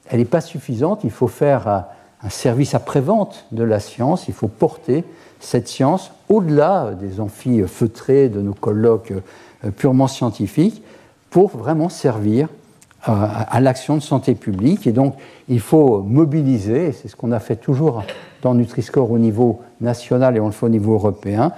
elle 0.10 0.20
n'est 0.20 0.26
pas 0.26 0.42
suffisante. 0.42 1.02
Il 1.04 1.12
faut 1.12 1.28
faire 1.28 1.86
un 2.24 2.30
service 2.30 2.76
après-vente 2.76 3.46
de 3.52 3.64
la 3.64 3.80
science. 3.80 4.28
Il 4.28 4.34
faut 4.34 4.48
porter 4.48 5.04
cette 5.40 5.68
science 5.68 6.12
au-delà 6.28 6.92
des 7.00 7.20
amphis 7.20 7.62
feutrés 7.68 8.30
de 8.30 8.42
nos 8.42 8.54
colloques 8.54 9.14
euh, 9.66 9.72
purement 9.72 10.08
scientifiques 10.08 10.84
pour 11.30 11.50
vraiment 11.50 11.90
servir 11.90 12.50
euh, 13.08 13.12
à, 13.12 13.62
l'action 13.62 13.96
de 13.96 14.02
santé 14.02 14.36
publique. 14.36 14.86
Et 14.86 14.92
donc, 14.92 15.16
il 15.48 15.62
faut 15.62 16.02
mobiliser, 16.02 16.92
c'est 16.92 17.08
ce 17.08 17.16
qu'on 17.16 17.32
a 17.32 17.40
fait 17.40 17.56
toujours 17.56 18.04
dans 18.42 18.54
Nutri-Score 18.54 19.10
au 19.10 19.20
niveau 19.20 19.62
national 19.80 20.36
et 20.36 20.40
on 20.40 20.48
le 20.48 20.52
fait 20.52 20.66
au 20.66 20.70
niveau 20.70 20.94
européen, 20.94 21.54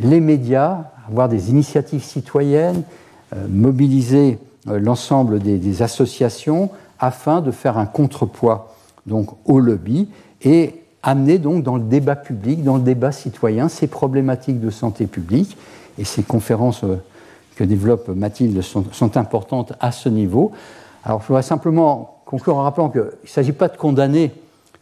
les 0.00 0.20
médias, 0.20 0.90
avoir 1.08 1.28
des 1.28 1.50
initiatives 1.50 2.02
citoyennes, 2.02 2.82
euh, 3.34 3.46
mobiliser 3.48 4.38
l'ensemble 4.66 5.40
des 5.40 5.82
associations, 5.82 6.70
afin 6.98 7.40
de 7.40 7.50
faire 7.50 7.78
un 7.78 7.86
contrepoids 7.86 8.74
donc, 9.06 9.30
au 9.44 9.60
lobby 9.60 10.08
et 10.42 10.82
amener 11.02 11.38
donc 11.38 11.62
dans 11.62 11.76
le 11.76 11.82
débat 11.82 12.16
public, 12.16 12.64
dans 12.64 12.76
le 12.76 12.82
débat 12.82 13.12
citoyen, 13.12 13.68
ces 13.68 13.86
problématiques 13.86 14.60
de 14.60 14.70
santé 14.70 15.06
publique. 15.06 15.56
Et 15.98 16.04
ces 16.04 16.22
conférences 16.22 16.82
euh, 16.84 16.96
que 17.56 17.64
développe 17.64 18.08
Mathilde 18.08 18.60
sont, 18.62 19.16
importantes 19.16 19.74
à 19.80 19.92
ce 19.92 20.08
niveau. 20.08 20.52
Alors 21.04 21.20
je 21.22 21.28
voudrais 21.28 21.42
simplement 21.42 22.22
conclure 22.24 22.56
en 22.56 22.62
rappelant 22.62 22.88
qu'il 22.88 23.02
ne 23.02 23.28
s'agit 23.28 23.52
pas 23.52 23.68
de 23.68 23.76
condamner 23.76 24.32